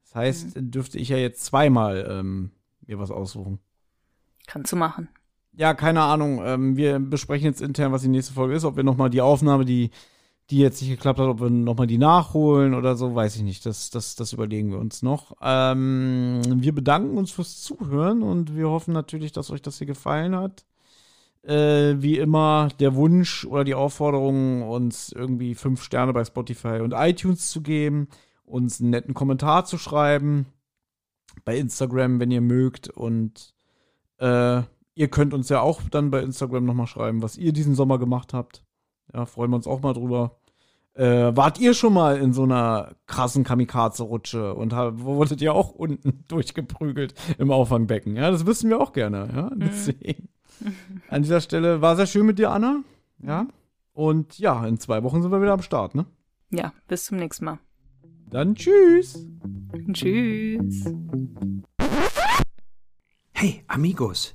[0.04, 2.52] Das heißt, dürfte ich ja jetzt zweimal ähm,
[2.86, 3.58] mir was aussuchen.
[4.46, 5.08] Kannst du machen.
[5.56, 6.40] Ja, keine Ahnung.
[6.44, 8.64] Ähm, wir besprechen jetzt intern, was die nächste Folge ist.
[8.64, 9.90] Ob wir nochmal die Aufnahme, die
[10.50, 13.64] die jetzt nicht geklappt hat, ob wir nochmal die nachholen oder so, weiß ich nicht.
[13.64, 15.36] Das, das, das überlegen wir uns noch.
[15.40, 20.36] Ähm, wir bedanken uns fürs Zuhören und wir hoffen natürlich, dass euch das hier gefallen
[20.36, 20.66] hat.
[21.42, 26.92] Äh, wie immer der Wunsch oder die Aufforderung, uns irgendwie fünf Sterne bei Spotify und
[26.92, 28.08] iTunes zu geben,
[28.44, 30.46] uns einen netten Kommentar zu schreiben,
[31.44, 32.88] bei Instagram, wenn ihr mögt.
[32.88, 33.54] Und
[34.18, 34.62] äh,
[34.94, 38.32] ihr könnt uns ja auch dann bei Instagram nochmal schreiben, was ihr diesen Sommer gemacht
[38.32, 38.64] habt.
[39.12, 40.38] Ja, freuen wir uns auch mal drüber.
[40.94, 45.70] Äh, wart ihr schon mal in so einer krassen Kamikaze-Rutsche und hab, wurdet ihr auch
[45.70, 48.16] unten durchgeprügelt im Auffangbecken?
[48.16, 49.28] Ja, das wissen wir auch gerne.
[49.34, 50.28] Ja, deswegen.
[51.08, 52.82] An dieser Stelle war sehr schön mit dir, Anna.
[53.18, 53.48] Ja.
[53.92, 56.06] Und ja, in zwei Wochen sind wir wieder am Start, ne?
[56.50, 57.58] Ja, bis zum nächsten Mal.
[58.30, 59.26] Dann tschüss.
[59.92, 60.84] Tschüss.
[63.32, 64.34] Hey, Amigos,